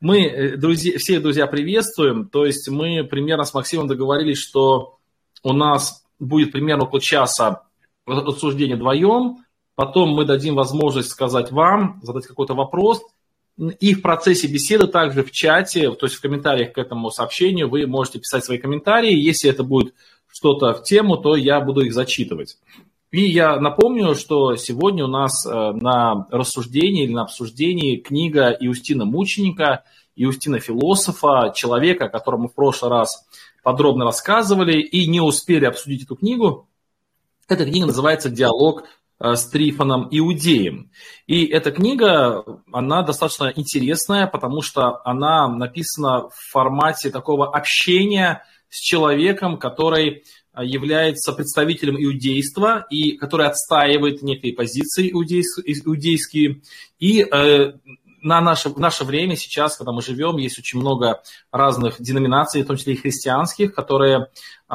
Мы, 0.00 0.26
э, 0.26 0.56
друзья, 0.58 0.98
всех 0.98 1.22
друзья 1.22 1.46
приветствуем. 1.46 2.28
То 2.28 2.44
есть 2.44 2.68
мы 2.68 3.02
примерно 3.04 3.44
с 3.44 3.54
Максимом 3.54 3.86
договорились, 3.86 4.38
что 4.38 4.98
у 5.42 5.54
нас 5.54 6.04
будет 6.18 6.52
примерно 6.52 6.84
около 6.84 7.00
часа 7.00 7.62
рассуждения 8.04 8.76
вдвоем. 8.76 9.38
Потом 9.74 10.10
мы 10.10 10.26
дадим 10.26 10.54
возможность 10.54 11.08
сказать 11.08 11.50
вам, 11.50 12.00
задать 12.02 12.26
какой-то 12.26 12.54
вопрос. 12.54 13.02
И 13.80 13.94
в 13.94 14.02
процессе 14.02 14.48
беседы 14.48 14.86
также 14.86 15.24
в 15.24 15.30
чате, 15.30 15.90
то 15.90 16.04
есть 16.04 16.16
в 16.16 16.20
комментариях 16.20 16.74
к 16.74 16.78
этому 16.78 17.10
сообщению 17.10 17.70
вы 17.70 17.86
можете 17.86 18.18
писать 18.18 18.44
свои 18.44 18.58
комментарии. 18.58 19.14
Если 19.14 19.48
это 19.48 19.64
будет 19.64 19.94
что-то 20.28 20.74
в 20.74 20.82
тему, 20.82 21.16
то 21.16 21.36
я 21.36 21.58
буду 21.60 21.80
их 21.80 21.94
зачитывать. 21.94 22.58
И 23.16 23.30
я 23.30 23.58
напомню, 23.58 24.14
что 24.14 24.56
сегодня 24.56 25.06
у 25.06 25.08
нас 25.08 25.46
э, 25.46 25.50
на 25.50 26.26
рассуждении 26.30 27.04
или 27.04 27.14
на 27.14 27.22
обсуждении 27.22 27.96
книга 27.96 28.50
Иустина 28.60 29.06
Мученика, 29.06 29.84
Иустина 30.16 30.60
Философа, 30.60 31.50
человека, 31.56 32.04
о 32.04 32.08
котором 32.10 32.42
мы 32.42 32.48
в 32.48 32.54
прошлый 32.54 32.90
раз 32.90 33.26
подробно 33.62 34.04
рассказывали 34.04 34.82
и 34.82 35.06
не 35.06 35.22
успели 35.22 35.64
обсудить 35.64 36.02
эту 36.02 36.16
книгу. 36.16 36.68
Эта 37.48 37.64
книга 37.64 37.86
называется 37.86 38.28
«Диалог 38.28 38.84
э, 39.18 39.34
с 39.34 39.46
Трифоном 39.46 40.08
Иудеем». 40.10 40.90
И 41.26 41.46
эта 41.46 41.70
книга, 41.70 42.44
она 42.70 43.00
достаточно 43.00 43.50
интересная, 43.56 44.26
потому 44.26 44.60
что 44.60 45.00
она 45.06 45.48
написана 45.48 46.28
в 46.28 46.34
формате 46.50 47.08
такого 47.08 47.48
общения 47.48 48.44
с 48.68 48.78
человеком, 48.78 49.56
который 49.56 50.24
является 50.62 51.32
представителем 51.32 51.96
иудейства 52.02 52.86
и 52.90 53.12
который 53.12 53.46
отстаивает 53.46 54.22
некие 54.22 54.52
позиции 54.52 55.10
иудейские. 55.10 56.60
И 56.98 57.22
э, 57.22 57.72
на 58.26 58.40
наше, 58.40 58.70
в 58.70 58.78
наше 58.78 59.04
время 59.04 59.36
сейчас, 59.36 59.76
когда 59.76 59.92
мы 59.92 60.02
живем, 60.02 60.36
есть 60.36 60.58
очень 60.58 60.80
много 60.80 61.22
разных 61.52 62.00
деноминаций, 62.00 62.62
в 62.62 62.66
том 62.66 62.76
числе 62.76 62.94
и 62.94 62.96
христианских, 62.96 63.72
которые 63.72 64.26
э, 64.68 64.74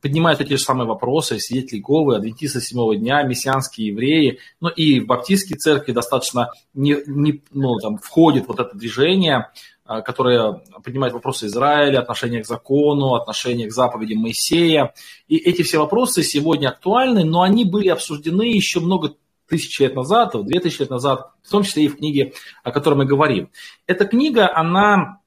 поднимают 0.00 0.40
эти 0.40 0.54
же 0.54 0.58
самые 0.58 0.88
вопросы, 0.88 1.38
свидетели 1.38 1.78
Говы, 1.80 2.16
адвентисты 2.16 2.60
седьмого 2.60 2.96
дня, 2.96 3.22
мессианские 3.22 3.88
евреи, 3.88 4.40
ну 4.60 4.68
и 4.68 4.98
в 4.98 5.06
баптистской 5.06 5.56
церкви 5.56 5.92
достаточно 5.92 6.50
не, 6.74 6.96
не, 7.06 7.40
ну, 7.52 7.76
там, 7.78 7.98
входит 7.98 8.48
вот 8.48 8.58
это 8.58 8.76
движение, 8.76 9.36
а, 9.36 9.77
которая 10.04 10.60
поднимает 10.84 11.14
вопросы 11.14 11.46
Израиля, 11.46 12.00
отношения 12.00 12.42
к 12.42 12.46
закону, 12.46 13.14
отношения 13.14 13.66
к 13.66 13.72
заповедям 13.72 14.18
Моисея. 14.18 14.92
И 15.28 15.36
эти 15.36 15.62
все 15.62 15.78
вопросы 15.78 16.22
сегодня 16.22 16.68
актуальны, 16.68 17.24
но 17.24 17.40
они 17.40 17.64
были 17.64 17.88
обсуждены 17.88 18.42
еще 18.42 18.80
много 18.80 19.14
тысяч 19.48 19.80
лет 19.80 19.96
назад, 19.96 20.34
две 20.44 20.60
тысячи 20.60 20.82
лет 20.82 20.90
назад, 20.90 21.30
в 21.42 21.50
том 21.50 21.62
числе 21.62 21.84
и 21.84 21.88
в 21.88 21.96
книге, 21.96 22.34
о 22.62 22.70
которой 22.70 22.96
мы 22.96 23.06
говорим. 23.06 23.48
Эта 23.86 24.04
книга, 24.04 24.54
она 24.54 25.20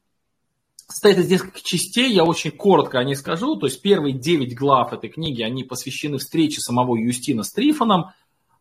состоит 0.87 1.17
из 1.17 1.29
нескольких 1.29 1.63
частей, 1.63 2.13
я 2.13 2.23
очень 2.23 2.51
коротко 2.51 2.99
о 2.99 3.03
ней 3.03 3.15
скажу. 3.15 3.55
То 3.55 3.65
есть 3.65 3.81
первые 3.81 4.13
девять 4.13 4.55
глав 4.55 4.93
этой 4.93 5.09
книги, 5.09 5.41
они 5.41 5.63
посвящены 5.63 6.19
встрече 6.19 6.59
самого 6.59 6.95
Юстина 6.97 7.43
с 7.43 7.51
Трифоном. 7.51 8.11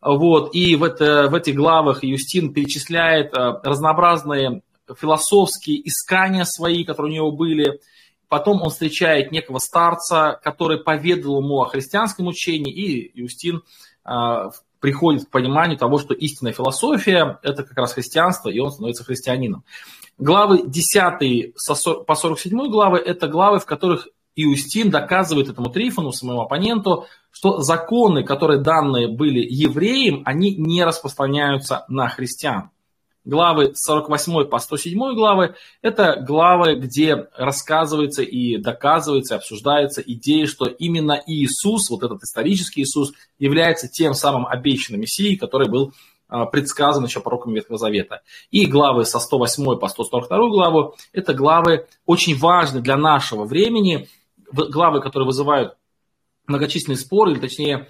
Вот, 0.00 0.54
и 0.54 0.76
в, 0.76 0.84
это, 0.84 1.28
в 1.28 1.34
этих 1.34 1.56
главах 1.56 2.04
Юстин 2.04 2.54
перечисляет 2.54 3.34
э, 3.34 3.60
разнообразные 3.62 4.62
философские 4.98 5.86
искания 5.86 6.44
свои, 6.44 6.84
которые 6.84 7.12
у 7.12 7.14
него 7.16 7.32
были. 7.32 7.80
Потом 8.28 8.62
он 8.62 8.70
встречает 8.70 9.32
некого 9.32 9.58
старца, 9.58 10.38
который 10.42 10.78
поведал 10.78 11.40
ему 11.40 11.62
о 11.62 11.66
христианском 11.66 12.26
учении, 12.26 12.72
и 12.72 13.20
Юстин 13.20 13.62
э, 14.04 14.50
приходит 14.78 15.26
к 15.26 15.30
пониманию 15.30 15.76
того, 15.76 15.98
что 15.98 16.14
истинная 16.14 16.52
философия– 16.52 17.38
это 17.42 17.64
как 17.64 17.76
раз 17.76 17.92
христианство, 17.92 18.48
и 18.48 18.58
он 18.60 18.70
становится 18.70 19.04
христианином. 19.04 19.64
Главы 20.18 20.62
10 20.66 21.54
по 22.06 22.14
47 22.14 22.70
главы– 22.70 22.98
это 23.04 23.26
главы, 23.26 23.58
в 23.58 23.66
которых 23.66 24.08
Иустин 24.36 24.90
доказывает 24.90 25.48
этому 25.48 25.70
Трифону, 25.70 26.12
своему 26.12 26.42
оппоненту, 26.42 27.06
что 27.30 27.58
законы, 27.58 28.24
которые 28.24 28.60
данные 28.60 29.08
были 29.08 29.40
евреям, 29.40 30.22
они 30.24 30.54
не 30.54 30.84
распространяются 30.84 31.84
на 31.88 32.08
христиан 32.08 32.70
главы 33.24 33.74
с 33.74 33.84
48 33.84 34.48
по 34.48 34.58
107 34.58 34.98
главы– 35.14 35.54
это 35.82 36.16
главы, 36.20 36.76
где 36.76 37.26
рассказывается 37.36 38.22
и 38.22 38.56
доказывается, 38.56 39.36
обсуждается 39.36 40.02
идея, 40.02 40.46
что 40.46 40.66
именно 40.66 41.20
Иисус, 41.26 41.90
вот 41.90 42.02
этот 42.02 42.22
исторический 42.22 42.82
Иисус, 42.82 43.12
является 43.38 43.88
тем 43.88 44.14
самым 44.14 44.46
обещанным 44.46 45.00
Мессией, 45.00 45.36
который 45.36 45.68
был 45.68 45.92
а, 46.28 46.46
предсказан 46.46 47.04
еще 47.04 47.20
пророком 47.20 47.54
Ветхого 47.54 47.78
Завета. 47.78 48.22
И 48.50 48.66
главы 48.66 49.04
со 49.04 49.18
108 49.18 49.78
по 49.78 49.88
142 49.88 50.48
главу– 50.48 50.94
это 51.12 51.34
главы 51.34 51.86
очень 52.06 52.38
важные 52.38 52.82
для 52.82 52.96
нашего 52.96 53.44
времени, 53.44 54.08
главы, 54.52 55.00
которые 55.00 55.26
вызывают 55.26 55.76
многочисленные 56.46 56.98
споры, 56.98 57.32
или 57.32 57.40
точнее 57.40 57.88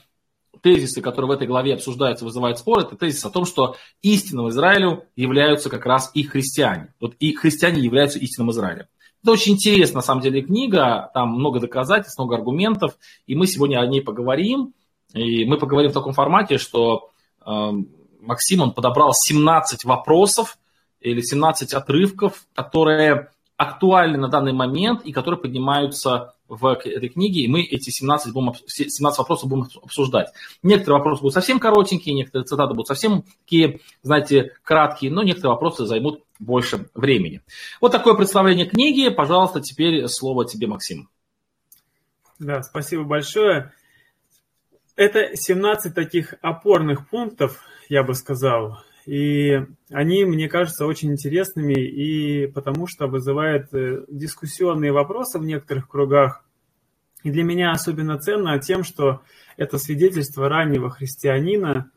тезисы, 0.62 1.00
которые 1.00 1.28
в 1.28 1.32
этой 1.32 1.46
главе 1.46 1.74
обсуждаются, 1.74 2.24
вызывают 2.24 2.58
спор, 2.58 2.80
это 2.80 2.96
тезис 2.96 3.24
о 3.24 3.30
том, 3.30 3.44
что 3.46 3.76
истинным 4.02 4.48
Израилю 4.48 5.04
являются 5.16 5.70
как 5.70 5.86
раз 5.86 6.10
и 6.14 6.22
христиане. 6.22 6.94
Вот 7.00 7.14
и 7.18 7.34
христиане 7.34 7.80
являются 7.80 8.18
истинным 8.18 8.50
Израилем. 8.50 8.86
Это 9.22 9.32
очень 9.32 9.52
интересная, 9.52 9.96
на 9.96 10.02
самом 10.02 10.22
деле, 10.22 10.42
книга, 10.42 11.10
там 11.12 11.34
много 11.34 11.60
доказательств, 11.60 12.18
много 12.18 12.36
аргументов, 12.36 12.96
и 13.26 13.34
мы 13.34 13.46
сегодня 13.46 13.78
о 13.78 13.86
ней 13.86 14.00
поговорим. 14.00 14.72
И 15.12 15.44
мы 15.44 15.58
поговорим 15.58 15.90
в 15.90 15.94
таком 15.94 16.12
формате, 16.12 16.56
что 16.56 17.10
э, 17.44 17.70
Максим, 18.20 18.62
он 18.62 18.72
подобрал 18.72 19.12
17 19.12 19.84
вопросов 19.84 20.58
или 21.00 21.20
17 21.20 21.74
отрывков, 21.74 22.46
которые 22.54 23.30
актуальны 23.56 24.16
на 24.16 24.28
данный 24.28 24.52
момент 24.52 25.02
и 25.04 25.12
которые 25.12 25.38
поднимаются 25.38 26.34
в 26.50 26.66
этой 26.66 27.08
книге, 27.08 27.42
и 27.42 27.48
мы 27.48 27.62
эти 27.62 27.90
17, 27.90 28.32
будем, 28.32 28.54
17 28.66 29.18
вопросов 29.18 29.48
будем 29.48 29.68
обсуждать. 29.82 30.28
Некоторые 30.62 30.98
вопросы 30.98 31.22
будут 31.22 31.34
совсем 31.34 31.60
коротенькие, 31.60 32.14
некоторые 32.14 32.44
цитаты 32.44 32.74
будут 32.74 32.88
совсем 32.88 33.24
такие, 33.44 33.80
знаете, 34.02 34.52
краткие, 34.62 35.12
но 35.12 35.22
некоторые 35.22 35.52
вопросы 35.52 35.86
займут 35.86 36.24
больше 36.40 36.90
времени. 36.94 37.42
Вот 37.80 37.92
такое 37.92 38.14
представление 38.14 38.66
книги. 38.66 39.08
Пожалуйста, 39.10 39.60
теперь 39.60 40.08
слово 40.08 40.44
тебе, 40.44 40.66
Максим. 40.66 41.08
Да, 42.38 42.62
спасибо 42.62 43.04
большое. 43.04 43.72
Это 44.96 45.36
17 45.36 45.94
таких 45.94 46.34
опорных 46.42 47.08
пунктов, 47.08 47.60
я 47.88 48.02
бы 48.02 48.14
сказал, 48.14 48.82
и 49.06 49.60
они, 49.90 50.24
мне 50.24 50.48
кажется, 50.48 50.86
очень 50.86 51.12
интересными, 51.12 51.74
и 51.74 52.46
потому 52.46 52.86
что 52.86 53.06
вызывают 53.06 53.72
э, 53.72 54.04
дискуссионные 54.08 54.92
вопросы 54.92 55.38
в 55.38 55.44
некоторых 55.44 55.88
кругах. 55.88 56.44
И 57.22 57.30
для 57.30 57.42
меня 57.44 57.72
особенно 57.72 58.18
ценно 58.18 58.58
тем, 58.58 58.84
что 58.84 59.22
это 59.56 59.78
свидетельство 59.78 60.48
раннего 60.48 60.90
христианина, 60.90 61.90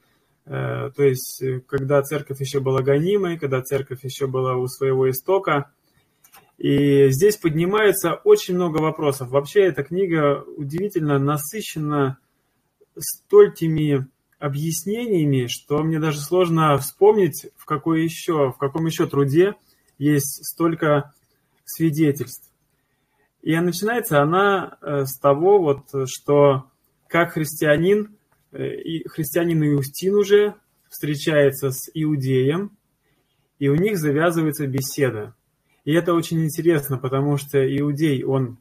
э, 0.45 0.91
то 0.95 1.03
есть 1.03 1.41
э, 1.41 1.61
когда 1.61 2.01
церковь 2.01 2.39
еще 2.39 2.59
была 2.59 2.81
гонимой, 2.81 3.37
когда 3.37 3.61
церковь 3.61 4.03
еще 4.03 4.27
была 4.27 4.55
у 4.55 4.67
своего 4.67 5.09
истока. 5.09 5.71
И 6.57 7.09
здесь 7.09 7.37
поднимается 7.37 8.13
очень 8.13 8.55
много 8.55 8.77
вопросов. 8.77 9.29
Вообще 9.29 9.63
эта 9.63 9.83
книга 9.83 10.43
удивительно 10.55 11.19
насыщена 11.19 12.19
столькими 12.97 14.07
объяснениями, 14.43 15.47
что 15.47 15.81
мне 15.83 16.01
даже 16.01 16.19
сложно 16.19 16.77
вспомнить, 16.77 17.47
в, 17.55 17.63
какой 17.63 18.03
еще, 18.03 18.51
в 18.51 18.57
каком 18.57 18.85
еще 18.85 19.07
труде 19.07 19.55
есть 19.97 20.43
столько 20.45 21.13
свидетельств. 21.63 22.51
И 23.41 23.57
начинается 23.57 24.21
она 24.21 24.77
э, 24.81 25.05
с 25.05 25.17
того, 25.17 25.59
вот, 25.59 26.09
что 26.09 26.65
как 27.07 27.33
христианин, 27.33 28.17
э, 28.51 28.81
и 28.81 29.07
христианин 29.07 29.63
Иустин 29.63 30.15
уже 30.15 30.55
встречается 30.89 31.71
с 31.71 31.89
иудеем, 31.93 32.77
и 33.59 33.69
у 33.69 33.75
них 33.75 33.97
завязывается 33.97 34.67
беседа. 34.67 35.35
И 35.85 35.93
это 35.93 36.13
очень 36.13 36.43
интересно, 36.43 36.97
потому 36.97 37.37
что 37.37 37.65
иудей, 37.65 38.25
он 38.25 38.57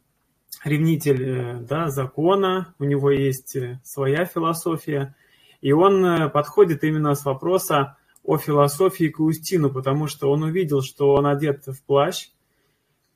ревнитель 0.62 1.25
э, 1.25 1.61
да, 1.62 1.88
закона, 1.88 2.73
у 2.78 2.85
него 2.85 3.11
есть 3.11 3.56
своя 3.82 4.26
философия, 4.26 5.17
и 5.62 5.73
он 5.73 6.05
э, 6.05 6.29
подходит 6.29 6.85
именно 6.85 7.14
с 7.14 7.25
вопроса 7.25 7.97
о 8.25 8.37
философии 8.37 9.09
к 9.09 9.20
Устину, 9.20 9.70
потому 9.70 10.09
что 10.09 10.31
он 10.31 10.43
увидел, 10.43 10.82
что 10.82 11.14
он 11.14 11.26
одет 11.26 11.67
в 11.67 11.82
плащ, 11.85 12.29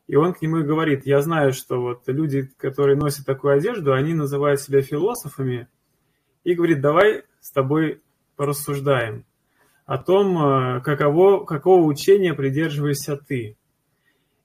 и 0.06 0.14
он 0.14 0.32
к 0.32 0.40
нему 0.40 0.58
и 0.58 0.64
говорит, 0.64 1.04
я 1.04 1.20
знаю, 1.20 1.52
что 1.52 1.80
вот 1.80 2.02
люди, 2.06 2.48
которые 2.56 2.96
носят 2.96 3.26
такую 3.26 3.56
одежду, 3.56 3.92
они 3.92 4.14
называют 4.14 4.60
себя 4.60 4.80
философами, 4.80 5.68
и 6.44 6.54
говорит, 6.54 6.80
давай 6.80 7.24
с 7.40 7.50
тобой 7.50 8.00
порассуждаем 8.36 9.24
о 9.84 9.98
том, 9.98 10.38
э, 10.38 10.80
каково, 10.82 11.44
какого 11.44 11.84
учения 11.84 12.32
придерживаешься 12.32 13.16
ты. 13.16 13.56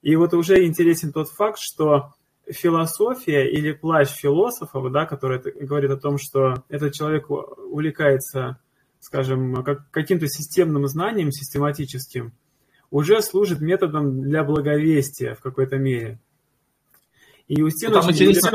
И 0.02 0.16
вот 0.16 0.34
уже 0.34 0.66
интересен 0.66 1.14
тот 1.14 1.30
факт, 1.30 1.60
что 1.60 2.14
философия 2.52 3.50
или 3.50 3.72
плащ 3.72 4.10
философов, 4.10 4.92
да, 4.92 5.06
который 5.06 5.40
говорит 5.40 5.92
о 5.92 5.98
том, 5.98 6.18
что 6.18 6.64
этот 6.70 6.94
человек 6.94 7.30
увлекается, 7.30 8.60
скажем, 9.00 9.64
как, 9.64 9.90
каким-то 9.92 10.28
системным 10.28 10.88
знанием, 10.88 11.32
систематическим, 11.32 12.34
уже 12.90 13.22
служит 13.22 13.62
методом 13.62 14.22
для 14.22 14.44
благовестия 14.44 15.36
в 15.36 15.42
какой-то 15.42 15.78
мере. 15.78 16.20
И 17.48 17.60
Иустин 17.60 17.92
там 17.92 18.10
интересно, 18.10 18.52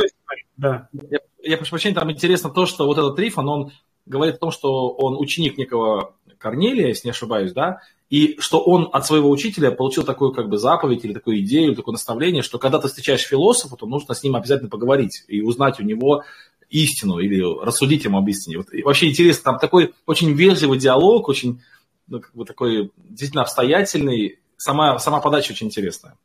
да. 0.57 0.89
я, 1.11 1.19
я 1.43 1.57
прошу 1.57 1.71
прощения, 1.71 1.95
там 1.95 2.11
интересно 2.11 2.51
то, 2.51 2.67
что 2.67 2.87
вот 2.87 2.99
этот 2.99 3.17
Трифон, 3.17 3.49
он 3.49 3.73
говорит 4.07 4.37
о 4.37 4.39
том, 4.39 4.51
что 4.51 4.91
он 4.91 5.19
ученик 5.19 5.59
некого 5.59 6.15
Корнелия, 6.39 6.89
если 6.89 7.09
не 7.09 7.13
ошибаюсь, 7.13 7.53
да, 7.53 7.81
и 8.09 8.37
что 8.39 8.61
он 8.61 8.89
от 8.93 9.05
своего 9.05 9.31
учителя 9.31 9.71
получил 9.73 10.05
такую 10.05 10.33
как 10.33 10.49
бы 10.49 10.59
заповедь 10.59 11.05
или 11.05 11.13
такую 11.13 11.41
идею, 11.41 11.69
или 11.69 11.75
такое 11.75 11.93
наставление, 11.93 12.43
что 12.43 12.59
когда 12.59 12.79
ты 12.79 12.89
встречаешь 12.89 13.23
философа, 13.23 13.77
то 13.77 13.87
нужно 13.87 14.15
с 14.15 14.23
ним 14.23 14.37
обязательно 14.37 14.71
поговорить 14.71 15.25
и 15.27 15.43
узнать 15.43 15.81
у 15.81 15.83
него 15.83 16.25
истину 16.71 17.19
или 17.19 17.43
рассудить 17.65 18.05
ему 18.05 18.19
об 18.19 18.29
истине. 18.29 18.59
Вот, 18.59 18.69
вообще 18.85 19.11
интересно, 19.11 19.53
там 19.53 19.59
такой 19.59 19.95
очень 20.07 20.33
вежливый 20.33 20.79
диалог, 20.79 21.29
очень 21.29 21.61
ну, 22.07 22.21
как 22.21 22.35
бы 22.35 22.45
такой 22.45 22.93
действительно 22.97 23.43
обстоятельный, 23.43 24.39
сама, 24.57 24.99
сама 24.99 25.21
подача 25.21 25.53
очень 25.53 25.67
интересная. 25.67 26.17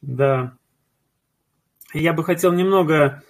Да. 0.00 0.54
Я 1.92 2.12
бы 2.12 2.24
хотел 2.24 2.52
немного 2.52 3.22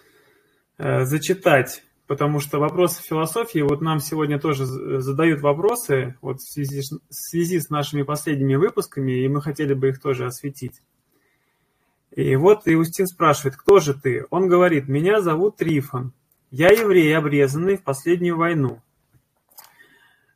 э, 0.79 1.05
зачитать 1.05 1.83
потому 2.07 2.41
что 2.41 2.59
вопросы 2.59 3.03
философии, 3.03 3.61
вот 3.61 3.81
нам 3.81 4.01
сегодня 4.01 4.39
тоже 4.39 4.67
задают 4.67 5.41
вопросы 5.41 6.17
вот 6.21 6.41
в 6.41 6.53
связи, 6.53 6.81
в 6.81 7.15
связи 7.15 7.61
с 7.61 7.71
нашими 7.71 8.03
последними 8.03 8.57
выпусками, 8.57 9.13
и 9.13 9.29
мы 9.29 9.41
хотели 9.41 9.75
бы 9.75 9.89
их 9.89 10.01
тоже 10.01 10.27
осветить. 10.27 10.83
И 12.11 12.37
вот 12.37 12.63
Иустин 12.67 13.07
спрашивает, 13.07 13.57
кто 13.57 13.81
же 13.81 13.95
ты? 13.95 14.27
Он 14.31 14.49
говорит, 14.49 14.89
меня 14.89 15.21
зовут 15.21 15.57
Трифон, 15.57 16.13
я 16.51 16.69
еврей, 16.71 17.17
обрезанный 17.17 17.77
в 17.77 17.83
последнюю 17.83 18.37
войну. 18.37 18.81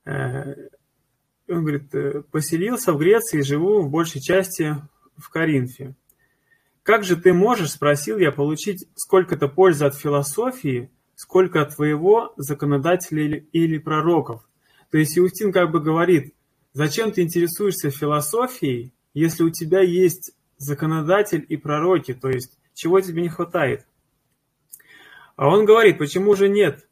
Э, 0.05 0.55
он 1.49 1.61
говорит, 1.61 1.95
«Э, 1.95 2.23
поселился 2.31 2.93
в 2.93 2.99
Греции, 2.99 3.43
живу 3.43 3.83
в 3.83 3.91
большей 3.91 4.21
части 4.21 4.77
в 5.17 5.31
Коринфе. 5.31 5.95
Как 6.83 7.05
же 7.05 7.17
ты 7.17 7.33
можешь, 7.33 7.73
спросил 7.73 8.19
я, 8.19 8.33
получить 8.33 8.87
сколько-то 8.97 9.47
пользы 9.47 9.85
от 9.85 9.95
философии, 9.95 10.91
сколько 11.19 11.63
от 11.63 11.75
твоего 11.75 12.33
законодателя 12.37 13.25
или, 13.25 13.49
или 13.51 13.79
пророков. 13.79 14.49
То 14.93 14.99
есть 14.99 15.19
Иустин 15.19 15.51
как 15.51 15.73
бы 15.73 15.81
говорит, 15.81 16.33
зачем 16.75 17.11
ты 17.11 17.23
интересуешься 17.23 17.91
философией, 17.91 18.93
если 19.15 19.43
у 19.43 19.51
тебя 19.51 19.81
есть 19.81 20.31
законодатель 20.59 21.45
и 21.49 21.57
пророки, 21.57 22.15
то 22.15 22.29
есть 22.29 22.57
чего 22.73 23.01
тебе 23.01 23.23
не 23.23 23.31
хватает? 23.31 23.85
А 25.35 25.49
он 25.49 25.65
говорит, 25.65 25.99
почему 25.99 26.37
же 26.37 26.49
нет? 26.49 26.89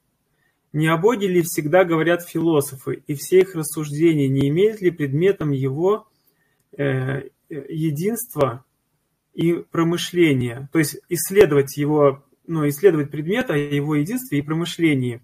Не 0.73 0.89
о 0.89 0.97
Боге 0.97 1.29
ли 1.29 1.43
всегда 1.43 1.85
говорят 1.85 2.29
философы, 2.29 3.05
и 3.07 3.15
все 3.15 3.43
их 3.43 3.55
рассуждения 3.55 4.27
не 4.27 4.49
имеют 4.49 4.81
ли 4.81 4.91
предметом 4.91 5.53
его 5.53 6.09
э, 6.77 7.29
единства 7.49 8.65
и 9.35 9.53
промышления, 9.53 10.69
то 10.73 10.81
есть 10.81 10.99
исследовать 11.09 11.77
его 11.77 12.26
ну, 12.47 12.69
исследовать 12.69 13.11
предмет 13.11 13.51
о 13.51 13.57
его 13.57 13.95
единстве 13.95 14.39
и 14.39 14.43
промышлении. 14.43 15.23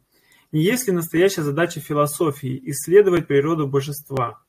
Не 0.52 0.62
есть 0.62 0.86
ли 0.86 0.92
настоящая 0.92 1.42
задача 1.42 1.80
философии– 1.80 2.60
исследовать 2.66 3.26
природу 3.26 3.66
божества? 3.66 4.42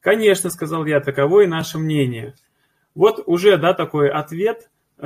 Конечно, 0.00 0.50
сказал 0.50 0.86
я, 0.86 1.00
таково 1.00 1.42
и 1.42 1.46
наше 1.46 1.78
мнение. 1.78 2.34
Вот 2.94 3.22
уже, 3.26 3.58
да, 3.58 3.74
такой 3.74 4.08
ответ, 4.08 4.70
э, 4.96 5.02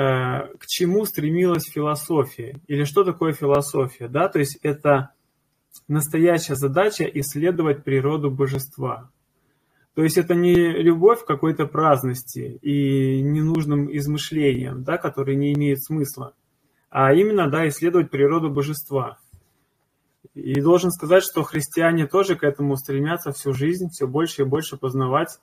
к 0.58 0.66
чему 0.66 1.04
стремилась 1.06 1.64
философия, 1.64 2.60
или 2.68 2.84
что 2.84 3.02
такое 3.02 3.32
философия, 3.32 4.06
да, 4.06 4.28
то 4.28 4.38
есть 4.38 4.58
это 4.62 5.10
настоящая 5.88 6.54
задача 6.54 7.04
исследовать 7.04 7.82
природу 7.82 8.30
божества. 8.30 9.10
То 9.94 10.04
есть 10.04 10.18
это 10.18 10.34
не 10.34 10.54
любовь 10.54 11.24
к 11.24 11.26
какой-то 11.26 11.66
праздности 11.66 12.58
и 12.62 13.20
ненужным 13.22 13.94
измышлениям, 13.96 14.84
да, 14.84 14.98
которые 14.98 15.36
не 15.36 15.52
имеют 15.52 15.82
смысла 15.82 16.34
а 16.90 17.14
именно, 17.14 17.48
да, 17.48 17.68
исследовать 17.68 18.10
природу 18.10 18.50
божества. 18.50 19.18
И 20.34 20.60
должен 20.60 20.90
сказать, 20.90 21.22
что 21.22 21.42
христиане 21.42 22.06
тоже 22.06 22.36
к 22.36 22.44
этому 22.44 22.76
стремятся 22.76 23.32
всю 23.32 23.52
жизнь, 23.52 23.88
все 23.90 24.06
больше 24.06 24.42
и 24.42 24.44
больше 24.44 24.76
познавать 24.76 25.38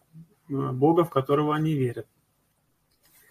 э, 0.50 0.54
Бога, 0.54 1.04
в 1.04 1.10
которого 1.10 1.56
они 1.56 1.74
верят. 1.74 2.06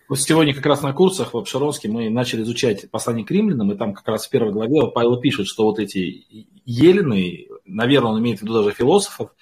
Вот 0.08 0.20
сегодня 0.20 0.54
как 0.54 0.66
раз 0.66 0.82
на 0.82 0.92
курсах 0.92 1.34
в 1.34 1.36
Обширонске 1.36 1.88
мы 1.88 2.08
начали 2.10 2.42
изучать 2.42 2.90
послание 2.90 3.24
к 3.24 3.30
римлянам, 3.30 3.72
и 3.72 3.76
там 3.76 3.92
как 3.92 4.06
раз 4.06 4.26
в 4.26 4.30
первой 4.30 4.52
главе 4.52 4.88
Павел 4.92 5.20
пишет, 5.20 5.46
что 5.46 5.64
вот 5.64 5.78
эти 5.78 6.26
елены, 6.64 7.48
наверное, 7.64 8.12
он 8.12 8.20
имеет 8.20 8.38
в 8.38 8.42
виду 8.42 8.54
даже 8.54 8.70
философов, 8.72 9.34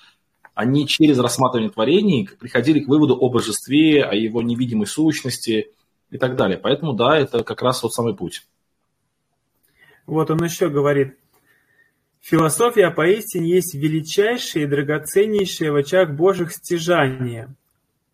они 0.54 0.86
через 0.86 1.18
рассматривание 1.18 1.70
творений 1.70 2.28
приходили 2.38 2.80
к 2.80 2.88
выводу 2.88 3.14
о 3.14 3.28
божестве, 3.28 4.04
о 4.04 4.14
его 4.14 4.40
невидимой 4.40 4.86
сущности 4.86 5.72
и 6.10 6.16
так 6.16 6.36
далее. 6.36 6.58
Поэтому 6.58 6.94
да, 6.94 7.18
это 7.18 7.44
как 7.44 7.60
раз 7.60 7.82
вот 7.82 7.92
самый 7.92 8.14
путь. 8.14 8.46
Вот 10.06 10.30
он 10.30 10.42
еще 10.44 10.68
говорит. 10.68 11.16
Философия 12.20 12.90
поистине 12.90 13.50
есть 13.50 13.74
величайшее 13.74 14.64
и 14.64 14.68
драгоценнейшее 14.68 15.72
в 15.72 15.76
очах 15.76 16.10
Божьих 16.10 16.52
стяжание. 16.52 17.54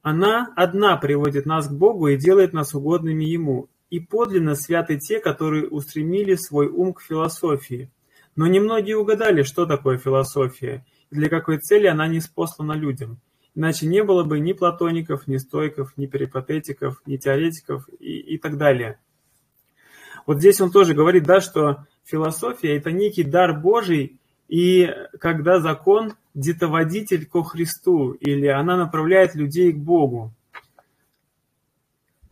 Она 0.02 0.52
одна 0.56 0.96
приводит 0.96 1.46
нас 1.46 1.68
к 1.68 1.72
Богу 1.72 2.08
и 2.08 2.16
делает 2.16 2.52
нас 2.52 2.74
угодными 2.74 3.24
Ему. 3.24 3.68
И 3.90 4.00
подлинно 4.00 4.54
святы 4.54 4.98
те, 4.98 5.20
которые 5.20 5.68
устремили 5.68 6.34
свой 6.34 6.68
ум 6.68 6.92
к 6.94 7.02
философии. 7.02 7.90
Но 8.36 8.46
немногие 8.46 8.96
угадали, 8.96 9.42
что 9.42 9.66
такое 9.66 9.98
философия 9.98 10.84
и 11.10 11.16
для 11.16 11.28
какой 11.28 11.58
цели 11.58 11.86
она 11.86 12.06
не 12.06 12.20
спослана 12.20 12.72
людям. 12.72 13.20
Иначе 13.54 13.86
не 13.86 14.02
было 14.04 14.22
бы 14.22 14.38
ни 14.38 14.52
платоников, 14.52 15.26
ни 15.26 15.36
стойков, 15.36 15.96
ни 15.96 16.06
перипатетиков, 16.06 17.02
ни 17.04 17.16
теоретиков 17.16 17.88
и, 17.98 18.18
и 18.18 18.38
так 18.38 18.56
далее. 18.56 18.98
Вот 20.30 20.38
здесь 20.38 20.60
он 20.60 20.70
тоже 20.70 20.94
говорит, 20.94 21.24
да, 21.24 21.40
что 21.40 21.86
философия– 22.04 22.76
это 22.76 22.92
некий 22.92 23.24
дар 23.24 23.52
Божий, 23.52 24.20
и 24.46 24.88
когда 25.18 25.58
закон– 25.58 26.12
детоводитель 26.34 27.26
ко 27.26 27.42
Христу, 27.42 28.12
или 28.12 28.46
она 28.46 28.76
направляет 28.76 29.34
людей 29.34 29.72
к 29.72 29.78
Богу. 29.78 30.32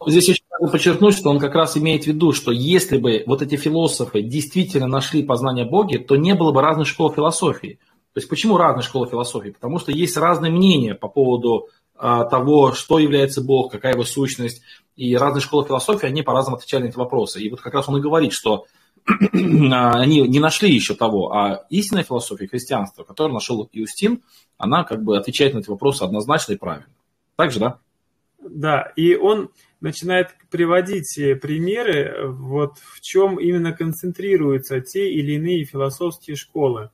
Здесь 0.07 0.29
еще 0.29 0.43
надо 0.49 0.71
подчеркнуть, 0.71 1.17
что 1.17 1.31
он 1.31 1.41
как 1.41 1.57
раз 1.57 1.77
имеет 1.77 2.05
в 2.05 2.07
виду, 2.07 2.33
что 2.33 2.53
если 2.53 2.99
бы 2.99 3.25
вот 3.27 3.43
эти 3.43 3.57
философы 3.57 4.23
действительно 4.23 4.87
нашли 4.87 5.25
познание 5.25 5.65
Боге, 5.65 5.99
то 5.99 6.15
не 6.15 6.37
было 6.37 6.53
бы 6.53 6.63
разных 6.63 6.87
школ 6.87 7.13
философии. 7.13 7.81
То 8.13 8.21
есть 8.21 8.29
почему 8.29 8.59
разные 8.59 8.85
школы 8.85 9.09
философии? 9.09 9.51
Потому 9.51 9.81
что 9.81 9.91
есть 9.91 10.17
разные 10.17 10.53
мнения 10.53 10.95
по 10.95 11.09
поводу 11.09 11.67
того, 11.99 12.73
что 12.73 12.99
является 12.99 13.43
Бог, 13.43 13.73
какая 13.73 13.93
его 13.93 14.05
сущность. 14.05 14.63
И 14.97 15.17
разные 15.17 15.43
школы 15.43 15.67
философии, 15.67 16.07
они 16.07 16.23
по-разному 16.23 16.57
отвечали 16.57 16.85
на 16.85 16.89
эти 16.89 16.97
вопросы. 16.97 17.41
И 17.41 17.51
вот 17.51 17.61
как 17.61 17.75
раз 17.75 17.89
он 17.89 17.99
и 17.99 18.01
говорит, 18.01 18.33
что 18.33 18.67
они 19.33 20.23
не 20.29 20.41
нашли 20.41 20.71
еще 20.71 20.95
того, 20.95 21.33
а 21.33 21.67
истинная 21.71 22.05
философия 22.05 22.47
христианства, 22.47 23.05
которую 23.05 23.35
нашел 23.35 23.69
Иустин, 23.73 24.23
она 24.59 24.85
как 24.85 25.03
бы 25.03 25.17
отвечает 25.17 25.55
на 25.55 25.59
эти 25.59 25.71
вопросы 25.71 26.03
однозначно 26.03 26.53
и 26.53 26.57
правильно. 26.57 26.89
Так 27.37 27.53
же, 27.53 27.61
да? 27.61 27.79
Да, 28.41 28.93
и 28.97 29.15
он 29.15 29.51
начинает 29.81 30.35
приводить 30.51 31.19
э, 31.19 31.37
примеры, 31.37 32.29
вот 32.29 32.79
в 32.79 33.01
чем 33.01 33.39
именно 33.39 33.73
концентрируются 33.73 34.81
те 34.81 35.11
или 35.11 35.33
иные 35.33 35.65
философские 35.65 36.37
школы. 36.37 36.91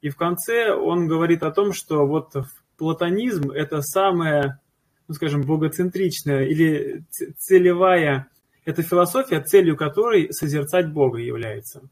И 0.00 0.10
в 0.10 0.16
конце 0.16 0.72
он 0.72 1.08
говорит 1.08 1.42
о 1.42 1.50
том, 1.50 1.72
что 1.72 2.06
вот 2.06 2.32
платонизм– 2.78 3.50
это 3.52 3.82
самая, 3.82 4.60
ну, 5.08 5.14
скажем, 5.14 5.42
богоцентричная 5.42 6.44
или 6.44 7.04
целевая, 7.36 8.28
это 8.64 8.82
философия, 8.82 9.40
целью 9.40 9.76
которой 9.76 10.32
созерцать 10.32 10.90
Бога 10.90 11.18
является. 11.18 11.82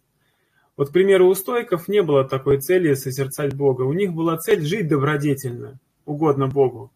Вот, 0.77 0.91
к 0.91 0.93
примеру, 0.93 1.29
у 1.29 1.35
стойков 1.35 1.89
не 1.89 2.03
было 2.03 2.25
такой 2.25 2.61
цели 2.61 2.95
созерцать 2.95 3.55
Бога. 3.55 3.83
У 3.83 3.93
них 3.93 4.13
была 4.13 4.37
цель 4.37 4.61
жить 4.65 4.89
добродетельно, 4.89 5.79
угодно 6.05 6.49
Богу. 6.49 6.93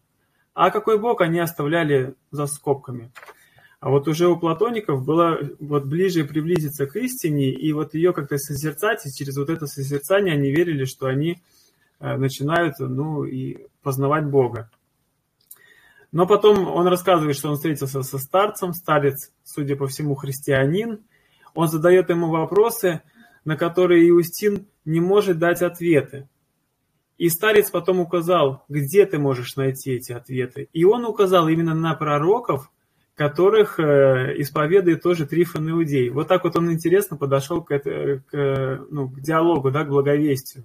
А 0.53 0.69
какой 0.69 0.99
Бог 0.99 1.21
они 1.21 1.39
оставляли 1.39 2.13
за 2.29 2.45
скобками. 2.45 3.11
А 3.79 3.89
вот 3.89 4.07
уже 4.07 4.27
у 4.27 4.37
платоников 4.37 5.03
было 5.03 5.39
вот 5.59 5.85
ближе 5.85 6.23
приблизиться 6.23 6.85
к 6.85 6.95
истине, 6.97 7.49
и 7.49 7.73
вот 7.73 7.95
ее 7.95 8.13
как-то 8.13 8.37
созерцать, 8.37 9.03
и 9.07 9.11
через 9.11 9.35
вот 9.37 9.49
это 9.49 9.65
созерцание 9.65 10.35
они 10.35 10.51
верили, 10.51 10.85
что 10.85 11.07
они 11.07 11.41
начинают 12.01 12.75
ну, 12.79 13.23
и 13.23 13.67
познавать 13.83 14.25
Бога. 14.25 14.69
Но 16.11 16.27
потом 16.27 16.67
он 16.67 16.87
рассказывает, 16.87 17.37
что 17.37 17.49
он 17.49 17.55
встретился 17.55 18.03
со 18.03 18.17
старцем, 18.17 18.73
старец, 18.73 19.31
судя 19.43 19.75
по 19.75 19.87
всему, 19.87 20.15
христианин. 20.15 20.99
Он 21.53 21.67
задает 21.67 22.09
ему 22.09 22.29
вопросы, 22.29 23.01
на 23.45 23.55
которые 23.55 24.09
Иустин 24.09 24.67
не 24.83 24.99
может 24.99 25.39
дать 25.39 25.61
ответы. 25.61 26.27
И 27.17 27.29
старец 27.29 27.69
потом 27.69 27.99
указал, 27.99 28.65
где 28.67 29.05
ты 29.05 29.19
можешь 29.19 29.55
найти 29.55 29.91
эти 29.91 30.11
ответы. 30.11 30.69
И 30.73 30.83
он 30.83 31.05
указал 31.05 31.47
именно 31.47 31.75
на 31.75 31.93
пророков, 31.93 32.71
которых 33.15 33.79
э, 33.79 34.33
исповедует 34.37 35.03
тоже 35.03 35.27
Трифон 35.27 35.69
Иудей. 35.69 36.09
Вот 36.09 36.27
так 36.27 36.43
вот 36.43 36.55
он 36.55 36.71
интересно 36.71 37.17
подошел 37.17 37.61
к, 37.61 37.71
это, 37.71 38.23
к, 38.27 38.85
ну, 38.89 39.09
к 39.09 39.19
диалогу, 39.19 39.69
да, 39.69 39.83
к 39.83 39.89
благовестию. 39.89 40.63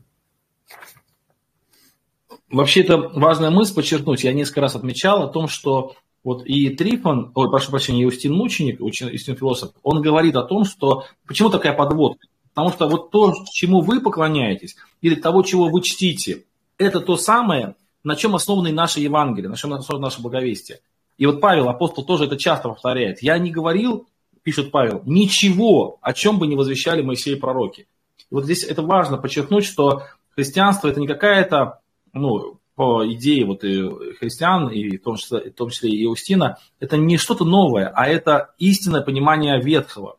Вообще, 2.51 2.83
это 2.83 2.97
важная 2.97 3.51
мысль 3.51 3.75
подчеркнуть. 3.75 4.25
Я 4.25 4.33
несколько 4.33 4.61
раз 4.61 4.77
отмечал 4.77 5.23
о 5.23 5.29
том, 5.29 5.49
что 5.49 5.97
вот 6.23 6.45
и 6.45 6.71
Трифон, 6.71 7.31
ой, 7.35 7.51
прошу 7.51 7.71
прощения, 7.71 8.03
и 8.03 8.07
Устин 8.07 8.35
Мученик, 8.35 8.81
Устин 8.81 9.37
философ, 9.37 9.71
он 9.83 10.03
говорит 10.03 10.37
о 10.37 10.43
том, 10.43 10.65
что 10.65 11.05
почему 11.27 11.51
такая 11.51 11.73
подводка? 11.73 12.27
Потому 12.53 12.73
что 12.73 12.89
вот 12.89 13.11
то, 13.11 13.35
чему 13.53 13.81
вы 13.81 14.01
поклоняетесь, 14.01 14.77
или 15.03 15.15
того, 15.15 15.43
чего 15.43 15.69
вы 15.69 15.83
чтите, 15.83 16.45
это 16.79 17.01
то 17.01 17.17
самое, 17.17 17.75
на 18.03 18.17
чем 18.17 18.35
основаны 18.35 18.73
наши 18.73 19.01
Евангелия, 19.01 19.49
на 19.49 19.57
чем 19.57 19.73
основано 19.75 20.07
наше 20.07 20.21
благовестие. 20.21 20.81
И 21.19 21.27
вот 21.27 21.41
Павел, 21.41 21.69
апостол, 21.69 22.05
тоже 22.05 22.25
это 22.25 22.37
часто 22.37 22.71
повторяет. 22.71 23.23
Я 23.23 23.39
не 23.39 23.51
говорил, 23.51 24.09
пишет 24.43 24.71
Павел, 24.71 25.03
ничего, 25.07 25.99
о 26.01 26.13
чем 26.13 26.39
бы 26.39 26.47
не 26.47 26.57
возвещали 26.57 27.03
Моисей 27.03 27.35
и 27.35 27.39
пророки. 27.39 27.87
И 28.31 28.35
вот 28.35 28.45
здесь 28.45 28.65
это 28.65 28.83
важно 28.83 29.17
подчеркнуть, 29.17 29.65
что 29.65 30.03
христианство 30.35 30.89
это 30.89 31.01
не 31.01 31.07
какая-то 31.07 31.81
ну, 32.13 32.61
по 32.75 33.07
идее 33.11 33.47
вот 33.47 33.65
и 33.65 34.15
христиан, 34.19 34.69
и 34.69 34.97
в 34.99 35.03
том 35.03 35.17
числе, 35.17 35.51
в 35.51 35.55
том 35.55 35.71
числе 35.71 35.91
и 35.91 36.05
Иустина, 36.05 36.59
это 36.79 36.97
не 36.97 37.17
что-то 37.17 37.45
новое, 37.45 37.89
а 37.89 38.07
это 38.07 38.55
истинное 38.59 39.01
понимание 39.01 39.61
ветхого. 39.61 40.19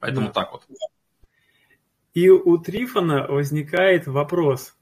Поэтому 0.00 0.26
да. 0.26 0.32
так 0.32 0.52
вот. 0.52 0.66
И 2.14 2.28
у 2.28 2.58
Трифона 2.58 3.26
возникает 3.28 4.06
вопрос, 4.06 4.76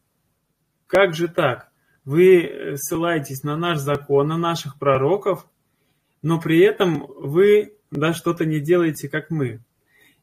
как 0.87 1.15
же 1.15 1.29
так? 1.29 1.71
Вы 2.05 2.75
ссылаетесь 2.77 3.45
на 3.45 3.57
наш 3.57 3.79
закон, 3.79 4.29
на 4.29 4.39
наших 4.39 4.79
пророков, 4.79 5.47
но 6.23 6.41
при 6.41 6.61
этом 6.61 7.07
вы 7.07 7.77
да, 7.91 8.15
что-то 8.15 8.47
не 8.47 8.61
делаете, 8.61 9.09
как 9.09 9.31
мы. 9.31 9.61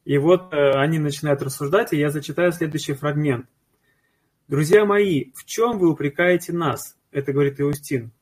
И 0.04 0.18
вот 0.18 0.52
э, 0.52 0.72
они 0.72 0.98
начинают 0.98 1.42
рассуждать, 1.42 1.92
и 1.92 1.98
я 1.98 2.10
зачитаю 2.10 2.52
следующий 2.52 2.94
фрагмент. 2.94 3.46
Друзья 4.48 4.86
мои, 4.86 5.30
в 5.34 5.44
чем 5.44 5.78
вы 5.78 5.90
упрекаете 5.90 6.54
нас? 6.54 6.96
Это 7.10 7.34
говорит 7.34 7.60
Иустин. 7.60 8.12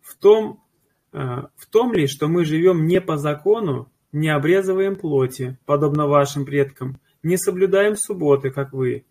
В 0.00 0.16
том, 0.16 0.64
э, 1.12 1.18
в 1.18 1.66
том 1.70 1.92
ли, 1.92 2.08
что 2.08 2.26
мы 2.26 2.44
живем 2.44 2.86
не 2.86 3.00
по 3.00 3.16
закону, 3.16 3.88
не 4.10 4.30
обрезываем 4.30 4.96
плоти, 4.96 5.58
подобно 5.66 6.08
вашим 6.08 6.44
предкам, 6.44 6.98
не 7.22 7.36
соблюдаем 7.36 7.94
субботы, 7.94 8.50
как 8.50 8.72
вы, 8.72 9.04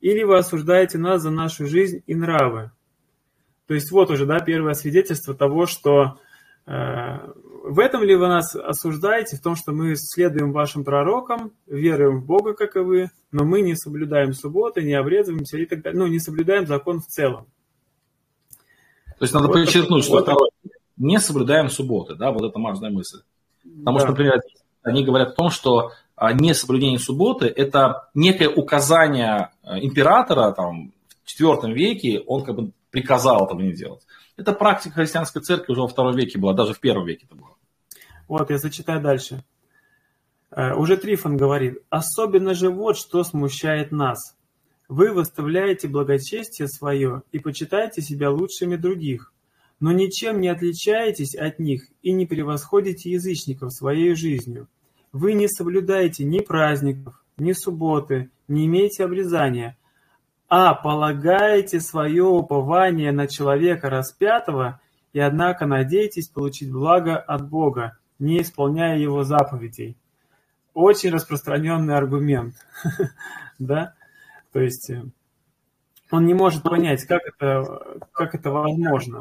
или 0.00 0.22
вы 0.22 0.38
осуждаете 0.38 0.98
нас 0.98 1.22
за 1.22 1.30
нашу 1.30 1.66
жизнь 1.66 2.04
и 2.06 2.14
нравы. 2.14 2.70
То 3.66 3.74
есть 3.74 3.90
вот 3.90 4.12
уже 4.12 4.24
да, 4.24 4.38
первое 4.38 4.74
свидетельство 4.74 5.34
того, 5.34 5.66
что 5.66 6.20
э, 6.66 7.32
в 7.66 7.78
этом 7.78 8.02
ли 8.02 8.14
вы 8.14 8.28
нас 8.28 8.54
осуждаете, 8.54 9.36
в 9.36 9.40
том, 9.40 9.56
что 9.56 9.72
мы 9.72 9.94
следуем 9.96 10.52
вашим 10.52 10.84
пророкам, 10.84 11.50
веруем 11.66 12.20
в 12.20 12.26
Бога, 12.26 12.52
как 12.52 12.76
и 12.76 12.80
вы, 12.80 13.10
но 13.32 13.44
мы 13.44 13.62
не 13.62 13.74
соблюдаем 13.74 14.34
субботы, 14.34 14.82
не 14.82 14.92
обрезываемся 14.92 15.56
и 15.56 15.64
так 15.64 15.80
далее, 15.80 15.98
ну, 15.98 16.06
не 16.06 16.18
соблюдаем 16.18 16.66
закон 16.66 17.00
в 17.00 17.06
целом. 17.06 17.46
То 19.18 19.22
есть 19.22 19.32
надо 19.32 19.46
вот 19.46 19.54
подчеркнуть, 19.54 20.04
что 20.04 20.22
вот 20.22 20.50
не 20.98 21.18
соблюдаем 21.18 21.70
субботы, 21.70 22.16
да, 22.16 22.32
вот 22.32 22.44
это 22.44 22.58
важная 22.58 22.90
мысль. 22.90 23.20
Потому 23.62 23.96
да. 23.96 24.00
что, 24.00 24.10
например, 24.10 24.40
они 24.82 25.02
говорят 25.02 25.30
о 25.30 25.34
том, 25.34 25.48
что 25.48 25.92
а, 26.16 26.34
несоблюдение 26.34 26.98
субботы– 26.98 27.46
это 27.56 28.10
некое 28.12 28.50
указание 28.50 29.52
э, 29.62 29.78
императора 29.80 30.52
там, 30.52 30.92
в 31.24 31.40
IV 31.40 31.72
веке, 31.72 32.22
он 32.26 32.44
как 32.44 32.56
бы 32.56 32.72
приказал 32.90 33.46
этого 33.46 33.62
не 33.62 33.72
делать. 33.72 34.02
Это 34.36 34.52
практика 34.52 34.96
христианской 34.96 35.42
церкви 35.42 35.72
уже 35.72 35.82
во 35.82 35.88
втором 35.88 36.16
веке 36.16 36.38
была, 36.38 36.54
даже 36.54 36.74
в 36.74 36.80
первом 36.80 37.06
веке 37.06 37.26
это 37.26 37.36
было. 37.36 37.56
Вот, 38.26 38.50
я 38.50 38.58
зачитаю 38.58 39.00
дальше. 39.00 39.44
Э, 40.50 40.74
уже 40.74 40.96
Трифон 40.96 41.36
говорит, 41.36 41.78
особенно 41.90 42.54
же 42.54 42.70
вот 42.70 42.96
что 42.96 43.22
смущает 43.22 43.92
нас. 43.92 44.36
Вы 44.88 45.12
выставляете 45.12 45.88
благочестие 45.88 46.68
свое 46.68 47.22
и 47.32 47.38
почитаете 47.38 48.02
себя 48.02 48.30
лучшими 48.30 48.76
других, 48.76 49.32
но 49.80 49.92
ничем 49.92 50.40
не 50.40 50.48
отличаетесь 50.48 51.34
от 51.34 51.58
них 51.58 51.88
и 52.02 52.12
не 52.12 52.26
превосходите 52.26 53.10
язычников 53.10 53.72
своей 53.72 54.14
жизнью. 54.14 54.68
Вы 55.12 55.34
не 55.34 55.48
соблюдаете 55.48 56.24
ни 56.24 56.40
праздников, 56.40 57.24
ни 57.36 57.52
субботы, 57.52 58.30
не 58.48 58.66
имеете 58.66 59.04
обрезания, 59.04 59.78
а 60.56 60.72
полагаете 60.72 61.80
свое 61.80 62.22
упование 62.22 63.10
на 63.10 63.26
человека 63.26 63.90
распятого 63.90 64.80
и 65.12 65.18
однако 65.18 65.66
надеетесь 65.66 66.28
получить 66.28 66.70
благо 66.70 67.16
от 67.16 67.48
Бога, 67.48 67.98
не 68.20 68.40
исполняя 68.40 68.96
его 68.96 69.24
заповедей. 69.24 69.96
Очень 70.72 71.10
распространенный 71.10 71.96
аргумент, 71.96 72.54
да? 73.58 73.94
То 74.52 74.60
есть 74.60 74.90
э, 74.90 75.02
он 76.12 76.24
не 76.24 76.34
может 76.34 76.62
понять, 76.62 77.04
как 77.04 77.22
это, 77.26 77.98
как 78.12 78.36
это 78.36 78.52
возможно. 78.52 79.18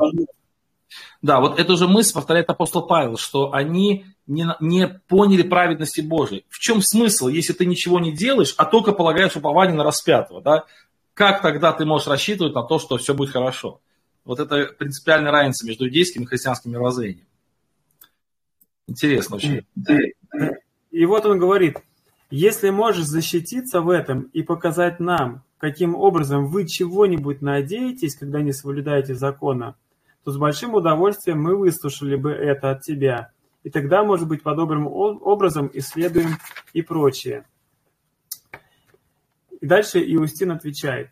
Да, 1.24 1.40
вот 1.40 1.60
эту 1.60 1.78
же 1.78 1.88
мысль 1.88 2.13
повторяет 2.13 2.48
апостол 2.52 2.86
Павел, 2.86 3.18
что 3.18 3.54
они 3.54 4.06
не, 4.28 4.46
не 4.60 4.88
поняли 5.08 5.42
праведности 5.42 6.02
Божией. 6.02 6.46
В 6.50 6.60
чем 6.60 6.84
смысл, 6.84 7.28
если 7.28 7.54
ты 7.54 7.66
ничего 7.66 8.00
не 8.00 8.12
делаешь, 8.12 8.54
а 8.60 8.66
только 8.66 8.92
полагаешь 8.92 9.36
упование 9.36 9.75
на 9.75 9.84
распятого? 9.84 10.40
Да? 10.40 10.66
Как 11.13 11.41
тогда 11.41 11.74
ты 11.74 11.86
можешь 11.86 12.08
рассчитывать 12.08 12.55
на 12.55 12.63
то, 12.63 12.79
что 12.79 12.98
все 12.98 13.13
будет 13.13 13.29
хорошо? 13.32 13.82
Вот 14.25 14.39
это 14.39 14.74
принципиальная 14.77 15.32
разница 15.32 15.65
между 15.65 15.86
иудейским 15.86 16.24
и 16.24 16.25
христианским 16.25 16.72
мировоззрением. 16.72 17.27
Интересно 18.88 19.36
очень. 19.36 19.65
И 20.91 21.05
вот 21.05 21.25
он 21.25 21.39
говорит, 21.39 21.77
если 22.29 22.70
можешь 22.70 23.05
защититься 23.05 23.82
в 23.82 23.89
этом 23.89 24.24
и 24.34 24.41
показать 24.41 25.00
нам, 25.00 25.43
каким 25.58 25.96
образом 25.96 26.48
вы 26.48 26.67
чего-нибудь 26.67 27.41
надеетесь, 27.41 28.15
когда 28.15 28.41
не 28.41 28.51
соблюдаете 28.53 29.15
закона, 29.15 29.75
то 30.24 30.32
с 30.32 30.38
большим 30.38 30.74
удовольствием 30.74 31.41
мы 31.41 31.55
выслушали 31.55 32.15
бы 32.15 32.32
это 32.32 32.72
от 32.72 32.82
тебя. 32.82 33.32
И 33.63 33.70
тогда, 33.70 34.03
может 34.03 34.27
быть, 34.27 34.41
подобным 34.41 34.88
образом 34.88 35.70
исследуем 35.74 36.38
и 36.74 36.82
прочее. 36.82 37.46
И 39.63 39.65
дальше 39.65 40.00
Иустин 40.00 40.51
отвечает. 40.51 41.10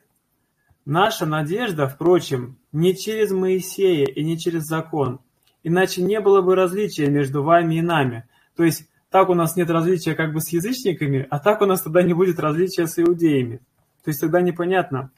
Наша 0.84 1.26
надежда, 1.26 1.88
впрочем, 1.88 2.58
не 2.74 2.98
через 2.98 3.32
Моисея 3.32 4.06
и 4.06 4.26
не 4.26 4.38
через 4.38 4.64
закон, 4.66 5.22
иначе 5.64 6.02
не 6.02 6.20
было 6.20 6.42
бы 6.42 6.54
различия 6.54 7.08
между 7.08 7.44
вами 7.44 7.76
и 7.76 7.82
нами. 7.82 8.28
То 8.58 8.66
есть 8.66 8.90
так 9.10 9.30
у 9.30 9.36
нас 9.36 9.56
нет 9.56 9.70
различия 9.70 10.16
как 10.16 10.34
бы 10.34 10.42
с 10.42 10.50
язычниками, 10.50 11.26
а 11.30 11.40
так 11.40 11.62
у 11.62 11.66
нас 11.66 11.82
тогда 11.82 12.04
не 12.04 12.14
будет 12.14 12.42
различия 12.42 12.88
с 12.88 13.00
иудеями. 13.00 13.60
То 14.04 14.10
есть 14.10 14.20
тогда 14.20 14.42
непонятно, 14.42 15.12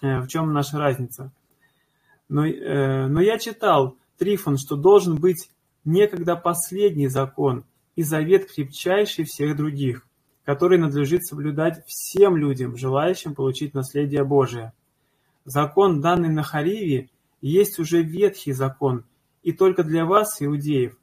э, 0.00 0.20
в 0.20 0.28
чем 0.28 0.52
наша 0.52 0.78
разница. 0.78 1.32
Но, 2.28 2.46
э, 2.46 3.08
но 3.08 3.20
я 3.20 3.40
читал, 3.40 3.96
Трифон, 4.18 4.56
что 4.56 4.76
должен 4.76 5.16
быть 5.16 5.50
некогда 5.84 6.36
последний 6.36 7.08
закон 7.08 7.64
и 7.96 8.04
завет 8.04 8.52
крепчайший 8.52 9.24
всех 9.24 9.56
других, 9.56 10.06
который 10.44 10.78
надлежит 10.78 11.24
соблюдать 11.24 11.84
всем 11.86 12.36
людям, 12.36 12.76
желающим 12.76 13.34
получить 13.34 13.74
наследие 13.74 14.24
Божие. 14.24 14.72
Закон, 15.44 16.00
данный 16.00 16.28
на 16.28 16.42
Хариве, 16.42 17.10
есть 17.40 17.78
уже 17.78 18.02
ветхий 18.02 18.52
закон, 18.52 19.04
и 19.42 19.52
только 19.52 19.82
для 19.82 20.04
вас, 20.04 20.40
иудеев, 20.40 20.96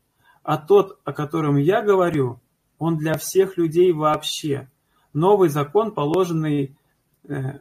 а 0.44 0.58
тот, 0.58 1.00
о 1.04 1.14
котором 1.14 1.58
я 1.58 1.82
говорю, 1.82 2.40
он 2.78 2.98
для 2.98 3.18
всех 3.18 3.58
людей 3.58 3.92
вообще. 3.92 4.70
Новый 5.14 5.50
закон, 5.50 5.92
положенный, 5.92 6.76
э, 7.28 7.60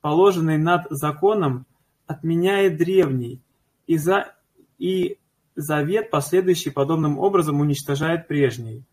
положенный 0.00 0.58
над 0.58 0.86
законом, 0.90 1.64
отменяет 2.06 2.76
древний, 2.76 3.40
и, 3.86 3.96
за, 3.96 4.34
и 4.78 5.18
завет, 5.56 6.10
последующий 6.10 6.70
подобным 6.70 7.18
образом, 7.18 7.60
уничтожает 7.60 8.28
прежний. 8.28 8.84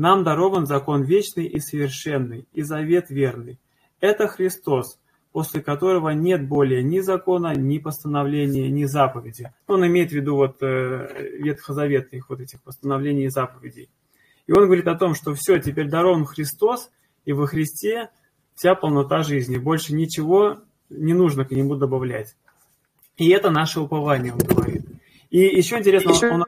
Нам 0.00 0.24
дарован 0.24 0.64
закон 0.64 1.02
вечный 1.02 1.44
и 1.44 1.60
совершенный, 1.60 2.46
и 2.54 2.62
завет 2.62 3.10
верный. 3.10 3.58
Это 4.00 4.28
Христос, 4.28 4.98
после 5.30 5.60
которого 5.60 6.08
нет 6.08 6.48
более 6.48 6.82
ни 6.82 7.00
закона, 7.00 7.54
ни 7.54 7.76
постановления, 7.76 8.70
ни 8.70 8.86
заповеди. 8.86 9.52
Он 9.66 9.86
имеет 9.86 10.08
в 10.08 10.14
виду 10.14 10.36
вот 10.36 10.62
э, 10.62 11.36
ветхозаветных 11.38 12.30
вот 12.30 12.40
этих 12.40 12.62
постановлений 12.62 13.24
и 13.24 13.28
заповедей. 13.28 13.90
И 14.46 14.52
он 14.52 14.64
говорит 14.64 14.86
о 14.86 14.96
том, 14.96 15.14
что 15.14 15.34
все, 15.34 15.58
теперь 15.58 15.90
дарован 15.90 16.24
Христос, 16.24 16.90
и 17.26 17.34
во 17.34 17.46
Христе 17.46 18.08
вся 18.54 18.74
полнота 18.74 19.22
жизни. 19.22 19.58
Больше 19.58 19.92
ничего 19.92 20.60
не 20.88 21.12
нужно 21.12 21.44
к 21.44 21.50
нему 21.50 21.76
добавлять. 21.76 22.36
И 23.18 23.28
это 23.28 23.50
наше 23.50 23.80
упование, 23.80 24.32
он 24.32 24.38
говорит. 24.38 24.82
И 25.28 25.40
еще 25.40 25.78
интересно, 25.78 26.14
он, 26.32 26.44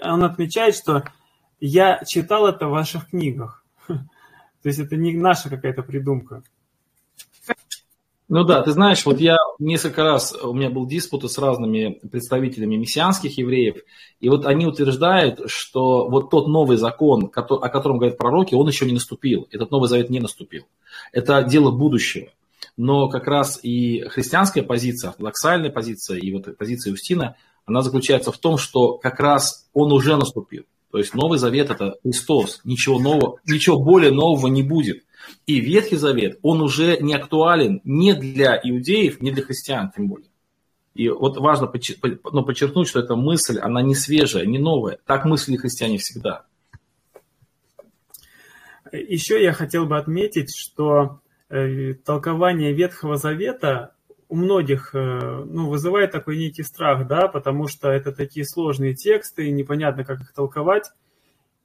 он 0.00 0.24
отмечает, 0.24 0.74
что 0.74 1.04
я 1.60 2.02
читал 2.04 2.46
это 2.46 2.68
в 2.68 2.72
ваших 2.72 3.10
книгах. 3.10 3.64
То 3.88 3.98
есть 4.64 4.78
это 4.78 4.96
не 4.96 5.16
наша 5.16 5.48
какая-то 5.48 5.82
придумка. 5.82 6.42
Ну 8.28 8.42
да, 8.42 8.60
ты 8.62 8.72
знаешь, 8.72 9.06
вот 9.06 9.20
я 9.20 9.36
несколько 9.60 10.02
раз, 10.02 10.32
у 10.32 10.52
меня 10.52 10.68
был 10.68 10.84
диспут 10.84 11.30
с 11.30 11.38
разными 11.38 12.00
представителями 12.10 12.74
мессианских 12.74 13.38
евреев, 13.38 13.76
и 14.18 14.28
вот 14.28 14.46
они 14.46 14.66
утверждают, 14.66 15.42
что 15.48 16.08
вот 16.08 16.30
тот 16.30 16.48
новый 16.48 16.76
закон, 16.76 17.30
о 17.32 17.68
котором 17.68 17.98
говорят 17.98 18.18
пророки, 18.18 18.56
он 18.56 18.66
еще 18.66 18.84
не 18.84 18.94
наступил, 18.94 19.46
этот 19.52 19.70
новый 19.70 19.88
завет 19.88 20.10
не 20.10 20.18
наступил. 20.18 20.64
Это 21.12 21.44
дело 21.44 21.70
будущего. 21.70 22.28
но 22.76 23.08
как 23.08 23.28
раз 23.28 23.60
и 23.62 24.00
христианская 24.08 24.62
позиция, 24.62 25.10
ортодоксальная 25.10 25.70
позиция 25.70 26.18
и 26.18 26.32
вот 26.32 26.56
позиция 26.58 26.90
Юстина, 26.90 27.36
она 27.64 27.80
заключается 27.82 28.32
в 28.32 28.38
том, 28.38 28.58
что 28.58 28.98
как 28.98 29.20
раз 29.20 29.68
он 29.72 29.92
уже 29.92 30.16
наступил. 30.16 30.64
То 30.90 30.98
есть 30.98 31.14
Новый 31.14 31.38
Завет– 31.38 31.70
это 31.70 31.96
Христос, 32.02 32.60
ничего 32.64 32.98
нового, 32.98 33.38
ничего 33.46 33.82
более 33.82 34.12
нового 34.12 34.46
не 34.48 34.62
будет. 34.62 35.04
И 35.46 35.60
Ветхий 35.60 35.96
Завет, 35.96 36.38
он 36.42 36.60
уже 36.60 36.98
не 36.98 37.14
актуален 37.14 37.80
ни 37.84 38.12
для 38.12 38.60
иудеев, 38.62 39.20
ни 39.20 39.30
для 39.30 39.42
христиан 39.42 39.90
тем 39.94 40.08
более. 40.08 40.28
И 40.94 41.08
вот 41.08 41.36
важно 41.36 41.70
ну, 42.32 42.44
подчеркнуть, 42.44 42.88
что 42.88 43.00
эта 43.00 43.16
мысль, 43.16 43.58
она 43.58 43.82
не 43.82 43.94
свежая, 43.94 44.46
не 44.46 44.58
новая. 44.58 44.98
Так 45.04 45.26
мыслили 45.26 45.58
христиане 45.58 45.98
всегда. 45.98 46.46
Еще 48.92 49.42
я 49.42 49.52
хотел 49.52 49.84
бы 49.84 49.98
отметить, 49.98 50.54
что 50.56 51.20
э, 51.50 51.94
толкование 51.94 52.72
Ветхого 52.72 53.16
Завета 53.16 53.95
у 54.28 54.36
многих 54.36 54.90
э, 54.94 55.44
ну, 55.46 55.68
вызывает 55.68 56.12
такой 56.12 56.36
некий 56.36 56.62
страх, 56.62 57.06
да, 57.06 57.28
потому 57.28 57.68
что 57.68 57.88
это 57.88 58.12
такие 58.12 58.44
сложные 58.44 58.94
тексты, 58.94 59.46
и 59.46 59.52
непонятно, 59.52 60.04
как 60.04 60.20
их 60.20 60.32
толковать. 60.32 60.90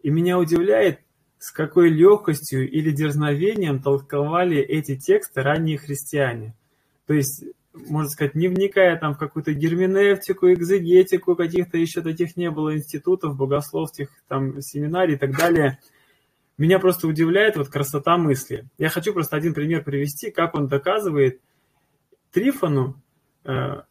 И 0.01 0.09
меня 0.09 0.37
удивляет, 0.37 0.99
с 1.39 1.51
какой 1.51 1.89
легкостью 1.89 2.69
или 2.69 2.91
дерзновением 2.91 3.81
толковали 3.81 4.57
эти 4.57 4.95
тексты 4.95 5.41
ранние 5.41 5.77
христиане. 5.77 6.55
То 7.07 7.13
есть, 7.13 7.43
можно 7.73 8.09
сказать, 8.09 8.35
не 8.35 8.47
вникая 8.47 8.97
там 8.97 9.15
в 9.15 9.17
какую-то 9.17 9.53
герменевтику, 9.53 10.51
экзегетику, 10.51 11.35
каких-то 11.35 11.77
еще 11.77 12.01
таких 12.01 12.37
не 12.37 12.51
было 12.51 12.75
институтов, 12.75 13.35
богословских 13.35 14.09
там 14.27 14.61
семинарий 14.61 15.15
и 15.15 15.17
так 15.17 15.35
далее– 15.35 15.79
меня 16.61 16.77
просто 16.77 17.07
удивляет 17.07 17.57
вот 17.57 17.69
красота 17.69 18.17
мысли. 18.17 18.65
Я 18.77 18.89
хочу 18.89 19.13
просто 19.13 19.35
один 19.35 19.55
пример 19.55 19.83
привести, 19.83 20.29
как 20.29 20.53
он 20.53 20.67
доказывает 20.67 21.41
Трифону 22.31 22.95
э, 23.43 23.81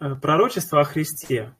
э, 0.00 0.14
пророчество 0.16 0.80
о 0.80 0.84
Христе. 0.84 1.54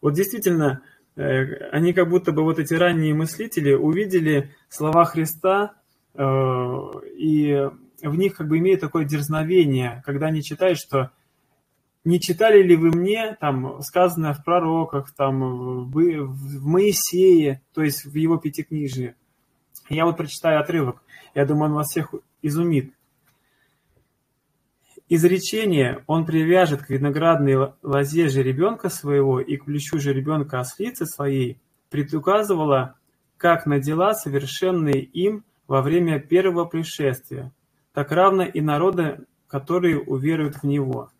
Вот 0.00 0.14
действительно, 0.14 0.82
э, 1.16 1.68
они 1.70 1.92
как 1.92 2.08
будто 2.08 2.32
бы 2.32 2.42
вот 2.42 2.58
эти 2.58 2.74
ранние 2.74 3.14
мыслители 3.14 3.72
увидели 3.72 4.54
слова 4.68 5.04
Христа 5.04 5.74
и 6.16 7.70
в 8.02 8.14
них 8.16 8.34
как 8.34 8.48
бы 8.48 8.58
имеют 8.58 8.80
такое 8.80 9.04
дерзновение, 9.04 10.02
когда 10.04 10.26
они 10.26 10.42
читают, 10.42 10.78
что 10.78 11.12
не 12.04 12.18
читали 12.18 12.62
ли 12.62 12.74
вы 12.74 12.90
мне, 12.90 13.36
там, 13.40 13.80
сказанное 13.82 14.32
в 14.32 14.42
пророках, 14.42 15.14
там, 15.14 15.90
в 15.90 16.66
Моисее, 16.66 17.62
то 17.72 17.82
есть 17.82 18.04
в 18.04 18.14
его 18.16 18.36
пятикнижии. 18.38 19.14
Я 19.88 20.06
вот 20.06 20.16
прочитаю 20.16 20.60
отрывок. 20.60 21.02
Я 21.34 21.44
думаю, 21.46 21.70
он 21.70 21.76
вас 21.76 21.88
всех 21.88 22.14
изумит. 22.42 22.94
Изречение 25.10 26.04
«Он 26.06 26.26
привяжет 26.26 26.82
к 26.82 26.90
виноградной 26.90 27.72
лозе 27.82 28.28
же 28.28 28.42
ребенка 28.42 28.90
своего 28.90 29.40
и 29.40 29.56
к 29.56 29.64
плечу 29.64 29.98
же 29.98 30.12
ребенка 30.12 30.60
ослицы 30.60 31.06
своей» 31.06 31.58
предуказывало, 31.88 32.96
как 33.38 33.64
на 33.64 33.80
дела, 33.80 34.12
совершенные 34.12 35.00
им 35.02 35.44
во 35.66 35.80
время 35.80 36.20
первого 36.20 36.66
пришествия, 36.66 37.52
так 37.94 38.12
равно 38.12 38.42
и 38.42 38.60
народа, 38.60 39.24
которые 39.46 39.98
уверуют 39.98 40.56
в 40.56 40.64
Него. 40.64 41.10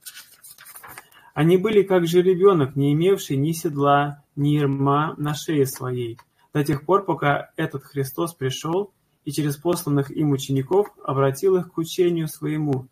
Они 1.33 1.57
были 1.57 1.83
как 1.83 2.07
же 2.07 2.21
ребенок, 2.21 2.76
не 2.76 2.92
имевший 2.92 3.37
ни 3.37 3.52
седла, 3.52 4.23
ни 4.37 4.50
ерма 4.50 5.14
на 5.16 5.35
шее 5.35 5.64
своей, 5.64 6.18
до 6.52 6.62
тех 6.62 6.85
пор, 6.85 7.07
пока 7.07 7.50
этот 7.57 7.85
Христос 7.85 8.35
пришел 8.35 8.92
и 9.25 9.30
через 9.30 9.57
посланных 9.57 10.11
им 10.11 10.33
учеников 10.33 10.88
обратил 11.02 11.57
их 11.57 11.73
к 11.73 11.78
учению 11.78 12.28
своему. 12.28 12.88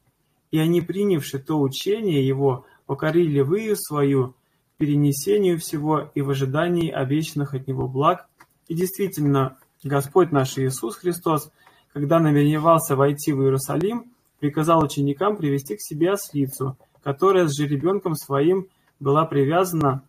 И 0.50 0.58
они, 0.58 0.80
принявши 0.80 1.38
то 1.38 1.60
учение 1.60 2.26
его, 2.26 2.66
покорили 2.86 3.40
выю 3.40 3.76
свою 3.76 4.34
перенесению 4.78 5.58
всего 5.58 6.10
и 6.14 6.22
в 6.22 6.30
ожидании 6.30 6.90
обещанных 6.90 7.54
от 7.54 7.66
него 7.66 7.88
благ. 7.88 8.26
И 8.68 8.74
действительно, 8.74 9.56
Господь 9.82 10.32
наш 10.32 10.58
Иисус 10.58 10.96
Христос, 10.96 11.50
когда 11.92 12.18
намеревался 12.18 12.96
войти 12.96 13.32
в 13.32 13.42
Иерусалим, 13.42 14.12
приказал 14.38 14.84
ученикам 14.84 15.36
привести 15.36 15.76
к 15.76 15.80
себе 15.80 16.12
ослицу, 16.12 16.76
которая 17.02 17.48
с 17.48 17.56
жеребенком 17.56 18.14
своим 18.14 18.68
была 19.00 19.24
привязана 19.24 20.02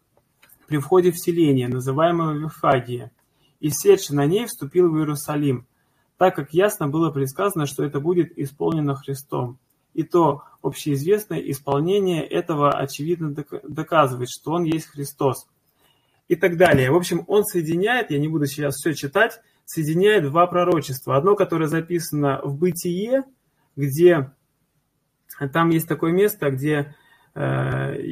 при 0.67 0.77
входе 0.79 1.11
в 1.11 1.19
селение, 1.19 1.67
называемое 1.67 2.37
Вифагия, 2.37 3.11
и 3.59 3.69
севший 3.69 4.15
на 4.15 4.25
ней 4.25 4.45
вступил 4.45 4.89
в 4.89 4.97
Иерусалим, 4.97 5.65
так 6.17 6.35
как 6.35 6.53
ясно 6.53 6.87
было 6.87 7.09
предсказано, 7.09 7.65
что 7.65 7.83
это 7.83 7.99
будет 7.99 8.37
исполнено 8.37 8.95
Христом. 8.95 9.57
И 9.97 10.03
то 10.03 10.43
общеизвестное 10.61 11.39
исполнение 11.39 12.23
этого 12.23 12.69
очевидно 12.69 13.33
доказывает, 13.63 14.29
что 14.29 14.51
Он 14.51 14.63
есть 14.63 14.85
Христос. 14.85 15.47
И 16.27 16.35
так 16.35 16.55
далее. 16.55 16.91
В 16.91 16.95
общем, 16.95 17.23
он 17.25 17.43
соединяет, 17.43 18.11
я 18.11 18.19
не 18.19 18.27
буду 18.27 18.45
сейчас 18.45 18.75
все 18.75 18.93
читать, 18.93 19.39
соединяет 19.65 20.25
два 20.25 20.45
пророчества. 20.45 21.17
Одно, 21.17 21.35
которое 21.35 21.65
записано 21.65 22.41
в 22.43 22.59
Бытие, 22.59 23.23
где 23.75 24.31
там 25.51 25.69
есть 25.69 25.87
такое 25.87 26.11
место, 26.11 26.51
где 26.51 26.95
э, 27.33 27.39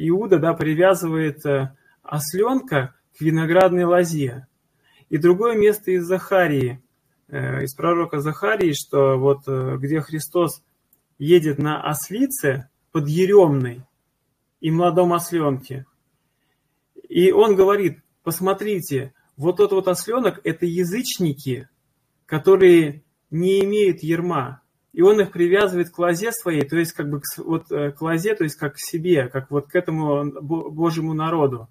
Иуда 0.08 0.40
да, 0.40 0.52
привязывает 0.54 1.46
э, 1.46 1.72
осленка 2.02 2.96
к 3.16 3.20
виноградной 3.20 3.84
лозе. 3.84 4.48
И 5.08 5.18
другое 5.18 5.56
место 5.56 5.92
из 5.92 6.04
Захарии, 6.04 6.82
э, 7.28 7.62
из 7.62 7.74
пророка 7.74 8.18
Захарии, 8.18 8.72
что 8.72 9.18
вот 9.18 9.42
э, 9.46 9.76
где 9.78 10.00
Христос 10.00 10.64
едет 11.18 11.58
на 11.58 11.82
ослице 11.82 12.68
под 12.92 13.08
еремной 13.08 13.82
и 14.60 14.70
молодом 14.70 15.12
осленке. 15.12 15.86
И 17.08 17.30
он 17.30 17.54
говорит, 17.54 18.00
посмотрите, 18.22 19.12
вот 19.36 19.58
тот 19.58 19.72
вот 19.72 19.88
осленок– 19.88 20.40
это 20.44 20.66
язычники, 20.66 21.68
которые 22.24 23.04
не 23.30 23.64
имеют 23.64 24.02
ерма. 24.02 24.62
И 24.92 25.02
он 25.02 25.20
их 25.20 25.30
привязывает 25.30 25.90
к 25.90 25.98
лозе 25.98 26.32
своей, 26.32 26.66
то 26.66 26.76
есть 26.76 26.92
как 26.92 27.10
бы 27.10 27.20
к, 27.20 27.24
вот, 27.36 27.70
э, 27.70 27.92
к 27.92 28.00
лозе, 28.00 28.34
то 28.34 28.44
есть 28.44 28.56
как 28.56 28.74
к 28.76 28.78
себе, 28.78 29.28
как 29.28 29.50
вот 29.50 29.66
к 29.66 29.74
этому 29.74 30.32
Божьему 30.40 31.12
народу. 31.12 31.68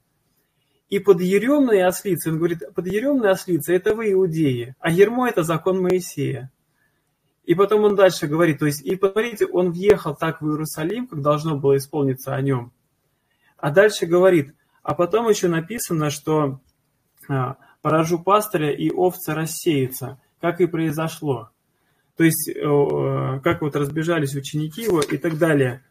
И 0.90 1.00
под 1.00 1.22
еремной 1.22 1.84
ослицей, 1.84 2.32
он 2.32 2.38
говорит, 2.38 2.62
под 2.76 2.86
еремной 2.86 3.32
ослицей 3.32 3.76
это 3.78 3.96
вы, 3.96 4.12
иудеи, 4.12 4.76
а 4.80 4.92
ермо 4.92 5.28
это 5.28 5.42
закон 5.42 5.82
Моисея. 5.82 6.52
И 7.46 7.54
потом 7.54 7.84
он 7.84 7.96
дальше 7.96 8.28
говорит, 8.28 8.60
то 8.60 8.66
есть, 8.66 8.84
и 8.84 8.96
посмотрите, 8.96 9.46
он 9.46 9.72
въехал 9.72 10.16
так 10.16 10.42
в 10.42 10.48
Иерусалим, 10.50 11.08
как 11.08 11.22
должно 11.22 11.56
было 11.56 11.78
исполниться 11.78 12.34
о 12.34 12.42
нем. 12.42 12.72
А 13.58 13.70
дальше 13.70 14.08
говорит, 14.08 14.56
а 14.82 14.96
потом 14.96 15.30
еще 15.30 15.48
написано, 15.48 16.10
что 16.10 16.60
а, 17.30 17.58
поражу 17.82 18.20
пастыря 18.20 18.72
и 18.72 18.90
овцы 18.90 19.34
рассеются, 19.36 20.20
как 20.42 20.60
и 20.60 20.66
произошло. 20.66 21.50
То 22.18 22.24
есть, 22.24 22.50
как 23.44 23.62
вот 23.62 23.76
разбежались 23.76 24.36
ученики 24.36 24.84
его 24.84 25.02
и 25.02 25.18
так 25.18 25.38
далее. 25.38 25.84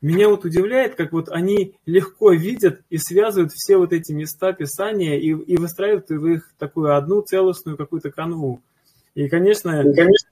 Меня 0.00 0.28
вот 0.28 0.44
удивляет, 0.44 0.94
как 0.94 1.12
вот 1.12 1.28
они 1.28 1.74
легко 1.86 2.32
видят 2.32 2.82
и 2.88 2.98
связывают 2.98 3.52
все 3.52 3.76
вот 3.76 3.92
эти 3.92 4.12
места 4.12 4.52
Писания 4.52 5.18
и, 5.18 5.30
и 5.30 5.56
выстраивают 5.56 6.08
в 6.08 6.26
их 6.26 6.52
такую 6.56 6.96
одну 6.96 7.20
целостную 7.20 7.76
какую-то 7.76 8.12
канву. 8.12 8.62
И, 9.14 9.28
конечно, 9.28 9.80
и, 9.80 9.94
конечно 9.94 10.28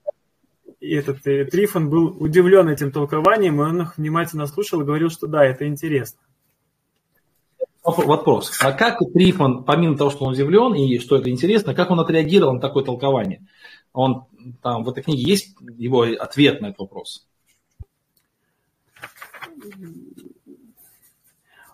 этот 0.81 1.27
э, 1.27 1.45
Трифон 1.45 1.91
был 1.91 2.17
удивлен 2.19 2.69
этим 2.69 2.91
толкованием, 2.91 3.61
и 3.61 3.65
он 3.65 3.83
их 3.83 3.99
внимательно 3.99 4.47
слушал 4.47 4.81
и 4.81 4.85
говорил, 4.85 5.11
что 5.11 5.27
да, 5.27 5.45
это 5.45 5.67
интересно. 5.67 6.21
Вопрос. 7.83 8.59
А 8.61 8.73
как 8.73 8.99
Трифон, 9.13 9.65
помимо 9.65 9.97
того, 9.97 10.11
что 10.11 10.25
он 10.27 10.33
удивлен 10.33 10.75
и 10.75 10.99
что 10.99 11.17
это 11.17 11.31
интересно, 11.31 11.75
как 11.75 11.91
он 11.91 12.01
отреагировал 12.01 12.55
на 12.55 12.61
такое 12.61 12.85
толкование? 12.85 13.47
Он 13.93 14.27
там 14.63 14.85
в 14.85 14.89
этой 14.91 15.03
книге 15.03 15.23
есть 15.23 15.57
его 15.77 16.03
ответ 16.03 16.61
на 16.61 16.67
этот 16.67 16.81
вопрос? 16.81 17.27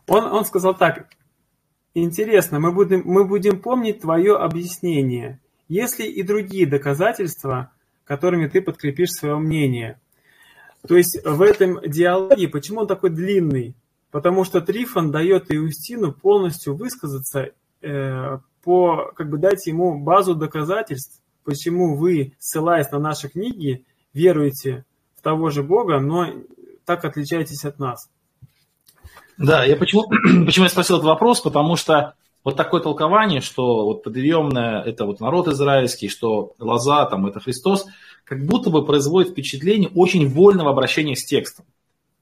Он, 0.07 0.25
он 0.25 0.45
сказал 0.45 0.77
так, 0.77 1.09
интересно, 1.95 2.61
мы 2.61 2.73
будем, 2.73 3.03
мы 3.05 3.27
будем 3.27 3.61
помнить 3.61 4.01
твое 4.01 4.37
объяснение, 4.37 5.41
если 5.69 6.05
и 6.05 6.23
другие 6.23 6.67
доказательства, 6.67 7.73
которыми 8.07 8.47
ты 8.47 8.63
подкрепишь 8.63 9.11
свое 9.11 9.37
мнение. 9.37 10.01
То 10.87 10.97
есть 10.97 11.19
в 11.25 11.43
этом 11.43 11.81
диалоге, 11.85 12.49
почему 12.49 12.81
он 12.81 12.87
такой 12.87 13.11
длинный? 13.11 13.75
Потому 14.11 14.45
что 14.45 14.61
Трифон 14.61 15.11
дает 15.11 15.53
Иустину 15.53 16.13
полностью 16.13 16.77
высказаться, 16.77 17.51
э, 17.83 18.39
по, 18.63 19.13
как 19.15 19.29
бы 19.29 19.39
дать 19.39 19.67
ему 19.67 19.99
базу 19.99 20.35
доказательств, 20.35 21.21
почему 21.45 21.97
вы, 21.97 22.35
ссылаясь 22.39 22.91
на 22.91 22.99
наши 22.99 23.29
книги, 23.29 23.85
веруете 24.15 24.85
в 25.17 25.23
того 25.23 25.51
же 25.51 25.63
Бога, 25.63 26.01
но 26.01 26.29
так 26.85 27.05
отличаетесь 27.05 27.65
от 27.65 27.79
нас? 27.79 28.09
Да, 29.37 29.65
я 29.65 29.77
почему, 29.77 30.05
почему 30.47 30.65
я 30.65 30.71
спросил 30.71 30.97
этот 30.97 31.07
вопрос, 31.07 31.41
потому 31.41 31.77
что 31.77 32.15
вот 32.47 32.55
такое 32.55 32.81
толкование, 32.81 33.41
что 33.41 33.85
вот 33.87 34.05
подъемное– 34.05 34.81
это 34.87 35.05
вот 35.05 35.19
народ 35.19 35.49
израильский, 35.49 36.09
что 36.09 36.53
лоза 36.61 37.05
там– 37.07 37.27
это 37.27 37.41
Христос, 37.41 37.87
как 38.23 38.47
будто 38.47 38.71
бы 38.71 38.87
производит 38.87 39.33
впечатление 39.33 39.91
очень 39.93 40.29
вольного 40.29 40.71
обращения 40.71 41.17
с 41.17 41.25
текстом. 41.25 41.65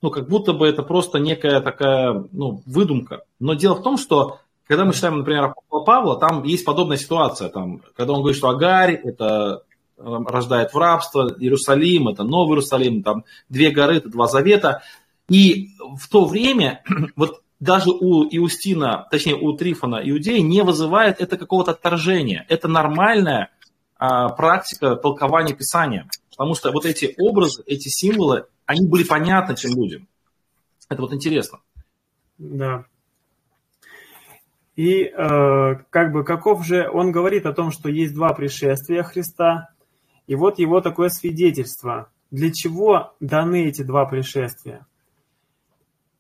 ну, 0.01 0.11
как 0.11 0.27
будто 0.27 0.55
бы 0.55 0.67
это 0.67 0.83
просто 0.83 1.19
некая 1.19 1.61
такая, 1.61 2.25
ну, 2.33 2.63
выдумка. 2.65 3.25
Но 3.39 3.53
дело 3.53 3.75
в 3.75 3.83
том, 3.83 3.99
что 3.99 4.39
когда 4.67 4.87
мы 4.87 4.95
читаем, 4.95 5.19
например, 5.19 5.45
апостола 5.45 5.85
Павла, 5.85 6.19
там 6.19 6.43
есть 6.45 6.65
подобная 6.65 6.97
ситуация, 6.97 7.51
там, 7.51 7.83
когда 7.95 8.15
он 8.15 8.21
говорит, 8.21 8.39
что 8.39 8.49
Агарь 8.49 8.95
это 8.95 9.65
э, 9.99 10.19
рождает 10.27 10.73
в 10.73 10.79
рабство, 10.79 11.35
Иерусалим 11.39 12.09
это 12.09 12.25
Новый 12.25 12.53
Иерусалим, 12.53 13.03
там 13.03 13.25
две 13.51 13.71
горы, 13.71 13.99
это 13.99 14.09
два 14.09 14.27
завета. 14.27 14.83
И 15.29 15.73
в 15.99 16.09
то 16.09 16.25
время 16.25 16.83
вот 17.15 17.43
даже 17.65 17.91
у 17.91 18.25
Иустина, 18.25 19.09
точнее 19.11 19.37
у 19.37 19.57
Трифона 19.57 20.01
иудеи 20.05 20.39
не 20.41 20.63
вызывает 20.63 21.21
это 21.21 21.39
какого-то 21.39 21.71
отторжения. 21.71 22.45
Это 22.51 22.69
нормальная 22.69 23.51
а, 23.97 24.29
практика 24.29 24.97
толкования 24.97 25.55
Писания. 25.55 26.07
Потому 26.31 26.55
что 26.55 26.73
вот 26.73 26.85
эти 26.85 27.15
образы, 27.19 27.63
эти 27.67 27.89
символы, 27.89 28.47
они 28.67 28.87
были 28.87 29.05
понятны 29.05 29.55
тем 29.55 29.71
людям. 29.75 30.09
Это 30.91 31.01
вот 31.01 31.15
интересно. 31.15 31.61
Да. 32.37 32.85
И 34.77 35.05
э, 35.05 35.75
как 35.89 36.13
бы 36.13 36.25
каков 36.25 36.67
же 36.67 36.91
он 36.93 37.13
говорит 37.13 37.47
о 37.47 37.55
том, 37.55 37.71
что 37.71 37.89
есть 37.89 38.13
два 38.13 38.35
пришествия 38.35 39.05
Христа, 39.05 39.71
и 40.27 40.35
вот 40.35 40.59
его 40.59 40.81
такое 40.81 41.09
свидетельство. 41.09 42.11
Для 42.31 42.53
чего 42.53 43.15
даны 43.21 43.69
эти 43.69 43.83
два 43.83 44.05
пришествия? 44.05 44.87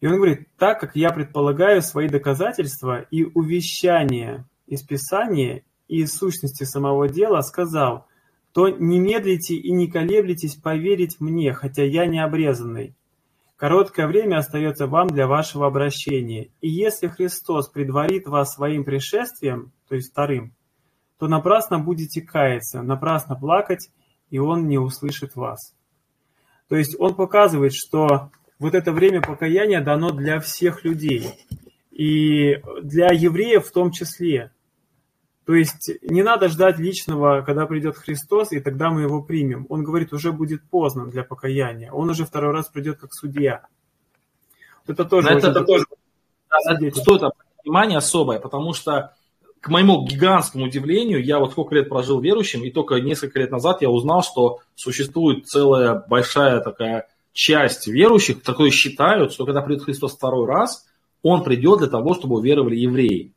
И 0.04 0.06
он 0.06 0.16
говорит, 0.16 0.48
так 0.58 0.80
как 0.80 0.96
я 0.96 1.08
предполагаю 1.12 1.80
свои 1.80 2.08
доказательства 2.08 3.00
и 3.10 3.24
увещания 3.24 4.46
из 4.66 4.82
Писания 4.82 5.64
и 5.88 6.04
сущности 6.04 6.64
самого 6.64 7.08
дела, 7.08 7.40
сказал, 7.40 8.06
то 8.52 8.68
не 8.68 8.98
медлите 8.98 9.54
и 9.54 9.72
не 9.72 9.90
колеблетесь 9.90 10.56
поверить 10.56 11.20
мне, 11.20 11.54
хотя 11.54 11.84
я 11.84 12.04
не 12.04 12.22
обрезанный. 12.22 12.94
Короткое 13.56 14.06
время 14.06 14.36
остается 14.36 14.86
вам 14.86 15.06
для 15.06 15.26
вашего 15.26 15.66
обращения. 15.66 16.50
И 16.60 16.68
если 16.68 17.06
Христос 17.08 17.70
предварит 17.70 18.26
вас 18.26 18.52
своим 18.52 18.84
пришествием, 18.84 19.72
то 19.88 19.94
есть 19.94 20.10
вторым, 20.10 20.54
то 21.18 21.28
напрасно 21.28 21.78
будете 21.78 22.20
каяться, 22.20 22.82
напрасно 22.82 23.36
плакать, 23.36 23.88
и 24.28 24.38
Он 24.38 24.68
не 24.68 24.76
услышит 24.76 25.34
вас. 25.34 25.74
То 26.68 26.76
есть 26.76 26.94
Он 27.00 27.14
показывает, 27.14 27.72
что 27.72 28.30
вот 28.64 28.74
это 28.74 28.92
время 28.92 29.20
покаяния 29.20 29.82
дано 29.82 30.10
для 30.10 30.40
всех 30.40 30.84
людей. 30.84 31.34
И 31.90 32.62
для 32.82 33.08
евреев 33.12 33.66
в 33.66 33.72
том 33.72 33.90
числе. 33.90 34.52
То 35.44 35.52
есть 35.52 35.90
не 36.00 36.22
надо 36.22 36.48
ждать 36.48 36.78
личного, 36.78 37.42
когда 37.42 37.66
придет 37.66 37.98
Христос, 37.98 38.52
и 38.52 38.60
тогда 38.60 38.88
мы 38.88 39.02
его 39.02 39.20
примем. 39.20 39.66
Он 39.68 39.84
говорит, 39.84 40.14
уже 40.14 40.32
будет 40.32 40.62
поздно 40.62 41.06
для 41.06 41.24
покаяния. 41.24 41.92
Он 41.92 42.08
уже 42.08 42.24
второй 42.24 42.54
раз 42.54 42.68
придет 42.68 42.96
как 42.98 43.12
судья. 43.12 43.66
Это 44.86 45.04
тоже, 45.04 45.28
это, 45.28 45.50
это 45.50 45.62
тоже 45.62 45.84
стоит 46.94 47.34
внимание 47.64 47.98
особое, 47.98 48.38
потому 48.40 48.72
что 48.72 49.14
к 49.60 49.68
моему 49.68 50.06
гигантскому 50.06 50.64
удивлению, 50.64 51.22
я 51.22 51.38
вот 51.38 51.50
сколько 51.50 51.74
лет 51.74 51.90
прожил 51.90 52.18
верующим, 52.18 52.64
и 52.64 52.70
только 52.70 52.94
несколько 52.96 53.40
лет 53.40 53.50
назад 53.50 53.82
я 53.82 53.90
узнал, 53.90 54.22
что 54.22 54.60
существует 54.74 55.46
целая 55.48 56.02
большая 56.08 56.60
такая 56.60 57.08
часть 57.34 57.88
верующих, 57.88 58.42
которые 58.42 58.70
считают, 58.70 59.32
что 59.32 59.44
когда 59.44 59.60
придет 59.60 59.84
Христос 59.84 60.14
второй 60.14 60.46
раз, 60.46 60.86
он 61.22 61.42
придет 61.42 61.80
для 61.80 61.88
того, 61.88 62.14
чтобы 62.14 62.36
уверовали 62.36 62.76
евреи. 62.76 63.32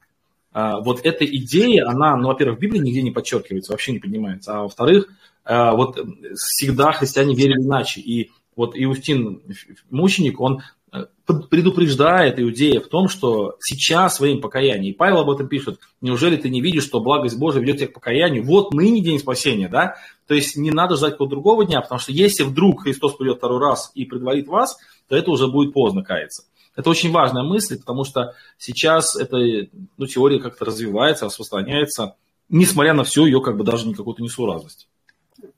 А, 0.53 0.79
вот 0.79 1.01
эта 1.03 1.25
идея, 1.25 1.88
она, 1.88 2.15
ну, 2.15 2.27
во-первых, 2.29 2.60
в 2.60 2.62
Библии 2.62 2.79
нигде 2.79 3.01
не 3.01 3.12
подчеркивается, 3.12 3.73
вообще 3.73 3.93
не 3.93 3.99
поднимается, 3.99 4.53
а 4.53 4.62
во-вторых, 4.63 5.10
а, 5.43 5.75
вот 5.75 5.99
всегда 6.36 6.91
христиане 6.91 7.36
верили 7.36 7.62
иначе. 7.62 7.99
И 7.99 8.31
вот 8.55 8.71
Иустин, 8.75 9.41
мученик, 9.89 10.39
он 10.39 10.62
э, 10.91 11.05
предупреждает 11.49 12.39
иудея 12.39 12.79
в 12.81 12.88
том, 12.88 13.07
что 13.07 13.55
сейчас 13.62 14.15
своим 14.15 14.41
покаянием, 14.41 14.93
и 14.93 14.97
Павел 14.97 15.19
об 15.19 15.29
этом 15.29 15.47
пишет, 15.47 15.79
неужели 16.01 16.38
ты 16.38 16.49
не 16.49 16.62
видишь, 16.62 16.83
что 16.86 16.99
благость 16.99 17.38
Божия 17.38 17.62
ведет 17.62 17.77
тебя 17.77 17.88
к 17.88 17.93
покаянию? 17.93 18.43
Вот 18.43 18.73
ныне 18.73 19.01
день 19.01 19.19
спасения, 19.19 19.69
да? 19.69 19.95
То 20.27 20.33
есть 20.33 20.57
не 20.57 20.71
надо 20.71 20.95
ждать 20.95 21.13
какого-то 21.13 21.35
другого 21.35 21.65
дня, 21.65 21.81
потому 21.81 21.99
что 21.99 22.11
если 22.11 22.43
вдруг 22.43 22.83
Христос 22.83 23.15
придет 23.15 23.37
второй 23.37 23.59
раз 23.59 23.91
и 23.95 24.05
предварит 24.05 24.47
вас, 24.47 24.77
то 25.07 25.15
это 25.15 25.31
уже 25.31 25.47
будет 25.47 25.73
поздно 25.73 26.03
каяться. 26.03 26.43
Это 26.75 26.89
очень 26.89 27.11
важная 27.11 27.43
мысль, 27.43 27.79
потому 27.79 28.03
что 28.03 28.35
сейчас 28.57 29.15
эта 29.15 29.37
ну, 29.97 30.05
теория 30.05 30.39
как-то 30.39 30.65
развивается, 30.65 31.25
распространяется, 31.25 32.15
несмотря 32.49 32.93
на 32.93 33.03
всю 33.03 33.25
ее 33.25 33.41
как 33.41 33.57
бы 33.57 33.63
даже 33.63 33.87
не 33.87 33.95
какую-то 33.95 34.21
несуразность. 34.21 34.87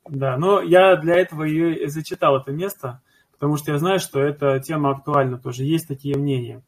Да, 0.07 0.37
но 0.37 0.61
я 0.61 0.95
для 0.95 1.15
этого 1.15 1.43
ее 1.43 1.89
зачитал 1.89 2.37
это 2.37 2.51
место, 2.51 3.01
потому 3.33 3.57
что 3.57 3.71
я 3.71 3.79
знаю, 3.79 3.99
что 3.99 4.19
эта 4.19 4.59
тема 4.59 4.91
актуальна 4.91 5.37
тоже, 5.37 5.63
есть 5.63 5.87
такие 5.87 6.15
мнения. 6.15 6.63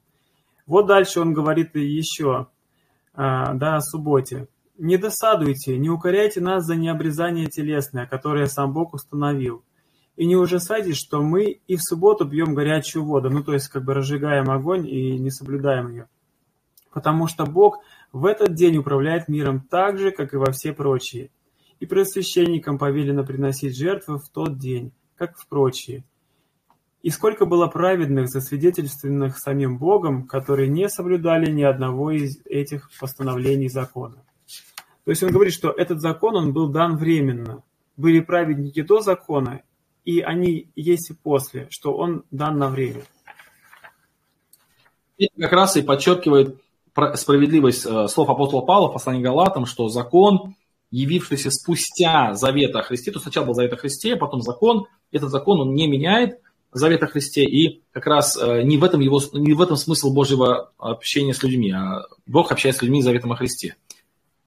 Вот 0.66 0.86
дальше 0.86 1.22
он 1.22 1.34
говорит 1.34 1.76
еще, 1.76 2.48
а, 3.14 3.54
да, 3.54 3.78
о 3.78 3.82
субботе. 3.82 4.48
Не 4.78 4.98
досадуйте, 4.98 5.78
не 5.78 5.90
укоряйте 5.90 6.42
нас 6.42 6.66
за 6.66 6.76
необрезание 6.76 7.48
телесное, 7.48 8.08
которое 8.08 8.48
сам 8.48 8.74
Бог 8.74 8.94
установил. 8.94 9.64
И 10.16 10.26
не 10.26 10.36
ужасайтесь, 10.36 10.98
что 10.98 11.22
мы 11.22 11.62
и 11.68 11.76
в 11.76 11.82
субботу 11.82 12.28
пьем 12.28 12.54
горячую 12.54 13.06
воду, 13.06 13.30
ну 13.30 13.44
то 13.44 13.54
есть 13.54 13.70
как 13.70 13.84
бы 13.84 13.94
разжигаем 13.94 14.50
огонь 14.50 14.88
и 14.88 15.18
не 15.18 15.32
соблюдаем 15.32 15.90
ее. 15.90 16.08
Потому 16.92 17.28
что 17.28 17.46
Бог 17.46 17.80
в 18.12 18.26
этот 18.26 18.54
день 18.54 18.78
управляет 18.78 19.30
миром 19.30 19.62
так 19.62 19.98
же, 19.98 20.12
как 20.12 20.34
и 20.34 20.38
во 20.38 20.52
все 20.52 20.74
прочие. 20.74 21.32
И 21.80 21.86
просвященникам 21.86 22.78
повелено 22.78 23.24
приносить 23.24 23.78
жертвы 23.78 24.20
в 24.20 24.30
тот 24.30 24.58
день, 24.58 24.92
как 25.16 25.38
в 25.38 25.48
прочие. 25.48 26.04
И 27.02 27.10
сколько 27.10 27.46
было 27.46 27.68
праведных, 27.68 28.28
засвидетельственных 28.30 29.38
самим 29.38 29.80
Богом, 29.80 30.28
которые 30.28 30.70
не 30.70 30.88
соблюдали 30.90 31.50
ни 31.50 31.64
одного 31.64 32.12
из 32.12 32.40
этих 32.46 32.92
постановлений 33.00 33.70
закона. 33.70 34.24
То 35.12 35.14
есть 35.14 35.24
он 35.24 35.32
говорит, 35.32 35.54
что 35.54 35.72
этот 35.72 36.00
закон, 36.00 36.38
он 36.38 36.54
был 36.54 36.70
дан 36.70 36.96
временно. 36.96 37.64
Были 37.98 38.22
праведники 38.22 38.82
до 38.82 39.02
закона, 39.02 39.62
и 40.06 40.22
они 40.22 40.70
есть 40.74 41.10
и 41.10 41.14
после, 41.14 41.68
что 41.70 41.94
он 41.94 42.24
дан 42.32 42.58
на 42.58 42.70
время. 42.70 43.02
И 45.18 45.28
как 45.38 45.52
раз 45.52 45.76
и 45.76 45.82
подчеркивает 45.82 46.62
справедливость 47.16 47.86
э, 47.86 48.08
слов 48.08 48.30
апостола 48.30 48.62
Павла 48.62 48.88
в 48.88 48.94
послании 48.94 49.22
Галатам, 49.22 49.66
что 49.66 49.90
закон, 49.90 50.56
явившийся 50.92 51.52
спустя 51.52 52.34
завета 52.34 52.80
о 52.80 52.84
Христе, 52.84 53.12
то 53.12 53.20
сначала 53.20 53.48
был 53.48 53.54
завет 53.54 53.74
о 53.74 53.78
Христе, 53.78 54.14
а 54.14 54.18
потом 54.18 54.42
закон, 54.42 54.86
этот 55.12 55.30
закон 55.30 55.60
он 55.60 55.74
не 55.74 55.88
меняет 55.88 56.40
завет 56.72 57.04
о 57.04 57.08
Христе, 57.08 57.44
и 57.44 57.82
как 57.92 58.08
раз 58.08 58.38
э, 58.42 58.62
не 58.64 58.78
в 58.78 58.84
этом, 58.86 59.02
его, 59.02 59.20
не 59.34 59.56
в 59.56 59.62
этом 59.62 59.76
смысл 59.76 60.14
Божьего 60.14 60.72
общения 60.78 61.34
с 61.34 61.44
людьми, 61.44 61.72
а 61.72 62.06
Бог 62.26 62.54
общается 62.54 62.80
с 62.80 62.84
людьми 62.84 63.02
заветом 63.02 63.34
о 63.34 63.36
Христе. 63.36 63.76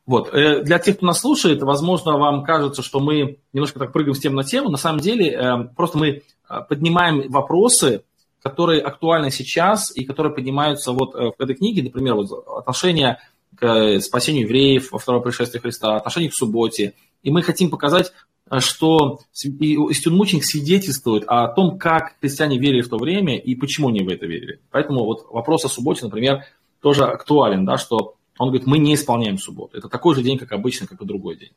Вот. 0.06 0.34
Э, 0.34 0.62
для 0.62 0.78
тех, 0.78 0.96
кто 0.96 1.06
нас 1.06 1.20
слушает, 1.20 1.62
возможно, 1.62 2.18
вам 2.18 2.44
кажется, 2.44 2.82
что 2.82 3.00
мы 3.00 3.38
немножко 3.52 3.78
так 3.78 3.92
прыгаем 3.92 4.14
с 4.14 4.20
тем 4.20 4.34
на 4.34 4.44
тему. 4.44 4.68
На 4.68 4.76
самом 4.76 5.00
деле, 5.00 5.30
э, 5.30 5.64
просто 5.76 5.98
мы 5.98 6.08
э, 6.08 6.60
поднимаем 6.68 7.30
вопросы, 7.30 8.04
которые 8.42 8.82
актуальны 8.82 9.30
сейчас 9.30 9.96
и 9.96 10.04
которые 10.04 10.34
поднимаются 10.34 10.92
вот 10.92 11.14
в 11.14 11.34
этой 11.38 11.54
книге, 11.54 11.82
например, 11.82 12.14
вот 12.14 12.46
отношения 12.58 13.18
к 13.56 14.00
спасению 14.00 14.42
евреев 14.42 14.92
во 14.92 14.98
втором 14.98 15.22
пришествии 15.22 15.58
Христа, 15.58 15.96
отношения 15.96 16.28
к 16.28 16.34
субботе. 16.34 16.92
И 17.22 17.30
мы 17.30 17.40
хотим 17.40 17.70
показать, 17.70 18.12
что 18.58 19.20
Истин 19.32 20.14
Мученик 20.14 20.44
свидетельствует 20.44 21.24
о 21.26 21.48
том, 21.48 21.78
как 21.78 22.16
христиане 22.20 22.58
верили 22.58 22.82
в 22.82 22.90
то 22.90 22.98
время 22.98 23.38
и 23.38 23.54
почему 23.54 23.88
они 23.88 24.00
в 24.00 24.10
это 24.10 24.26
верили. 24.26 24.60
Поэтому 24.70 25.04
вот 25.04 25.24
вопрос 25.30 25.64
о 25.64 25.70
субботе, 25.70 26.04
например, 26.04 26.44
тоже 26.82 27.04
актуален, 27.04 27.64
да, 27.64 27.78
что 27.78 28.16
он 28.38 28.48
говорит, 28.48 28.66
мы 28.66 28.78
не 28.78 28.94
исполняем 28.94 29.38
субботу. 29.38 29.76
Это 29.76 29.88
такой 29.88 30.14
же 30.14 30.22
день, 30.22 30.38
как 30.38 30.52
обычно, 30.52 30.86
как 30.86 31.00
и 31.00 31.06
другой 31.06 31.36
день. 31.36 31.52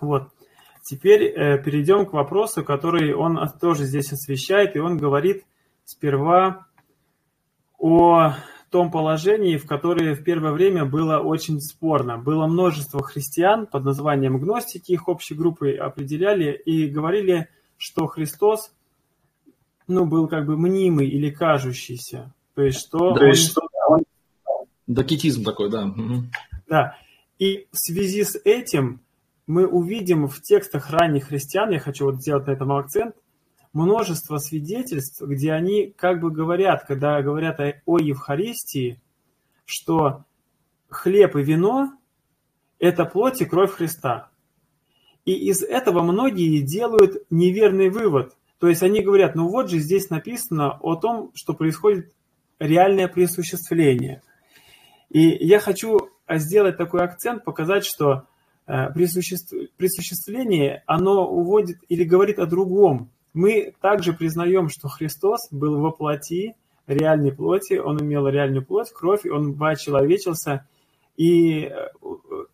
Вот. 0.00 0.28
Теперь 0.82 1.24
э, 1.24 1.62
перейдем 1.62 2.06
к 2.06 2.12
вопросу, 2.12 2.62
который 2.62 3.14
он 3.14 3.38
тоже 3.60 3.84
здесь 3.84 4.12
освещает, 4.12 4.76
и 4.76 4.80
он 4.80 4.98
говорит 4.98 5.44
сперва 5.84 6.66
о 7.78 8.34
том 8.70 8.90
положении, 8.90 9.56
в 9.56 9.66
которое 9.66 10.14
в 10.14 10.24
первое 10.24 10.52
время 10.52 10.84
было 10.84 11.18
очень 11.18 11.60
спорно. 11.60 12.18
Было 12.18 12.46
множество 12.46 13.02
христиан 13.02 13.66
под 13.66 13.84
названием 13.84 14.38
гностики, 14.38 14.92
их 14.92 15.08
общей 15.08 15.34
группой 15.34 15.76
определяли 15.76 16.52
и 16.52 16.88
говорили, 16.88 17.48
что 17.78 18.06
Христос 18.06 18.72
ну, 19.86 20.06
был 20.06 20.28
как 20.28 20.46
бы 20.46 20.56
мнимый 20.56 21.08
или 21.08 21.30
кажущийся. 21.30 22.34
То 22.54 22.62
есть, 22.62 22.80
что, 22.80 23.14
да, 23.14 23.26
он, 23.26 23.34
что 23.34 23.62
Докетизм 24.86 25.44
такой, 25.44 25.70
да. 25.70 25.94
Да. 26.68 26.96
И 27.38 27.66
в 27.72 27.76
связи 27.76 28.24
с 28.24 28.38
этим 28.44 29.00
мы 29.46 29.66
увидим 29.66 30.26
в 30.28 30.40
текстах 30.40 30.90
ранних 30.90 31.28
христиан, 31.28 31.70
я 31.70 31.80
хочу 31.80 32.06
вот 32.06 32.16
сделать 32.16 32.46
на 32.46 32.52
этом 32.52 32.72
акцент, 32.72 33.14
множество 33.72 34.38
свидетельств, 34.38 35.20
где 35.20 35.52
они 35.52 35.92
как 35.96 36.20
бы 36.20 36.30
говорят, 36.30 36.84
когда 36.86 37.20
говорят 37.22 37.60
о, 37.60 37.74
о 37.86 37.98
Евхаристии, 37.98 39.00
что 39.66 40.24
хлеб 40.88 41.36
и 41.36 41.42
вино– 41.42 41.92
это 42.78 43.04
плоть 43.04 43.40
и 43.40 43.44
кровь 43.44 43.72
Христа. 43.72 44.30
И 45.24 45.32
из 45.32 45.62
этого 45.62 46.02
многие 46.02 46.60
делают 46.60 47.24
неверный 47.30 47.88
вывод. 47.88 48.36
То 48.58 48.68
есть 48.68 48.82
они 48.82 49.02
говорят, 49.02 49.34
ну 49.34 49.48
вот 49.48 49.70
же 49.70 49.78
здесь 49.78 50.10
написано 50.10 50.78
о 50.80 50.96
том, 50.96 51.32
что 51.34 51.54
происходит 51.54 52.12
реальное 52.58 53.08
присуществление. 53.08 54.22
И 55.14 55.46
я 55.46 55.60
хочу 55.60 56.10
сделать 56.28 56.76
такой 56.76 57.02
акцент, 57.02 57.44
показать, 57.44 57.86
что 57.86 58.24
э, 58.66 58.92
присуществление, 58.92 60.82
оно 60.86 61.24
уводит 61.24 61.78
или 61.88 62.02
говорит 62.02 62.40
о 62.40 62.46
другом. 62.46 63.12
Мы 63.32 63.74
также 63.80 64.12
признаем, 64.12 64.68
что 64.68 64.88
Христос 64.88 65.46
был 65.52 65.80
во 65.80 65.92
плоти, 65.92 66.56
реальной 66.88 67.30
плоти, 67.30 67.74
он 67.74 68.00
имел 68.00 68.26
реальную 68.26 68.66
плоть, 68.66 68.90
кровь, 68.92 69.24
он 69.24 69.52
вочеловечился, 69.52 70.66
и 71.16 71.66
э, 71.66 71.90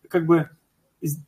как 0.07 0.27
бы 0.27 0.51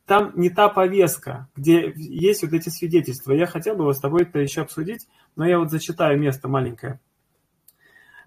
там 0.06 0.34
не 0.36 0.50
та 0.50 0.68
повестка, 0.68 1.48
где 1.56 1.92
есть 1.96 2.44
вот 2.44 2.52
эти 2.52 2.68
свидетельства. 2.68 3.32
Я 3.32 3.46
хотел 3.46 3.74
бы 3.74 3.92
с 3.92 3.98
тобой 3.98 4.22
это 4.22 4.38
еще 4.38 4.60
обсудить, 4.60 5.08
но 5.34 5.44
я 5.44 5.58
вот 5.58 5.72
зачитаю 5.72 6.16
место 6.16 6.46
маленькое. 6.46 7.00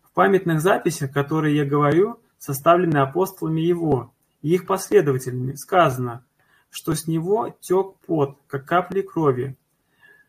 В 0.03 0.11
памятных 0.11 0.59
записях, 0.59 1.13
которые 1.13 1.55
я 1.55 1.63
говорю, 1.63 2.19
составлены 2.37 2.97
апостолами 2.97 3.61
его 3.61 4.13
и 4.41 4.53
их 4.53 4.65
последователями, 4.65 5.53
сказано, 5.55 6.23
что 6.69 6.93
с 6.93 7.07
него 7.07 7.55
тек 7.61 7.95
пот, 8.05 8.37
как 8.47 8.65
капли 8.65 9.01
крови, 9.01 9.57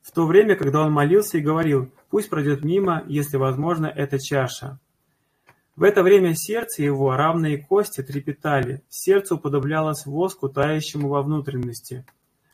в 0.03 0.13
то 0.13 0.27
время, 0.27 0.57
когда 0.57 0.87
он 0.87 0.93
молился 0.93 1.39
и 1.39 1.43
говорил, 1.43 1.93
пусть 2.11 2.31
пройдет 2.31 2.65
мимо, 2.65 3.05
если 3.07 3.37
возможно, 3.37 3.87
эта 3.87 4.19
чаша. 4.19 4.79
В 5.77 5.83
это 5.83 6.03
время 6.03 6.35
сердце 6.35 6.83
его, 6.83 7.15
равные 7.15 7.59
кости, 7.59 8.03
трепетали, 8.03 8.83
сердце 8.89 9.35
уподоблялось 9.35 10.07
воску, 10.07 10.49
тающему 10.49 11.09
во 11.09 11.23
внутренности, 11.23 12.07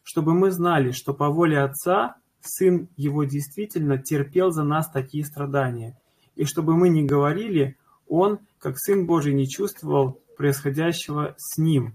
чтобы 0.02 0.34
мы 0.34 0.50
знали, 0.50 0.90
что 0.90 1.14
по 1.14 1.28
воле 1.30 1.60
Отца 1.60 2.16
Сын 2.42 2.88
Его 2.96 3.24
действительно 3.24 3.96
терпел 3.96 4.50
за 4.50 4.64
нас 4.64 4.90
такие 4.90 5.24
страдания, 5.24 5.96
и 6.36 6.44
чтобы 6.44 6.76
мы 6.76 6.90
не 6.90 7.04
говорили, 7.04 7.78
Он, 8.08 8.40
как 8.58 8.78
Сын 8.78 9.06
Божий, 9.06 9.34
не 9.34 9.48
чувствовал 9.48 10.20
происходящего 10.36 11.34
с 11.38 11.58
Ним. 11.58 11.94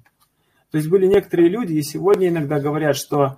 То 0.71 0.77
есть 0.77 0.89
были 0.89 1.07
некоторые 1.07 1.49
люди, 1.49 1.73
и 1.73 1.81
сегодня 1.81 2.29
иногда 2.29 2.59
говорят, 2.59 2.95
что 2.95 3.37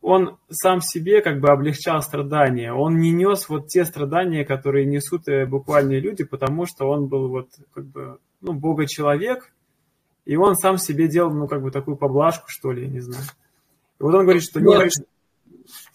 он 0.00 0.36
сам 0.50 0.80
себе 0.80 1.22
как 1.22 1.40
бы 1.40 1.48
облегчал 1.48 2.02
страдания. 2.02 2.72
Он 2.72 2.98
не 2.98 3.12
нес 3.12 3.48
вот 3.48 3.68
те 3.68 3.84
страдания, 3.84 4.44
которые 4.44 4.84
несут 4.84 5.28
э, 5.28 5.46
буквальные 5.46 6.00
люди, 6.00 6.24
потому 6.24 6.66
что 6.66 6.86
он 6.86 7.06
был 7.06 7.28
вот 7.28 7.48
как 7.72 7.86
бы, 7.86 8.18
ну, 8.40 8.52
бога-человек, 8.52 9.52
и 10.24 10.36
он 10.36 10.56
сам 10.56 10.76
себе 10.76 11.08
делал, 11.08 11.32
ну, 11.32 11.46
как 11.46 11.62
бы 11.62 11.70
такую 11.70 11.96
поблажку, 11.96 12.46
что 12.48 12.72
ли, 12.72 12.82
я 12.82 12.88
не 12.88 13.00
знаю. 13.00 13.24
И 14.00 14.02
вот 14.02 14.14
он 14.14 14.22
говорит, 14.22 14.42
что... 14.42 14.60
Нет, 14.60 14.92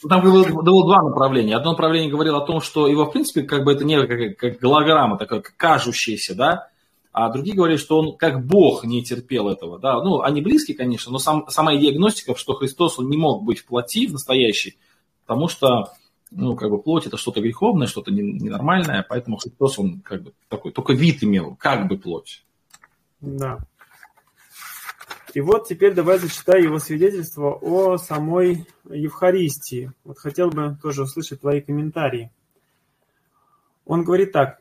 там 0.07 0.21
было, 0.21 0.43
было 0.45 0.85
два 0.85 1.01
направления. 1.01 1.55
Одно 1.55 1.71
направление 1.71 2.11
говорило 2.11 2.37
о 2.37 2.45
том, 2.45 2.61
что 2.61 2.87
его, 2.87 3.05
в 3.05 3.11
принципе, 3.11 3.43
как 3.43 3.63
бы 3.63 3.73
это 3.73 3.85
не 3.85 4.05
как, 4.05 4.37
как 4.37 4.59
голограмма, 4.59 5.17
такая 5.17 5.41
кажущаяся, 5.41 6.35
да, 6.35 6.69
а 7.11 7.31
другие 7.31 7.55
говорят, 7.55 7.79
что 7.79 7.97
он 7.97 8.15
как 8.15 8.45
Бог 8.45 8.83
не 8.83 9.03
терпел 9.03 9.49
этого. 9.49 9.79
Да? 9.79 10.03
Ну, 10.03 10.21
они 10.21 10.41
близки, 10.41 10.73
конечно, 10.73 11.11
но 11.11 11.17
сам, 11.17 11.47
сама 11.49 11.75
идея 11.75 11.93
гностиков, 11.95 12.37
что 12.37 12.53
Христос 12.53 12.99
он 12.99 13.09
не 13.09 13.17
мог 13.17 13.43
быть 13.43 13.59
в 13.59 13.65
плоти, 13.65 14.07
в 14.07 14.13
настоящей, 14.13 14.77
потому 15.25 15.47
что 15.47 15.93
ну, 16.29 16.55
как 16.55 16.69
бы 16.69 16.81
плоть 16.81 17.07
это 17.07 17.17
что-то 17.17 17.41
греховное, 17.41 17.87
что-то 17.87 18.11
ненормальное, 18.11 19.05
поэтому 19.07 19.37
Христос, 19.37 19.79
он 19.79 20.01
как 20.01 20.23
бы 20.23 20.33
такой, 20.49 20.71
только 20.71 20.93
вид 20.93 21.23
имел, 21.23 21.55
как 21.55 21.87
бы 21.87 21.97
плоть. 21.97 22.43
Да. 23.21 23.59
И 25.37 25.39
вот 25.39 25.67
теперь 25.67 25.93
давай 25.93 26.17
зачитаю 26.17 26.63
его 26.63 26.79
свидетельство 26.79 27.51
о 27.61 27.97
самой 27.97 28.65
Евхаристии. 28.89 29.91
Вот 30.03 30.17
хотел 30.17 30.49
бы 30.49 30.75
тоже 30.81 31.03
услышать 31.03 31.41
твои 31.41 31.61
комментарии. 31.61 32.31
Он 33.85 34.03
говорит 34.03 34.31
так. 34.31 34.59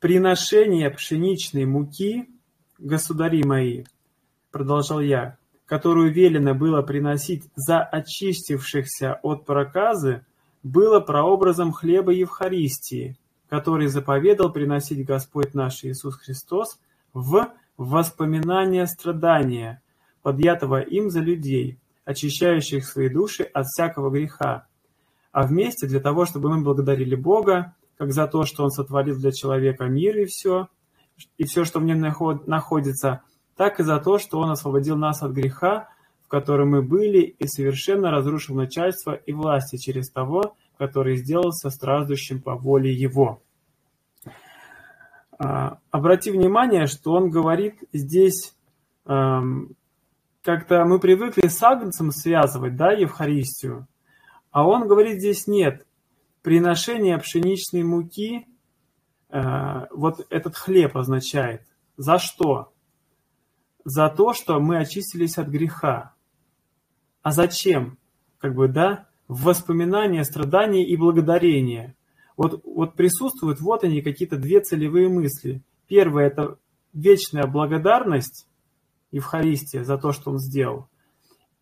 «Приношение 0.00 0.90
пшеничной 0.90 1.64
муки, 1.64 2.28
государи 2.76 3.42
мои,— 3.42 3.84
продолжал 4.50 5.00
я,— 5.00 5.38
которую 5.64 6.12
велено 6.12 6.54
было 6.54 6.82
приносить 6.82 7.44
за 7.56 7.82
очистившихся 7.82 9.18
от 9.22 9.46
проказы, 9.46 10.26
было 10.62 11.00
прообразом 11.00 11.72
хлеба 11.72 12.12
Евхаристии, 12.12 13.16
который 13.48 13.86
заповедал 13.86 14.52
приносить 14.52 15.06
Господь 15.06 15.54
наш 15.54 15.84
Иисус 15.84 16.16
Христос 16.16 16.78
в 17.14 17.48
воспоминание 17.78 18.86
страдания, 18.86 19.80
подъятого 20.22 20.80
им 20.80 21.10
за 21.10 21.20
людей, 21.20 21.78
очищающих 22.04 22.86
свои 22.86 23.08
души 23.08 23.42
от 23.42 23.66
всякого 23.66 24.10
греха, 24.10 24.66
а 25.32 25.46
вместе 25.46 25.86
для 25.86 26.00
того, 26.00 26.24
чтобы 26.24 26.48
мы 26.50 26.62
благодарили 26.62 27.14
Бога 27.14 27.74
как 27.96 28.12
за 28.12 28.26
то, 28.26 28.44
что 28.44 28.64
Он 28.64 28.70
сотворил 28.70 29.18
для 29.18 29.32
человека 29.32 29.84
мир 29.86 30.16
и 30.16 30.24
все, 30.24 30.68
и 31.36 31.44
все, 31.44 31.64
что 31.64 31.80
в 31.80 31.84
нем 31.84 32.00
находится, 32.46 33.22
так 33.56 33.80
и 33.80 33.82
за 33.82 33.98
то, 33.98 34.18
что 34.18 34.38
Он 34.38 34.50
освободил 34.50 34.96
нас 34.96 35.22
от 35.22 35.32
греха, 35.32 35.88
в 36.24 36.28
котором 36.28 36.70
мы 36.70 36.82
были, 36.82 37.20
и 37.20 37.46
совершенно 37.46 38.10
разрушил 38.10 38.54
начальство 38.54 39.12
и 39.12 39.32
власти 39.32 39.76
через 39.76 40.10
того, 40.10 40.56
который 40.76 41.16
сделался 41.16 41.70
страждущим 41.70 42.40
по 42.40 42.54
воле 42.54 42.92
Его. 42.92 43.42
А, 45.38 45.78
обрати 45.90 46.30
внимание, 46.30 46.86
что 46.86 47.12
он 47.12 47.30
говорит 47.30 47.78
здесь, 47.92 48.54
эм, 49.06 49.76
как-то 50.48 50.86
мы 50.86 50.98
привыкли 50.98 51.46
с 51.46 51.62
Агнцем 51.62 52.10
связывать, 52.10 52.74
да, 52.74 52.92
Евхаристию, 52.92 53.86
а 54.50 54.66
он 54.66 54.88
говорит 54.88 55.18
здесь 55.18 55.46
нет. 55.46 55.86
Приношение 56.40 57.18
пшеничной 57.18 57.82
муки, 57.82 58.46
э, 59.28 59.86
вот 59.90 60.26
этот 60.30 60.56
хлеб 60.56 60.96
означает. 60.96 61.66
За 61.98 62.18
что? 62.18 62.72
За 63.84 64.08
то, 64.08 64.32
что 64.32 64.58
мы 64.58 64.78
очистились 64.78 65.36
от 65.36 65.48
греха. 65.48 66.14
А 67.20 67.30
зачем? 67.30 67.98
Как 68.38 68.54
бы, 68.54 68.68
да, 68.68 69.06
воспоминания, 69.28 70.24
страдания 70.24 70.88
и 70.88 70.96
благодарения. 70.96 71.94
Вот, 72.38 72.62
вот 72.64 72.94
присутствуют 72.94 73.60
вот 73.60 73.84
они 73.84 74.00
какие-то 74.00 74.38
две 74.38 74.62
целевые 74.62 75.10
мысли. 75.10 75.60
Первое– 75.88 76.26
это 76.28 76.56
вечная 76.94 77.46
благодарность 77.46 78.48
Евхаристия 79.10 79.84
за 79.84 79.98
то, 79.98 80.12
что 80.12 80.30
он 80.30 80.38
сделал. 80.38 80.88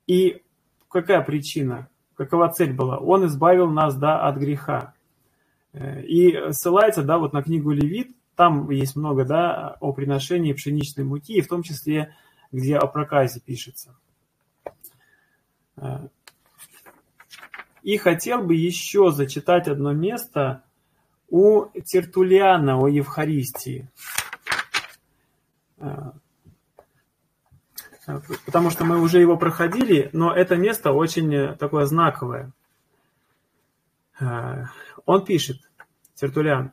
И 0.06 0.42
какая 0.88 1.22
причина? 1.22 1.88
какова 2.16 2.48
цель 2.48 2.72
была? 2.72 2.98
Он 2.98 3.26
избавил 3.26 3.70
нас, 3.70 3.96
да, 3.96 4.26
от 4.26 4.36
греха. 4.36 4.94
Э, 5.72 6.02
и 6.02 6.52
ссылается, 6.52 7.02
да, 7.02 7.18
вот 7.18 7.32
на 7.32 7.42
книгу 7.42 7.70
Левит, 7.70 8.16
там 8.34 8.70
есть 8.70 8.96
много, 8.96 9.24
да, 9.24 9.76
о 9.80 9.92
приношении 9.92 10.52
пшеничной 10.52 11.04
муки, 11.04 11.40
в 11.40 11.48
том 11.48 11.62
числе, 11.62 12.14
где 12.50 12.76
о 12.76 12.86
проказе 12.86 13.40
пишется. 13.40 13.96
Э, 15.76 16.08
и 17.82 17.98
хотел 17.98 18.42
бы 18.42 18.54
еще 18.54 19.12
зачитать 19.12 19.68
одно 19.68 19.92
место 19.92 20.64
у 21.28 21.66
Тертулиана 21.84 22.80
о 22.80 22.88
Евхаристии. 22.88 23.88
Потому 28.06 28.70
что 28.70 28.84
мы 28.84 29.00
уже 29.00 29.20
его 29.20 29.36
проходили, 29.36 30.10
но 30.12 30.32
это 30.32 30.56
место 30.56 30.92
очень 30.92 31.34
э, 31.34 31.56
такое 31.56 31.86
знаковое. 31.86 32.52
Э, 34.20 34.66
он 35.04 35.24
пишет, 35.24 35.58
Тертулян, 36.14 36.72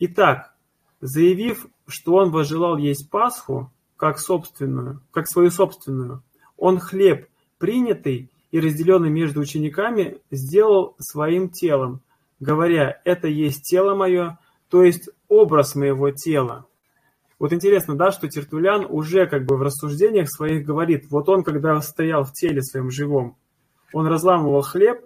«Итак, 0.00 0.54
заявив, 1.00 1.66
что 1.86 2.14
он 2.14 2.30
возжелал 2.30 2.76
есть 2.76 3.08
Пасху, 3.08 3.70
как 3.96 4.18
собственную, 4.18 5.00
как 5.12 5.28
свою 5.28 5.50
собственную, 5.50 6.22
он 6.56 6.80
хлеб, 6.80 7.28
принятый 7.58 8.30
и 8.50 8.58
разделенный 8.60 9.10
между 9.10 9.40
учениками, 9.40 10.20
сделал 10.30 10.96
своим 10.98 11.50
телом, 11.50 12.00
говоря, 12.40 13.00
это 13.04 13.28
есть 13.28 13.62
тело 13.62 13.94
мое, 13.94 14.38
то 14.68 14.82
есть 14.82 15.08
образ 15.28 15.74
моего 15.74 16.10
тела. 16.10 16.66
Вот 17.38 17.52
интересно, 17.52 17.96
да, 17.96 18.12
что 18.12 18.28
Тертулян 18.28 18.86
уже 18.88 19.26
как 19.26 19.44
бы 19.44 19.56
в 19.56 19.62
рассуждениях 19.62 20.30
своих 20.30 20.64
говорит, 20.64 21.06
вот 21.10 21.28
он, 21.28 21.42
когда 21.42 21.80
стоял 21.80 22.24
в 22.24 22.32
теле 22.32 22.62
своем 22.62 22.90
живом, 22.90 23.36
он 23.92 24.06
разламывал 24.06 24.62
хлеб, 24.62 25.00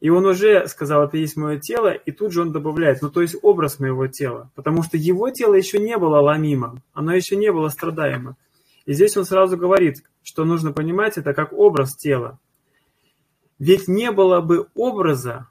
и 0.00 0.10
он 0.10 0.26
уже 0.26 0.66
сказал, 0.66 1.04
это 1.04 1.16
есть 1.16 1.36
мое 1.36 1.60
тело, 1.60 1.92
и 1.92 2.10
тут 2.10 2.32
же 2.32 2.42
он 2.42 2.52
добавляет, 2.52 3.02
ну 3.02 3.10
то 3.10 3.22
есть 3.22 3.36
образ 3.42 3.78
моего 3.78 4.08
тела, 4.08 4.50
потому 4.56 4.82
что 4.82 4.96
его 4.96 5.30
тело 5.30 5.54
еще 5.54 5.78
не 5.78 5.96
было 5.96 6.20
ломимым, 6.20 6.82
оно 6.92 7.14
еще 7.14 7.36
не 7.36 7.52
было 7.52 7.68
страдаемо. 7.68 8.36
И 8.84 8.94
здесь 8.94 9.16
он 9.16 9.24
сразу 9.24 9.56
говорит, 9.56 10.02
что 10.24 10.44
нужно 10.44 10.72
понимать 10.72 11.18
это 11.18 11.34
как 11.34 11.52
образ 11.52 11.94
тела. 11.94 12.40
Ведь 13.60 13.86
не 13.86 14.10
было 14.10 14.40
бы 14.40 14.66
образа, 14.74 15.46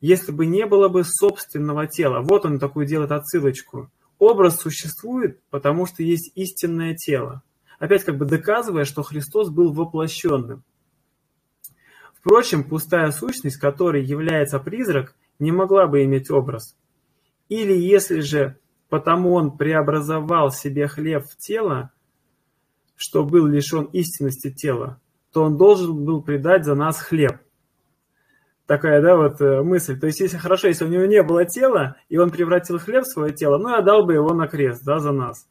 если 0.00 0.32
бы 0.32 0.46
не 0.46 0.66
было 0.66 0.88
бы 0.88 1.04
собственного 1.04 1.86
тела. 1.86 2.20
Вот 2.22 2.44
он 2.44 2.58
такую 2.58 2.86
делает 2.86 3.12
отсылочку. 3.12 3.88
Образ 4.18 4.60
существует, 4.60 5.40
потому 5.50 5.86
что 5.86 6.02
есть 6.02 6.32
истинное 6.34 6.94
тело. 6.94 7.42
Опять 7.78 8.04
как 8.04 8.16
бы 8.16 8.24
доказывая, 8.24 8.84
что 8.84 9.02
Христос 9.02 9.50
был 9.50 9.72
воплощенным. 9.72 10.62
Впрочем, 12.14 12.64
пустая 12.64 13.10
сущность, 13.10 13.58
которой 13.58 14.04
является 14.04 14.58
призрак, 14.58 15.14
не 15.38 15.52
могла 15.52 15.86
бы 15.86 16.04
иметь 16.04 16.30
образ. 16.30 16.76
Или 17.48 17.74
если 17.74 18.20
же 18.20 18.58
потому 18.94 19.34
он 19.34 19.56
преобразовал 19.56 20.52
себе 20.52 20.86
хлеб 20.86 21.24
в 21.24 21.36
тело, 21.36 21.90
что 22.94 23.24
был 23.24 23.46
лишен 23.46 23.86
истинности 23.86 24.52
тела, 24.52 25.00
то 25.32 25.42
он 25.42 25.56
должен 25.56 26.04
был 26.04 26.22
предать 26.22 26.64
за 26.64 26.76
нас 26.76 27.00
хлеб. 27.00 27.40
Такая, 28.66 29.02
да, 29.02 29.16
вот 29.16 29.40
э, 29.42 29.62
мысль. 29.62 29.98
То 29.98 30.06
есть, 30.06 30.20
если 30.20 30.38
хорошо, 30.38 30.68
если 30.68 30.86
у 30.86 30.88
него 30.88 31.04
не 31.04 31.22
было 31.22 31.44
тела, 31.44 31.96
и 32.08 32.16
он 32.16 32.30
превратил 32.30 32.78
хлеб 32.78 33.04
в 33.04 33.12
свое 33.12 33.32
тело, 33.32 33.58
ну, 33.58 33.68
я 33.70 33.82
дал 33.82 34.06
бы 34.06 34.14
его 34.14 34.32
на 34.32 34.48
крест, 34.48 34.82
да, 34.84 35.00
за 35.00 35.12
нас. 35.12 35.46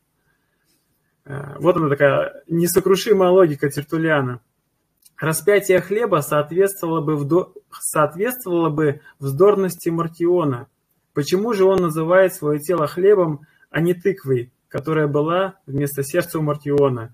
Э, 1.26 1.56
вот 1.60 1.78
она 1.78 1.89
такая 1.89 2.43
несокрушимая 2.47 3.30
логика 3.30 3.69
Тертулиана. 3.69 4.41
Распятие 5.17 5.80
хлеба 5.80 6.21
соответствовало 6.21 7.02
бы, 7.02 7.15
вдо... 7.15 7.54
соответствовало 7.71 8.69
бы 8.69 9.02
вздорности 9.19 9.89
Мартиона. 9.89 10.67
Почему 11.13 11.54
же 11.54 11.65
он 11.65 11.84
называет 11.84 12.34
свое 12.34 12.60
тело 12.60 12.88
хлебом, 12.88 13.41
а 13.69 13.80
не 13.80 13.93
тыквой, 13.93 14.52
которая 14.69 15.08
была 15.08 15.60
вместо 15.67 16.04
сердца 16.04 16.39
у 16.39 16.41
Мартиона? 16.41 17.13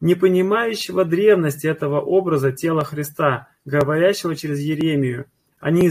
Не 0.00 0.14
понимающего 0.14 1.04
древности 1.04 1.66
этого 1.66 2.00
образа 2.00 2.52
тела 2.52 2.84
Христа, 2.84 3.48
говорящего 3.64 4.36
через 4.36 4.60
Еремию, 4.60 5.26
они 5.58 5.90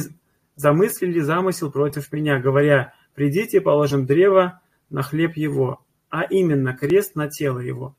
замыслили 0.56 1.20
замысел 1.20 1.72
против 1.72 2.12
меня, 2.12 2.40
говоря, 2.40 2.94
«Придите, 3.16 3.62
положим 3.62 4.06
древо 4.06 4.62
на 4.90 5.02
хлеб 5.02 5.36
его» 5.36 5.86
а 6.16 6.24
именно 6.24 6.74
крест 6.74 7.16
на 7.16 7.30
тело 7.30 7.60
его. 7.60 7.94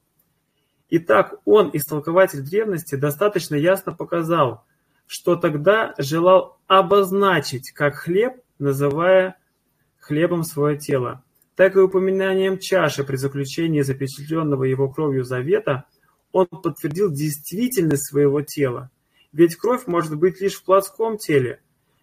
Итак, 0.88 1.34
он, 1.44 1.68
истолкователь 1.74 2.40
древности, 2.40 2.94
достаточно 2.94 3.56
ясно 3.56 3.92
показал, 3.92 4.64
что 5.06 5.36
тогда 5.36 5.94
желал 5.98 6.56
обозначить 6.66 7.72
как 7.72 7.96
хлеб, 7.96 8.36
называя 8.58 9.36
хлебом 9.98 10.44
свое 10.44 10.78
тело, 10.78 11.22
так 11.56 11.76
и 11.76 11.80
упоминанием 11.80 12.58
чаши 12.58 13.04
при 13.04 13.16
заключении 13.16 13.82
запечатленного 13.82 14.64
его 14.64 14.88
кровью 14.88 15.22
завета 15.24 15.84
он 16.36 16.46
подтвердил 16.46 17.10
действительность 17.10 18.08
своего 18.10 18.42
тела. 18.42 18.90
Ведь 19.32 19.56
кровь 19.56 19.86
может 19.86 20.16
быть 20.16 20.40
лишь 20.40 20.56
в 20.56 20.64
плотском 20.64 21.16
теле. 21.16 21.60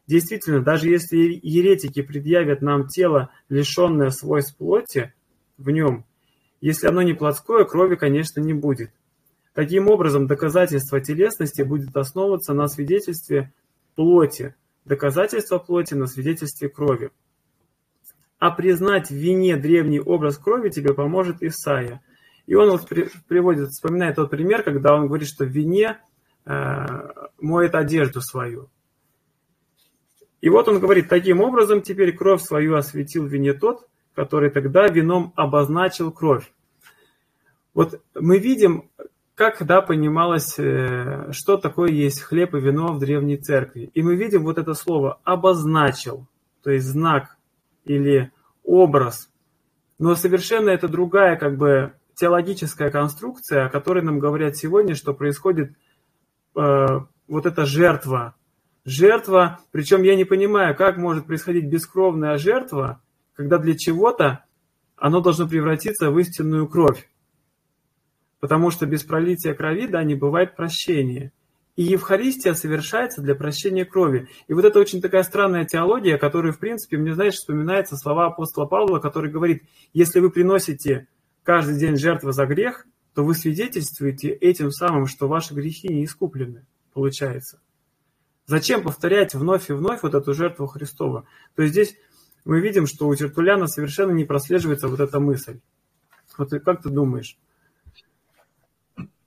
Действительно, 0.07 0.61
даже 0.61 0.89
если 0.89 1.39
еретики 1.41 2.01
предъявят 2.01 2.61
нам 2.61 2.87
тело, 2.87 3.29
лишенное 3.49 4.09
свойств 4.09 4.57
плоти, 4.57 5.13
в 5.57 5.69
нем. 5.69 6.05
Если 6.61 6.87
оно 6.87 7.03
не 7.03 7.13
плотское, 7.13 7.63
крови, 7.63 7.95
конечно, 7.95 8.39
не 8.39 8.53
будет. 8.53 8.91
Таким 9.53 9.87
образом, 9.87 10.25
доказательство 10.25 10.99
телесности 10.99 11.61
будет 11.61 11.95
основываться 11.95 12.53
на 12.53 12.67
свидетельстве 12.67 13.53
плоти, 13.95 14.55
доказательство 14.83 15.59
плоти 15.59 15.93
на 15.93 16.07
свидетельстве 16.07 16.69
крови. 16.69 17.11
А 18.39 18.49
признать 18.49 19.09
в 19.09 19.15
вине 19.15 19.57
древний 19.57 19.99
образ 19.99 20.37
крови 20.37 20.69
тебе 20.69 20.93
поможет 20.93 21.43
Исаия. 21.43 22.01
И 22.45 22.55
он 22.55 22.71
вот 22.71 22.87
приводит, 23.27 23.69
вспоминает 23.69 24.15
тот 24.15 24.29
пример, 24.29 24.63
когда 24.63 24.95
он 24.95 25.07
говорит, 25.07 25.27
что 25.27 25.45
в 25.45 25.49
вине 25.49 25.99
э, 26.45 26.85
моет 27.39 27.73
одежду 27.75 28.21
свою. 28.21 28.69
И 30.41 30.49
вот 30.49 30.67
он 30.67 30.79
говорит, 30.79 31.07
таким 31.07 31.39
образом 31.39 31.81
теперь 31.81 32.15
кровь 32.15 32.41
свою 32.41 32.75
осветил 32.75 33.23
в 33.25 33.29
вине 33.29 33.53
тот, 33.53 33.87
который 34.13 34.49
тогда 34.49 34.87
вином 34.87 35.31
обозначил 35.35 36.11
кровь. 36.11 36.51
Вот 37.73 38.01
мы 38.13 38.39
видим, 38.39 38.89
как 39.35 39.65
да, 39.65 39.81
понималось, 39.81 40.59
э, 40.59 41.31
что 41.31 41.57
такое 41.57 41.91
есть 41.91 42.21
хлеб 42.21 42.53
и 42.55 42.59
вино 42.59 42.93
в 42.93 42.99
древней 42.99 43.37
церкви. 43.37 43.89
И 43.93 44.03
мы 44.03 44.15
видим 44.15 44.43
вот 44.43 44.57
это 44.57 44.73
слово 44.73 45.19
«обозначил», 45.23 46.27
то 46.61 46.71
есть 46.71 46.85
знак 46.85 47.37
или 47.85 48.31
образ. 48.63 49.29
Но 49.97 50.15
совершенно 50.15 50.69
это 50.69 50.87
другая 50.87 51.37
как 51.37 51.57
бы 51.57 51.93
теологическая 52.15 52.91
конструкция, 52.91 53.65
о 53.65 53.69
которой 53.69 54.03
нам 54.03 54.19
говорят 54.19 54.55
сегодня, 54.57 54.95
что 54.95 55.13
происходит 55.13 55.73
э, 56.55 56.85
вот 57.27 57.45
эта 57.45 57.65
жертва. 57.65 58.35
Жертва, 58.85 59.59
причем 59.71 60.03
я 60.03 60.15
не 60.15 60.25
понимаю, 60.25 60.75
как 60.75 60.97
может 60.97 61.25
происходить 61.25 61.65
бескровная 61.65 62.37
жертва, 62.37 63.01
когда 63.33 63.57
для 63.57 63.77
чего-то 63.77 64.43
оно 64.97 65.21
должно 65.21 65.47
превратиться 65.47 66.11
в 66.11 66.19
истинную 66.19 66.67
кровь. 66.67 67.09
Потому 68.39 68.71
что 68.71 68.85
без 68.85 69.03
пролития 69.03 69.53
крови, 69.53 69.87
да, 69.87 70.03
не 70.03 70.15
бывает 70.15 70.55
прощения. 70.55 71.31
И 71.75 71.83
Евхаристия 71.83 72.53
совершается 72.53 73.21
для 73.21 73.35
прощения 73.35 73.83
крови. 73.83 74.27
И 74.47 74.53
вот 74.53 74.63
это 74.63 74.79
очень 74.79 75.01
такая 75.01 75.23
странная 75.23 75.65
теология, 75.65 76.17
которая, 76.17 76.51
в 76.51 76.59
принципе, 76.59 76.97
мне, 76.97 77.15
знаешь, 77.15 77.33
вспоминается 77.35 77.97
слова 77.97 78.27
апостола 78.27 78.65
Павла, 78.65 78.99
который 78.99 79.31
говорит, 79.31 79.63
если 79.91 80.19
вы 80.19 80.29
приносите 80.29 81.07
каждый 81.43 81.77
день 81.77 81.97
жертву 81.97 82.31
за 82.31 82.45
грех, 82.45 82.85
то 83.13 83.23
вы 83.23 83.35
свидетельствуете 83.35 84.29
этим 84.29 84.71
самым, 84.71 85.07
что 85.07 85.27
ваши 85.27 85.53
грехи 85.53 85.87
не 85.87 86.05
искуплены, 86.05 86.65
получается. 86.93 87.59
Зачем 88.45 88.83
повторять 88.83 89.33
вновь 89.35 89.69
и 89.69 89.73
вновь 89.73 90.03
вот 90.03 90.15
эту 90.15 90.33
жертву 90.33 90.67
Христова? 90.67 91.25
То 91.55 91.61
есть 91.61 91.73
здесь 91.73 91.95
мы 92.43 92.59
видим, 92.59 92.87
что 92.87 93.07
у 93.07 93.15
Тертуляна 93.15 93.67
совершенно 93.67 94.11
не 94.11 94.25
прослеживается 94.25 94.87
вот 94.87 94.99
эта 94.99 95.19
мысль. 95.19 95.59
Вот 96.37 96.49
как 96.49 96.81
ты 96.81 96.89
думаешь? 96.89 97.37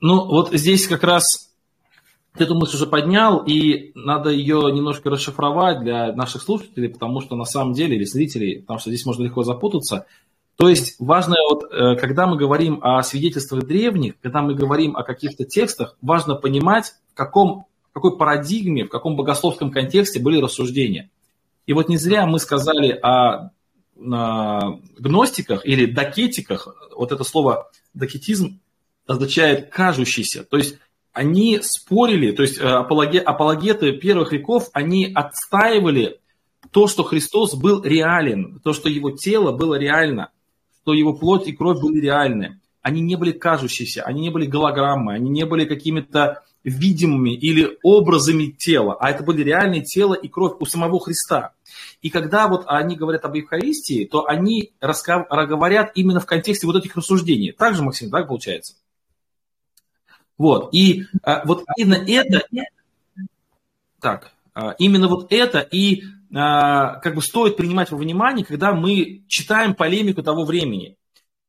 Ну, 0.01 0.27
вот 0.27 0.53
здесь 0.53 0.87
как 0.87 1.03
раз 1.03 1.25
эту 2.35 2.55
мысль 2.55 2.77
уже 2.77 2.87
поднял, 2.87 3.43
и 3.47 3.93
надо 3.95 4.31
ее 4.31 4.71
немножко 4.73 5.09
расшифровать 5.09 5.81
для 5.81 6.13
наших 6.13 6.43
слушателей, 6.43 6.91
потому 6.91 7.21
что 7.21 7.37
на 7.37 7.45
самом 7.45 7.73
деле, 7.73 7.97
или 7.97 8.05
зрителей, 8.05 8.61
потому 8.61 8.79
что 8.79 8.91
здесь 8.91 9.07
можно 9.07 9.23
легко 9.23 9.43
запутаться. 9.43 10.07
То 10.57 10.71
есть 10.71 10.97
важно, 10.99 11.37
вот, 11.51 11.65
э, 11.71 11.97
когда 11.97 12.27
мы 12.27 12.37
говорим 12.37 12.81
о 12.83 13.03
свидетельствах 13.03 13.65
древних, 13.65 14.19
когда 14.21 14.41
мы 14.41 14.55
говорим 14.55 14.97
о 14.97 15.03
каких-то 15.03 15.45
текстах, 15.45 15.97
важно 16.01 16.35
понимать, 16.35 16.95
в 17.13 17.15
каком, 17.15 17.67
какой 17.93 18.17
парадигме, 18.17 18.85
в 18.85 18.89
каком 18.89 19.17
богословском 19.17 19.71
контексте 19.71 20.19
были 20.19 20.41
рассуждения. 20.41 21.11
И 21.67 21.75
вот 21.75 21.89
не 21.89 21.99
зря 21.99 22.27
мы 22.27 22.39
сказали 22.39 22.91
о, 22.93 23.51
о 24.01 24.79
гностиках 24.99 25.67
или 25.67 25.85
докетиках. 25.85 26.69
Вот 26.97 27.13
это 27.13 27.23
слово 27.25 27.71
докетизм 27.93 28.61
означает 29.07 29.71
кажущийся. 29.71 30.43
То 30.45 30.57
есть 30.57 30.79
они 31.13 31.61
спорили, 31.63 32.33
то 32.33 32.43
есть 32.43 32.59
э, 32.59 32.65
апологеты 32.65 33.93
первых 33.93 34.33
веков, 34.33 34.71
они 34.73 35.13
отстаивали 35.15 36.21
то, 36.71 36.89
что 36.89 37.05
Христос 37.05 37.55
был 37.55 37.83
реален, 37.83 38.61
то, 38.65 38.73
что 38.73 38.89
его 38.89 39.11
тело 39.11 39.53
было 39.53 39.75
реально, 39.75 40.31
что 40.87 40.95
его 40.95 41.15
плоть 41.15 41.49
и 41.49 41.53
кровь 41.53 41.81
были 41.81 42.01
реальны. 42.01 42.61
Они 42.81 43.01
не 43.01 43.17
были 43.17 43.33
кажущиеся, 43.33 44.05
они 44.05 44.21
не 44.21 44.31
были 44.31 44.47
голограммы, 44.47 45.15
они 45.15 45.29
не 45.29 45.45
были 45.45 45.65
какими-то 45.65 46.45
видимыми 46.63 47.31
или 47.35 47.77
образами 47.83 48.53
тела, 48.53 48.97
а 49.01 49.11
это 49.11 49.25
были 49.25 49.43
реальные 49.43 49.83
тело 49.83 50.15
и 50.15 50.29
кровь 50.29 50.53
у 50.61 50.65
самого 50.65 51.01
Христа. 51.01 51.55
И 52.03 52.11
когда 52.11 52.47
вот 52.47 52.67
они 52.69 52.95
говорят 52.95 53.25
об 53.25 53.35
Евхаристии, 53.35 54.05
то 54.05 54.29
они 54.29 54.71
говорят 54.81 55.91
именно 55.97 56.21
в 56.21 56.27
контексте 56.27 56.69
вот 56.69 56.77
этих 56.77 56.95
рассуждений. 56.95 57.51
Так 57.51 57.75
же, 57.75 57.83
Максим, 57.83 58.09
так 58.09 58.29
получается? 58.29 58.77
Вот. 60.39 60.73
И 60.73 61.07
а, 61.25 61.45
вот 61.47 61.65
именно 61.77 61.97
это, 62.07 62.47
так, 64.01 64.31
а, 64.55 64.77
именно 64.79 65.09
вот 65.09 65.33
это 65.33 65.59
и 65.59 66.05
как 66.37 67.15
бы 67.15 67.23
стоит 67.23 67.57
принимать 67.57 67.91
во 67.91 67.97
внимание, 67.97 68.45
когда 68.45 68.75
мы 68.75 69.25
читаем 69.29 69.75
полемику 69.75 70.23
того 70.23 70.45
времени. 70.45 70.97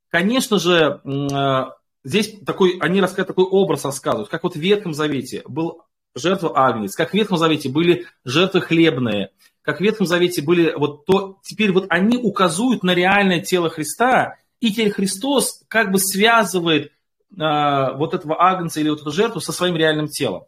Конечно 0.09 0.59
же, 0.59 1.01
а, 1.05 1.75
здесь 2.03 2.35
такой, 2.45 2.77
они 2.79 3.01
рассказывают 3.01 3.27
такой 3.27 3.45
образ 3.45 3.83
рассказывают, 3.83 4.29
как 4.29 4.43
вот 4.43 4.55
в 4.55 4.59
Ветхом 4.59 4.93
Завете 4.93 5.43
был 5.45 5.83
жертва 6.15 6.57
Агнец, 6.57 6.95
как 6.95 7.11
в 7.11 7.13
Ветхом 7.13 7.37
Завете 7.37 7.69
были 7.69 8.07
жертвы 8.23 8.61
хлебные, 8.61 9.31
как 9.61 9.79
в 9.79 9.81
Ветхом 9.81 10.05
Завете 10.05 10.41
были 10.41 10.73
вот 10.73 11.05
то, 11.05 11.39
теперь 11.43 11.73
вот 11.73 11.87
они 11.89 12.17
указывают 12.17 12.83
на 12.83 12.93
реальное 12.93 13.41
тело 13.41 13.69
Христа, 13.69 14.35
и 14.61 14.71
теперь 14.71 14.91
Христос 14.91 15.63
как 15.67 15.91
бы 15.91 15.99
связывает 15.99 16.85
э, 16.85 16.91
вот 17.35 18.13
этого 18.13 18.41
агнца 18.41 18.79
или 18.79 18.89
вот 18.89 19.01
эту 19.01 19.11
жертву 19.11 19.41
со 19.41 19.51
своим 19.51 19.75
реальным 19.75 20.07
телом. 20.07 20.45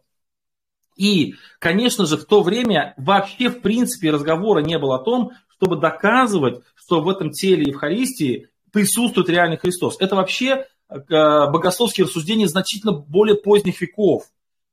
И, 0.96 1.34
конечно 1.58 2.06
же, 2.06 2.16
в 2.16 2.24
то 2.24 2.42
время 2.42 2.94
вообще 2.96 3.48
в 3.48 3.60
принципе 3.62 4.10
разговора 4.10 4.60
не 4.60 4.78
было 4.78 4.96
о 4.96 5.04
том, 5.04 5.32
чтобы 5.56 5.76
доказывать, 5.76 6.62
что 6.74 7.00
в 7.00 7.08
этом 7.08 7.30
теле 7.30 7.64
Евхаристии 7.68 8.48
присутствует 8.72 9.28
реальный 9.28 9.56
Христос. 9.56 9.96
Это 10.00 10.16
вообще 10.16 10.66
Э, 10.90 11.48
богословские 11.50 12.06
рассуждения 12.06 12.48
значительно 12.48 12.92
более 12.92 13.36
поздних 13.36 13.80
веков, 13.80 14.24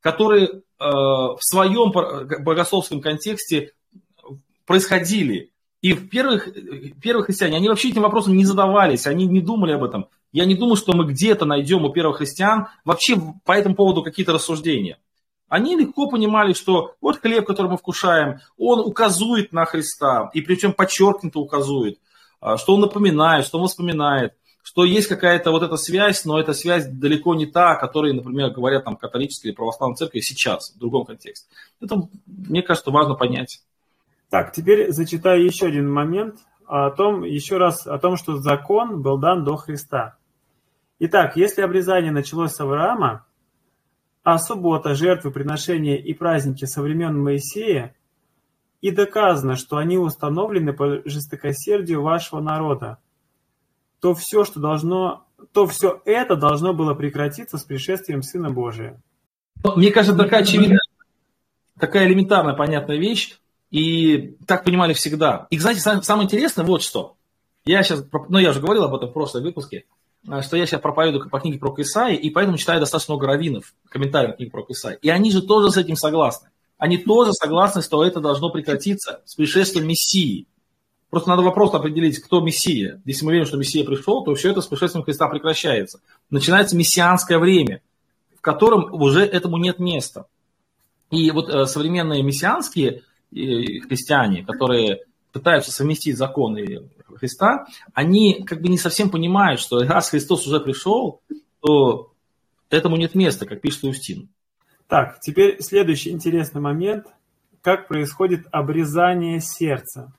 которые 0.02 0.48
э, 0.48 0.62
в 0.80 1.38
своем 1.42 1.92
богословском 2.44 3.02
контексте 3.02 3.74
происходили. 4.66 5.52
И 5.82 5.94
в 5.94 6.10
первых, 6.10 6.50
первых 7.00 7.28
христиане, 7.28 7.58
они 7.58 7.70
вообще 7.70 7.90
этим 7.90 8.02
вопросом 8.02 8.36
не 8.36 8.46
задавались, 8.46 9.06
они 9.06 9.28
не 9.28 9.42
думали 9.42 9.74
об 9.74 9.84
этом. 9.84 10.08
Я 10.32 10.46
не 10.46 10.56
думаю, 10.56 10.76
что 10.76 10.94
мы 10.94 11.06
где-то 11.06 11.46
найдем 11.46 11.86
у 11.86 11.94
первых 11.94 12.18
христиан 12.18 12.68
вообще 12.84 13.16
по 13.46 13.52
этому 13.52 13.76
поводу 13.76 14.02
какие-то 14.02 14.34
рассуждения. 14.34 14.98
Они 15.50 15.76
легко 15.76 16.10
понимали, 16.10 16.54
что 16.54 16.96
вот 17.00 17.20
хлеб, 17.20 17.46
который 17.46 17.72
мы 17.72 17.78
вкушаем, 17.78 18.40
он 18.58 18.80
указывает 18.80 19.54
на 19.54 19.66
Христа, 19.66 20.30
и 20.34 20.42
причем 20.42 20.74
подчеркнуто 20.74 21.40
указывает, 21.40 22.00
а, 22.42 22.58
что 22.58 22.76
он 22.76 22.82
напоминает, 22.82 23.46
что 23.46 23.60
он 23.60 23.68
вспоминает, 23.68 24.34
что 24.62 24.84
есть 24.84 25.08
какая-то 25.08 25.52
вот 25.52 25.64
эта 25.64 25.78
связь, 25.78 26.26
но 26.26 26.38
эта 26.38 26.54
связь 26.54 26.86
далеко 26.86 27.36
не 27.36 27.46
та, 27.46 27.72
о 27.72 27.80
которой, 27.80 28.12
например, 28.12 28.50
говорят 28.50 28.84
там 28.84 28.98
католические 28.98 29.52
или 29.52 29.56
православные 29.56 29.96
церкви 29.96 30.20
сейчас, 30.20 30.74
в 30.76 30.80
другом 30.80 31.06
контексте. 31.06 31.48
Это, 31.80 32.10
мне 32.26 32.62
кажется, 32.62 32.92
важно 32.92 33.16
понять. 33.16 33.62
Так, 34.30 34.52
теперь 34.52 34.92
зачитаю 34.92 35.46
еще 35.46 35.68
один 35.68 35.90
момент 35.90 36.40
о 36.66 36.90
том, 36.90 37.24
еще 37.24 37.56
раз 37.56 37.88
о 37.88 37.98
том, 37.98 38.18
что 38.18 38.36
закон 38.36 39.02
был 39.02 39.18
дан 39.18 39.46
до 39.46 39.56
Христа. 39.56 40.18
Итак, 41.00 41.38
если 41.38 41.62
обрезание 41.62 42.12
началось 42.12 42.52
с 42.52 42.60
Авраама, 42.60 43.26
а 44.30 44.40
суббота, 44.40 44.94
жертвы, 44.94 45.32
приношения 45.32 45.96
и 45.96 46.14
праздники 46.14 46.66
со 46.66 46.82
времен 46.82 47.18
Моисея, 47.18 47.96
и 48.82 48.92
доказано, 48.92 49.56
что 49.56 49.78
они 49.78 49.98
установлены 49.98 50.74
по 50.74 51.02
жестокосердию 51.06 52.02
вашего 52.02 52.42
народа, 52.42 52.98
то 54.02 54.14
все, 54.14 54.44
что 54.44 54.60
должно, 54.60 55.26
то 55.54 55.66
все 55.66 56.02
это 56.04 56.36
должно 56.36 56.74
было 56.74 56.94
прекратиться 56.94 57.58
с 57.58 57.64
пришествием 57.64 58.22
Сына 58.22 58.50
Божия. 58.50 59.02
Мне 59.64 59.92
кажется, 59.92 60.22
такая 60.22 60.42
очевидная, 60.42 60.82
такая 61.80 62.06
элементарная, 62.06 62.54
понятная 62.54 62.98
вещь, 62.98 63.40
и 63.72 64.36
так 64.46 64.66
понимали 64.66 64.92
всегда. 64.92 65.48
И, 65.52 65.58
знаете, 65.58 65.80
самое 65.80 66.26
интересное 66.26 66.66
вот 66.66 66.82
что. 66.84 67.16
Я 67.64 67.82
сейчас, 67.82 68.04
ну 68.28 68.40
я 68.40 68.50
уже 68.50 68.60
говорил 68.60 68.84
об 68.84 68.94
этом 68.94 69.08
в 69.10 69.14
прошлом 69.14 69.44
выпуске, 69.44 69.86
что 70.42 70.58
я 70.58 70.66
сейчас 70.66 70.82
проповедую 70.82 71.30
по 71.30 71.40
книге 71.40 71.60
про 71.60 71.74
Исаи, 71.78 72.16
и 72.16 72.30
поэтому 72.30 72.58
читаю 72.58 72.80
достаточно 72.80 73.14
много 73.14 73.28
раввинов, 73.28 73.74
комментариев 73.90 74.38
книги 74.38 74.50
про 74.50 74.66
Исаи. 74.70 74.98
И 75.02 75.10
они 75.10 75.32
же 75.32 75.42
тоже 75.42 75.72
с 75.72 75.78
этим 75.78 75.96
согласны. 75.96 76.50
Они 76.78 76.98
тоже 76.98 77.34
согласны, 77.34 77.82
что 77.82 78.04
это 78.04 78.20
должно 78.20 78.50
прекратиться 78.50 79.22
с 79.26 79.36
пришествием 79.36 79.88
Мессии. 79.88 80.48
Просто 81.10 81.30
надо 81.30 81.42
вопрос 81.42 81.74
определить, 81.74 82.20
кто 82.20 82.42
Мессия. 82.42 83.02
Если 83.06 83.26
мы 83.26 83.32
верим, 83.32 83.46
что 83.46 83.58
Мессия 83.58 83.84
пришел, 83.86 84.24
то 84.24 84.36
все 84.36 84.52
это 84.52 84.62
с 84.62 84.68
пришествием 84.68 85.04
Христа 85.04 85.28
прекращается. 85.28 86.02
Начинается 86.30 86.76
мессианское 86.76 87.40
время, 87.40 87.82
в 88.36 88.42
котором 88.42 88.94
уже 88.94 89.22
этому 89.26 89.58
нет 89.58 89.80
места. 89.80 90.28
И 91.10 91.32
вот 91.32 91.50
э, 91.50 91.66
современные 91.66 92.22
мессианские 92.22 93.04
э, 93.32 93.80
христиане, 93.88 94.44
которые 94.44 95.06
пытаются 95.38 95.72
совместить 95.72 96.18
законы 96.18 96.90
Христа, 97.16 97.66
они 97.94 98.44
как 98.44 98.62
бы 98.62 98.68
не 98.68 98.78
совсем 98.78 99.10
понимают, 99.10 99.60
что 99.60 99.80
раз 99.80 100.10
Христос 100.10 100.48
уже 100.48 100.60
пришел, 100.60 101.22
то 101.62 102.12
этому 102.70 102.98
нет 102.98 103.16
места, 103.16 103.46
как 103.46 103.62
пишет 103.62 103.86
Иустин. 103.86 104.30
Так, 104.88 105.20
теперь 105.20 105.62
следующий 105.62 106.12
интересный 106.12 106.62
момент. 106.62 107.08
Как 107.62 107.88
происходит 107.88 108.48
обрезание 108.52 109.42
сердца? 109.42 110.14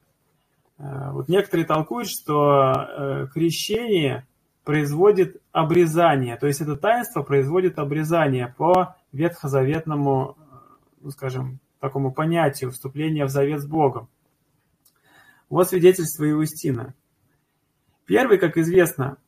Э, 0.79 1.11
вот 1.13 1.29
некоторые 1.29 1.67
толкуют, 1.67 2.09
что 2.09 2.73
э, 2.73 3.27
крещение 3.33 4.27
производит 4.65 5.41
обрезание, 5.53 6.37
то 6.37 6.47
есть 6.47 6.61
это 6.61 6.77
таинство 6.77 7.23
производит 7.23 7.79
обрезание 7.79 8.55
по 8.59 8.97
ветхозаветному, 9.13 10.37
э, 10.37 10.55
ну, 11.01 11.11
скажем, 11.11 11.61
такому 11.81 12.13
понятию 12.13 12.71
вступления 12.71 13.25
в 13.25 13.31
завет 13.31 13.63
с 13.63 13.67
Богом. 13.67 14.09
Вот 15.49 15.69
свидетельство 15.69 16.29
Иустина. 16.31 16.95
Первый, 18.05 18.39
как 18.39 18.57
известно, 18.57 19.19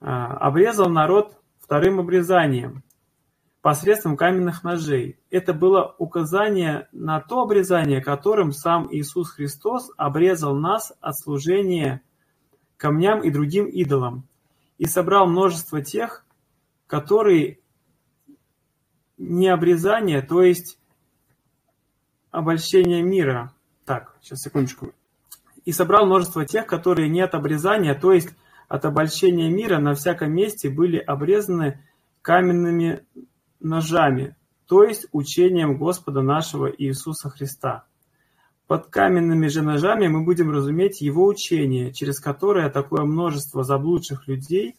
а, 0.00 0.36
обрезал 0.36 0.88
народ 0.88 1.36
вторым 1.58 1.98
обрезанием 1.98 2.84
посредством 3.60 4.16
каменных 4.16 4.62
ножей. 4.62 5.18
Это 5.30 5.52
было 5.52 5.94
указание 5.98 6.88
на 6.92 7.20
то 7.20 7.42
обрезание, 7.42 8.00
которым 8.00 8.52
сам 8.52 8.88
Иисус 8.90 9.32
Христос 9.32 9.90
обрезал 9.96 10.54
нас 10.54 10.92
от 11.00 11.18
служения 11.18 12.02
камням 12.76 13.22
и 13.22 13.30
другим 13.30 13.66
идолам 13.66 14.28
и 14.78 14.86
собрал 14.86 15.26
множество 15.26 15.82
тех, 15.82 16.24
которые 16.86 17.58
не 19.16 19.48
обрезание, 19.48 20.22
то 20.22 20.42
есть 20.42 20.78
обольщение 22.30 23.02
мира. 23.02 23.52
Так, 23.84 24.16
сейчас 24.22 24.40
секундочку 24.40 24.92
и 25.64 25.72
собрал 25.72 26.06
множество 26.06 26.44
тех, 26.44 26.66
которые 26.66 27.08
не 27.08 27.20
от 27.20 27.34
обрезания, 27.34 27.94
то 27.94 28.12
есть 28.12 28.30
от 28.68 28.84
обольщения 28.84 29.50
мира 29.50 29.78
на 29.78 29.94
всяком 29.94 30.32
месте 30.32 30.68
были 30.68 30.98
обрезаны 30.98 31.82
каменными 32.22 33.04
ножами, 33.60 34.36
то 34.66 34.84
есть 34.84 35.06
учением 35.12 35.78
Господа 35.78 36.22
нашего 36.22 36.66
Иисуса 36.66 37.30
Христа. 37.30 37.84
Под 38.66 38.88
каменными 38.88 39.48
же 39.48 39.62
ножами 39.62 40.08
мы 40.08 40.24
будем 40.24 40.50
разуметь 40.50 41.00
Его 41.00 41.26
учение, 41.26 41.92
через 41.92 42.20
которое 42.20 42.68
такое 42.68 43.04
множество 43.04 43.64
заблудших 43.64 44.28
людей 44.28 44.76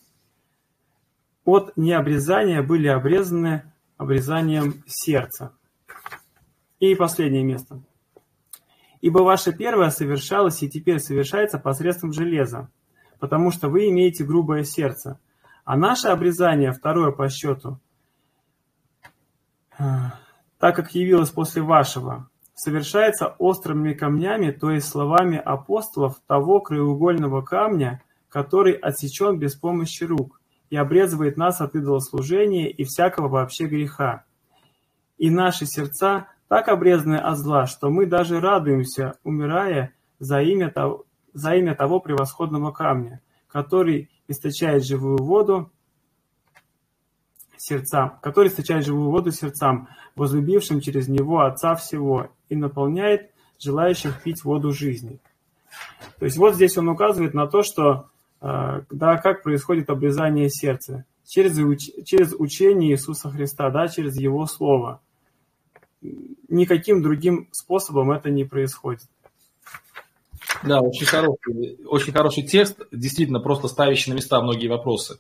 от 1.44 1.76
необрезания 1.76 2.62
были 2.62 2.88
обрезаны 2.88 3.64
обрезанием 3.98 4.84
сердца. 4.86 5.54
И 6.80 6.94
последнее 6.96 7.44
место. 7.44 7.82
Ибо 9.02 9.20
ваше 9.20 9.54
первое 9.54 9.90
совершалось 9.92 10.62
и 10.62 10.70
теперь 10.70 11.00
совершается 11.00 11.58
посредством 11.58 12.12
железа, 12.12 12.70
потому 13.20 13.52
что 13.52 13.70
вы 13.70 13.90
имеете 13.90 14.26
грубое 14.26 14.64
сердце. 14.64 15.20
А 15.64 15.78
наше 15.78 16.08
обрезание, 16.08 16.72
второе 16.72 17.12
по 17.12 17.30
счету, 17.30 17.80
так 19.78 20.76
как 20.76 20.94
явилось 20.94 21.30
после 21.30 21.62
вашего, 21.62 22.30
совершается 22.54 23.36
острыми 23.38 23.94
камнями, 23.94 24.52
то 24.52 24.72
есть 24.72 24.90
словами 24.90 25.38
апостолов 25.38 26.20
того 26.28 26.60
краеугольного 26.60 27.42
камня, 27.42 28.04
который 28.28 28.74
отсечен 28.74 29.40
без 29.40 29.56
помощи 29.56 30.04
рук 30.04 30.42
и 30.70 30.76
обрезывает 30.76 31.38
нас 31.38 31.62
от 31.62 31.76
идолослужения 31.76 32.68
и 32.68 32.84
всякого 32.84 33.30
вообще 33.30 33.66
греха. 33.66 34.26
И 35.18 35.30
наши 35.30 35.66
сердца 35.66 36.28
так 36.50 36.68
обрезаны 36.68 37.16
от 37.16 37.38
зла, 37.38 37.68
что 37.68 37.90
мы 37.90 38.08
даже 38.08 38.42
радуемся, 38.42 39.14
умирая 39.24 39.94
за 40.18 40.42
имя 40.42 40.70
того, 40.70 41.06
за 41.32 41.56
имя 41.56 41.76
того 41.76 42.00
превосходного 42.00 42.72
камня, 42.72 43.22
который 43.48 44.10
источает 44.28 44.84
живую 44.84 45.18
воду 45.18 45.72
сердцам, 47.56 48.18
который 48.22 48.48
источает 48.48 48.84
живую 48.84 49.12
воду 49.12 49.32
сердцам, 49.32 49.90
возлюбившим 50.16 50.82
через 50.82 51.08
него 51.08 51.42
Отца 51.42 51.76
всего, 51.76 52.32
и 52.50 52.56
наполняет 52.56 53.30
желающих 53.60 54.24
пить 54.24 54.44
воду 54.44 54.72
жизни. 54.72 55.20
То 56.18 56.26
есть 56.26 56.38
вот 56.38 56.56
здесь 56.56 56.76
он 56.80 56.90
указывает 56.90 57.36
на 57.36 57.46
то, 57.46 57.62
что 57.62 58.10
э, 58.42 58.82
да, 58.90 59.18
как 59.18 59.44
происходит 59.44 59.92
обрезание 59.92 60.50
сердца. 60.50 61.06
Через, 61.28 61.56
через 62.06 62.34
учение 62.34 62.94
Иисуса 62.94 63.30
Христа, 63.30 63.70
да, 63.70 63.88
через 63.88 64.18
Его 64.18 64.48
Слово– 64.48 65.00
никаким 66.02 67.02
другим 67.02 67.50
способом 67.52 68.12
это 68.12 68.30
не 68.30 68.44
происходит. 68.44 69.04
Да, 70.64 70.82
очень 70.82 71.06
хороший, 71.06 71.80
очень 71.86 72.14
хороший 72.14 72.44
текст, 72.44 72.80
действительно 72.92 73.40
просто 73.40 73.68
ставящий 73.68 74.12
на 74.12 74.16
места 74.16 74.42
многие 74.42 74.68
вопросы. 74.68 75.20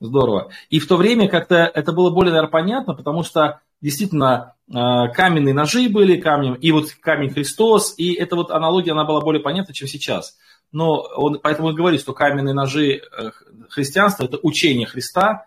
Здорово. 0.00 0.50
И 0.68 0.78
в 0.80 0.88
то 0.88 0.96
время 0.96 1.28
как-то 1.28 1.70
это 1.72 1.92
было 1.92 2.10
более, 2.10 2.32
наверное, 2.32 2.50
понятно, 2.50 2.94
потому 2.94 3.22
что 3.22 3.60
действительно 3.80 4.54
э, 4.68 4.72
каменные 5.14 5.54
ножи 5.54 5.88
были 5.88 6.20
камнем, 6.20 6.54
и 6.54 6.72
вот 6.72 6.90
камень 7.00 7.30
Христос, 7.30 7.94
и 7.96 8.12
эта 8.12 8.36
вот 8.36 8.50
аналогия, 8.50 8.92
она 8.92 9.04
была 9.04 9.20
более 9.20 9.42
понятна, 9.42 9.72
чем 9.72 9.88
сейчас. 9.88 10.36
Но 10.72 11.02
он, 11.16 11.38
поэтому 11.40 11.70
и 11.70 11.74
говорит, 11.74 12.00
что 12.00 12.14
каменные 12.14 12.54
ножи 12.54 12.94
э, 12.96 13.30
христианства– 13.68 14.24
это 14.26 14.38
учение 14.42 14.86
Христа. 14.86 15.46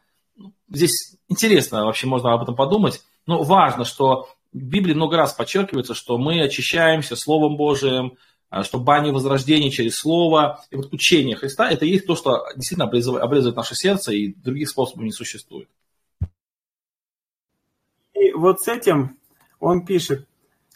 Здесь 0.69 1.17
интересно 1.27 1.85
вообще, 1.85 2.07
можно 2.07 2.33
об 2.33 2.43
этом 2.43 2.55
подумать. 2.55 3.01
Но 3.27 3.43
важно, 3.43 3.85
что 3.85 4.29
в 4.55 4.63
Библии 4.63 4.93
много 4.93 5.17
раз 5.17 5.33
подчеркивается, 5.33 5.93
что 5.93 6.17
мы 6.17 6.41
очищаемся 6.41 7.17
Словом 7.17 7.57
Божиим, 7.57 8.17
а, 8.49 8.63
что 8.63 8.79
бани 8.79 9.11
возрождения 9.11 9.69
через 9.69 9.97
Слово. 9.97 10.63
И 10.71 10.77
вот 10.77 10.93
учение 10.93 11.35
Христа– 11.35 11.69
это 11.71 11.83
есть 11.83 12.07
то, 12.07 12.15
что 12.15 12.45
действительно 12.55 12.85
обрезывает 12.85 13.57
наше 13.57 13.75
сердце, 13.75 14.13
и 14.13 14.33
других 14.33 14.69
способов 14.69 15.03
не 15.03 15.11
существует. 15.11 15.67
И 18.13 18.31
вот 18.31 18.61
с 18.61 18.69
этим 18.69 19.17
он 19.59 19.85
пишет, 19.85 20.25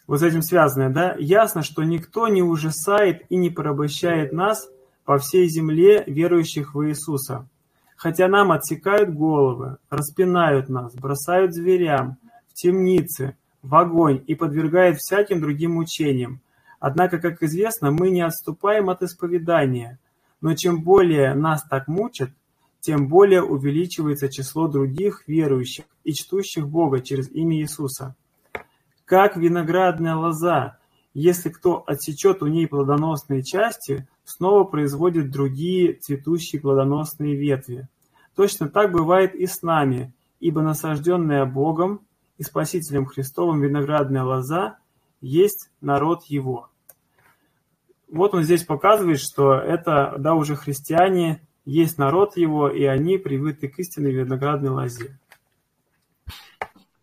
вот 0.07 0.19
с 0.19 0.23
этим 0.23 0.41
связанное, 0.41 0.89
да, 0.89 1.15
ясно, 1.17 1.63
что 1.63 1.83
никто 1.83 2.27
не 2.27 2.41
ужасает 2.41 3.25
и 3.29 3.37
не 3.37 3.49
порабощает 3.49 4.33
нас 4.33 4.69
по 5.05 5.17
всей 5.19 5.47
земле, 5.47 6.03
верующих 6.05 6.75
в 6.75 6.85
Иисуса. 6.85 7.47
Хотя 7.95 8.27
нам 8.27 8.51
отсекают 8.51 9.13
головы, 9.13 9.77
распинают 9.89 10.67
нас, 10.67 10.93
бросают 10.95 11.53
зверям, 11.53 12.17
в 12.49 12.53
темницы, 12.55 13.37
в 13.61 13.75
огонь 13.75 14.23
и 14.27 14.35
подвергает 14.35 14.97
всяким 14.97 15.41
другим 15.41 15.73
мучениям. 15.73 16.41
Однако, 16.79 17.19
как 17.19 17.43
известно, 17.43 17.91
мы 17.91 18.09
не 18.09 18.21
отступаем 18.21 18.89
от 18.89 19.03
исповедания, 19.03 19.99
но 20.41 20.55
чем 20.55 20.81
более 20.81 21.33
нас 21.33 21.63
так 21.63 21.87
мучат, 21.87 22.31
тем 22.79 23.07
более 23.07 23.43
увеличивается 23.43 24.29
число 24.29 24.67
других 24.67 25.23
верующих 25.27 25.85
и 26.03 26.13
чтущих 26.13 26.67
Бога 26.67 27.01
через 27.01 27.29
имя 27.31 27.57
Иисуса. 27.57 28.15
как 29.05 29.35
виноградная 29.35 30.15
лоза. 30.15 30.77
Если 31.15 31.49
кто 31.49 31.83
отсечет 31.87 32.43
у 32.43 32.47
ней 32.47 32.67
плодоносные 32.67 33.41
части, 33.41 34.07
снова 34.23 34.63
производит 34.65 35.31
другие 35.31 35.93
цветущие 35.93 36.61
плодоносные 36.61 37.35
ветви. 37.35 37.87
Точно 38.35 38.69
так 38.69 38.91
бывает 38.91 39.33
и 39.33 39.47
с 39.47 39.63
нами, 39.63 40.13
ибо 40.39 40.61
насажденная 40.61 41.45
Богом 41.45 42.01
и 42.39 42.43
Спасителем 42.43 43.05
Христовым 43.05 43.61
виноградная 43.61 44.23
лоза 44.23 44.77
есть 45.21 45.69
народ 45.81 46.23
Его. 46.23 46.69
Вот 48.09 48.33
он 48.33 48.43
здесь 48.43 48.63
показывает, 48.63 49.19
что 49.19 49.53
это, 49.53 50.15
да, 50.17 50.33
уже 50.33 50.55
христиане, 50.55 51.45
есть 51.65 51.97
народ 51.97 52.37
Его, 52.37 52.69
и 52.69 52.85
они 52.85 53.17
привыты 53.17 53.67
к 53.67 53.77
истинной 53.77 54.13
виноградной 54.13 54.69
лозе. 54.69 55.19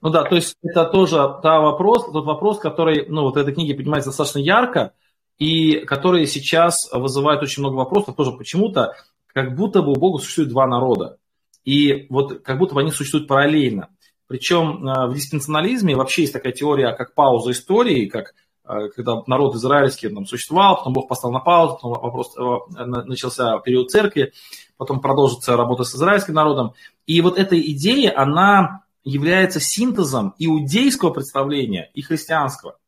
Ну 0.01 0.09
да, 0.11 0.25
то 0.25 0.37
есть 0.37 0.57
это 0.63 0.87
тоже 0.87 1.17
та 1.43 1.61
вопрос, 1.61 2.11
тот 2.11 2.25
вопрос, 2.25 2.59
который, 2.59 3.07
ну, 3.09 3.23
вот 3.23 3.37
этой 3.37 3.53
книге 3.53 3.75
поднимается 3.75 4.11
достаточно 4.11 4.39
ярко, 4.39 4.95
и 5.39 5.81
который 5.81 6.27
сейчас 6.27 6.91
вызывает 6.93 7.43
очень 7.43 7.63
много 7.63 7.77
вопросов, 7.77 8.17
тоже 8.17 8.33
почему-то, 8.33 8.95
как 9.27 9.55
будто 9.55 9.83
бы 9.83 9.93
у 9.93 9.97
Бога 9.97 10.19
существует 10.19 10.49
два 10.49 10.67
народа. 10.67 11.19
И 11.65 12.07
вот 12.09 12.43
как 12.43 12.59
будто 12.59 12.75
бы 12.75 12.81
они 12.81 12.91
существуют 12.91 13.29
параллельно. 13.29 13.91
Причем 14.29 14.87
э, 14.87 15.07
в 15.07 15.15
диспенсионализме 15.15 15.95
вообще 15.95 16.23
есть 16.23 16.33
такая 16.33 16.53
теория, 16.53 16.93
как 16.93 17.15
пауза 17.15 17.53
истории, 17.53 18.07
как 18.07 18.35
э, 18.65 18.89
когда 18.95 19.23
народ 19.27 19.55
израильский 19.55 20.09
там, 20.09 20.27
существовал, 20.27 20.79
потом 20.79 20.93
Бог 20.93 21.09
поставил 21.09 21.35
на 21.35 21.41
паузу, 21.41 21.75
потом 21.75 21.93
вопрос, 21.93 22.37
э, 22.37 22.85
начался 22.85 23.59
период 23.59 23.91
церкви, 23.91 24.33
потом 24.77 25.01
продолжится 25.01 25.57
работа 25.57 25.85
с 25.85 25.95
израильским 25.95 26.35
народом. 26.35 26.75
И 27.07 27.21
вот 27.21 27.39
эта 27.39 27.59
идея, 27.61 28.19
она 28.19 28.83
является 29.05 29.61
синтезом 29.61 30.35
иудейского 30.39 31.11
представления 31.11 31.91
и 31.95 32.03
христианского. 32.03 32.79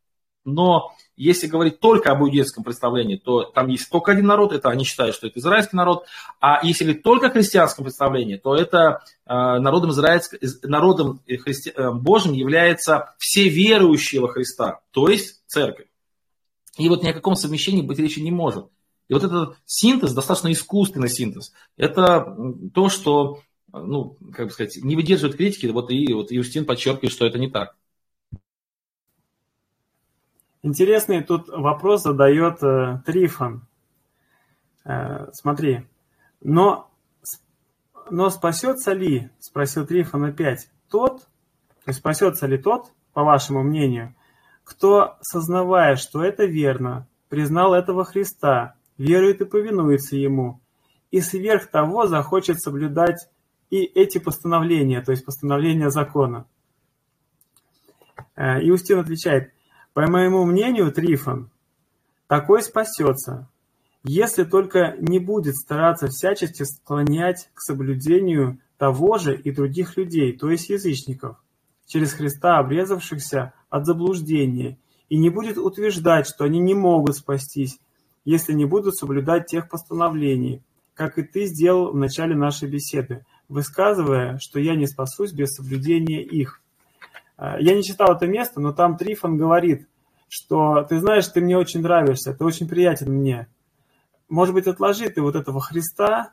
Но 0.45 0.93
если 1.19 1.49
говорить 1.49 1.81
только 1.81 2.13
об 2.13 2.23
иудейском 2.23 2.63
представлении, 2.63 3.17
то 3.17 3.43
там 3.43 3.67
есть 3.69 3.91
только 3.91 4.13
один 4.13 4.27
народ, 4.27 4.53
это 4.53 4.71
они 4.71 4.85
считают, 4.85 5.17
что 5.17 5.27
это 5.27 5.39
израильский 5.41 5.77
народ. 5.77 6.07
А 6.41 6.65
если 6.65 6.85
говорить 6.85 7.03
только 7.03 7.27
о 7.27 7.31
христианском 7.31 7.85
представлении, 7.85 8.37
то 8.37 8.55
это 8.55 9.03
э, 9.27 9.33
народом, 9.35 9.91
израильск... 9.91 10.37
народом 10.63 11.21
христи... 11.27 11.73
Э, 11.75 11.91
Божьим 11.91 12.33
является 12.33 13.15
все 13.19 13.49
верующие 13.49 14.21
во 14.21 14.29
Христа, 14.29 14.81
то 14.93 15.09
есть 15.09 15.43
церковь. 15.47 15.87
И 16.79 16.89
вот 16.89 17.03
ни 17.03 17.09
о 17.09 17.15
каком 17.15 17.35
совмещении 17.35 17.83
быть 17.83 17.99
речи 17.99 18.21
не 18.21 18.31
может. 18.31 18.67
И 19.09 19.15
вот 19.15 19.25
этот 19.25 19.57
синтез, 19.67 20.13
достаточно 20.13 20.53
искусственный 20.53 21.09
синтез, 21.09 21.53
это 21.77 22.37
то, 22.73 22.89
что 22.89 23.41
ну, 23.73 24.17
как 24.33 24.47
бы 24.47 24.53
сказать, 24.53 24.79
не 24.83 24.97
выдерживает 24.97 25.37
критики, 25.37 25.67
вот 25.67 25.91
и 25.91 26.13
вот 26.15 26.31
Юстин 26.31 26.65
подчеркивает, 26.65 27.13
что 27.13 27.27
это 27.27 27.39
не 27.39 27.51
так. 27.51 27.77
Интересный 30.69 31.23
тут 31.23 31.49
вопрос 31.49 32.03
задает 32.03 32.63
э, 32.63 33.01
Трифон. 33.07 33.63
Э, 34.85 35.29
смотри, 35.33 35.87
но, 36.43 36.91
но 38.11 38.29
спасется 38.29 38.93
ли, 38.93 39.31
спросил 39.39 39.87
Трифон 39.87 40.25
опять, 40.25 40.69
тот, 40.91 41.21
то 41.23 41.87
есть 41.87 42.01
спасется 42.01 42.47
ли 42.47 42.59
тот, 42.59 42.93
по 43.15 43.25
вашему 43.25 43.63
мнению, 43.63 44.15
кто, 44.63 45.17
сознавая, 45.23 45.97
что 45.97 46.23
это 46.23 46.45
верно, 46.45 47.09
признал 47.31 47.73
этого 47.73 48.05
Христа, 48.05 48.75
верует 48.99 49.41
и 49.41 49.47
повинуется 49.47 50.17
Ему, 50.17 50.61
и 51.11 51.23
сверх 51.23 51.69
того 51.69 52.07
захочет 52.07 52.61
соблюдать 52.61 53.31
и 53.71 53.85
эти 53.85 54.19
постановления, 54.19 55.01
то 55.01 55.13
есть 55.13 55.25
постановления 55.25 55.89
закона. 55.89 56.45
Э, 58.37 58.61
Иустин 58.69 58.99
отвечает, 58.99 59.55
по 59.99 60.07
моему 60.07 60.45
мнению, 60.45 60.93
Трифон, 60.93 61.51
такой 62.29 62.63
спасется, 62.63 63.49
если 64.05 64.45
только 64.45 64.95
не 65.01 65.19
будет 65.19 65.57
стараться 65.57 66.07
всячески 66.07 66.63
склонять 66.63 67.51
к 67.53 67.61
соблюдению 67.61 68.61
того 68.77 69.19
же 69.19 69.37
и 69.37 69.51
других 69.51 69.97
людей, 69.97 70.39
то 70.39 70.51
есть 70.51 70.71
язычников, 70.71 71.43
через 71.89 72.13
Христа 72.13 72.59
обрезавшихся 72.59 73.55
от 73.71 73.87
заблуждения, 73.87 74.79
и 75.09 75.19
не 75.19 75.31
будет 75.31 75.59
утверждать, 75.59 76.29
что 76.29 76.45
они 76.45 76.61
не 76.61 76.75
могут 76.75 77.17
спастись, 77.17 77.81
если 78.25 78.53
не 78.53 78.67
будут 78.67 78.95
соблюдать 78.95 79.47
тех 79.47 79.69
постановлений, 79.69 80.63
как 80.95 81.19
и 81.19 81.25
ты 81.25 81.47
сделал 81.47 81.91
в 81.91 81.97
начале 81.97 82.37
нашей 82.37 82.71
беседы, 82.71 83.27
высказывая, 83.49 84.39
что 84.39 84.61
я 84.61 84.77
не 84.77 84.87
спасусь 84.87 85.33
без 85.33 85.57
соблюдения 85.57 86.23
их. 86.23 86.63
А, 87.39 87.59
я 87.59 87.75
не 87.75 87.83
читал 87.83 88.15
это 88.15 88.27
место, 88.27 88.61
но 88.61 88.73
там 88.73 88.99
Трифон 88.99 89.39
говорит, 89.39 89.89
что 90.29 90.83
ты 90.83 91.01
знаешь, 91.01 91.27
ты 91.29 91.41
мне 91.41 91.57
очень 91.57 91.81
нравишься, 91.81 92.35
ты 92.35 92.45
очень 92.45 92.69
приятен 92.69 93.11
мне. 93.11 93.49
Может 94.29 94.55
быть, 94.55 94.67
отложи 94.67 95.09
ты 95.09 95.23
вот 95.23 95.37
этого 95.37 95.61
Христа, 95.61 96.33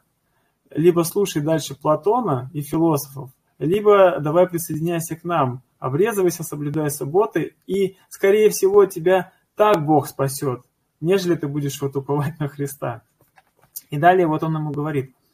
либо 0.70 1.04
слушай 1.04 1.42
дальше 1.42 1.76
Платона 1.76 2.50
и 2.52 2.62
философов, 2.62 3.32
либо 3.60 4.20
давай 4.20 4.50
присоединяйся 4.50 5.16
к 5.16 5.24
нам, 5.24 5.62
обрезывайся, 5.80 6.44
соблюдай 6.44 6.92
субботы, 6.92 7.56
и, 7.68 7.96
скорее 8.10 8.50
всего, 8.50 8.86
тебя 8.86 9.32
так 9.56 9.86
Бог 9.86 10.08
спасет, 10.08 10.62
нежели 11.00 11.36
ты 11.36 11.48
будешь 11.48 11.82
вот 11.82 11.96
уповать 11.96 12.38
на 12.40 12.50
Христа. 12.50 13.04
И 13.92 13.98
далее 13.98 14.28
вот 14.28 14.44
он 14.44 14.56
ему 14.56 14.72
говорит– 14.72 15.14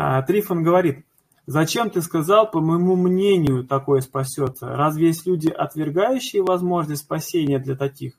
а, 0.00 0.22
Трифон 0.22 0.62
говорит, 0.62 1.04
зачем 1.48 1.88
ты 1.88 2.02
сказал, 2.02 2.50
по 2.50 2.60
моему 2.60 2.94
мнению, 2.94 3.64
такое 3.64 4.02
спасется? 4.02 4.68
Разве 4.68 5.08
есть 5.08 5.26
люди, 5.26 5.48
отвергающие 5.48 6.42
возможность 6.42 7.02
спасения 7.02 7.58
для 7.58 7.74
таких? 7.74 8.18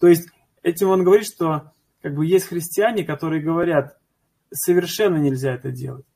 То 0.00 0.08
есть 0.08 0.30
этим 0.62 0.88
он 0.88 1.04
говорит, 1.04 1.26
что 1.26 1.72
как 2.00 2.14
бы 2.14 2.24
есть 2.24 2.46
христиане, 2.46 3.04
которые 3.04 3.42
говорят, 3.42 3.98
совершенно 4.50 5.16
нельзя 5.16 5.52
это 5.52 5.70
делать. 5.70 6.06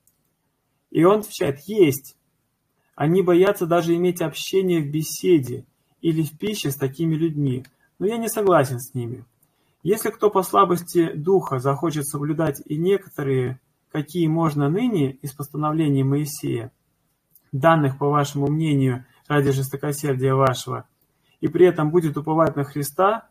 И 0.90 1.04
он 1.04 1.20
отвечает, 1.20 1.60
есть. 1.66 2.16
Они 2.94 3.20
боятся 3.22 3.66
даже 3.66 3.94
иметь 3.94 4.22
общение 4.22 4.80
в 4.80 4.90
беседе 4.90 5.66
или 6.00 6.22
в 6.22 6.38
пище 6.38 6.70
с 6.70 6.76
такими 6.76 7.14
людьми. 7.14 7.66
Но 7.98 8.06
я 8.06 8.16
не 8.16 8.28
согласен 8.28 8.80
с 8.80 8.94
ними. 8.94 9.24
Если 9.82 10.08
кто 10.08 10.30
по 10.30 10.42
слабости 10.42 11.12
духа 11.12 11.58
захочет 11.58 12.06
соблюдать 12.06 12.62
и 12.64 12.76
некоторые 12.76 13.60
какие 13.90 14.26
можно 14.26 14.68
ныне 14.68 15.12
из 15.12 15.32
постановлений 15.32 16.02
Моисея, 16.02 16.72
данных, 17.52 17.98
по 17.98 18.08
вашему 18.08 18.48
мнению, 18.48 19.04
ради 19.26 19.50
жестокосердия 19.50 20.34
вашего, 20.34 20.86
и 21.40 21.48
при 21.48 21.66
этом 21.66 21.90
будет 21.90 22.16
уповать 22.16 22.56
на 22.56 22.64
Христа 22.64 23.28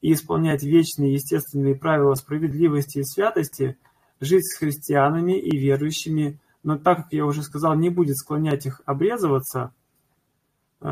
и 0.00 0.12
исполнять 0.12 0.62
вечные 0.62 1.14
естественные 1.14 1.74
правила 1.74 2.14
справедливости 2.14 2.98
и 2.98 3.04
святости, 3.04 3.76
жить 4.20 4.46
с 4.46 4.58
христианами 4.58 5.38
и 5.38 5.56
верующими, 5.56 6.38
но 6.62 6.78
так 6.78 7.04
как 7.04 7.12
я 7.12 7.24
уже 7.24 7.42
сказал, 7.42 7.74
не 7.74 7.90
будет 7.90 8.16
склонять 8.16 8.66
их 8.66 8.80
обрезываться, 8.84 9.72
э, 10.80 10.86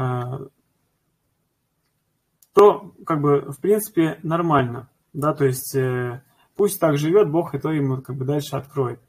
то 2.54 2.94
как 3.06 3.20
бы 3.20 3.52
в 3.52 3.60
принципе 3.60 4.18
нормально, 4.22 4.88
да, 5.12 5.32
то 5.32 5.44
есть 5.44 5.74
э, 5.76 6.22
Пусть 6.60 6.78
так 6.78 6.98
живет, 6.98 7.30
Бог 7.30 7.54
и 7.54 7.58
то 7.58 7.72
ему 7.72 8.02
как 8.02 8.16
бы 8.16 8.26
дальше 8.26 8.54
откроет. 8.54 9.00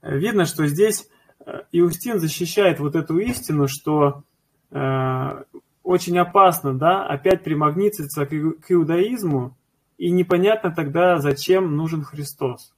Видно, 0.00 0.46
что 0.46 0.66
здесь 0.66 1.06
э, 1.44 1.64
Иустин 1.72 2.20
защищает 2.20 2.80
вот 2.80 2.96
эту 2.96 3.18
истину, 3.18 3.68
что 3.68 4.24
э, 4.70 5.44
очень 5.82 6.18
опасно, 6.18 6.72
да, 6.72 7.04
опять 7.06 7.44
примагнититься 7.44 8.24
к, 8.24 8.30
к 8.30 8.72
иудаизму, 8.72 9.58
и 9.98 10.10
непонятно 10.10 10.70
тогда, 10.74 11.18
зачем 11.18 11.76
нужен 11.76 12.02
Христос. 12.02 12.72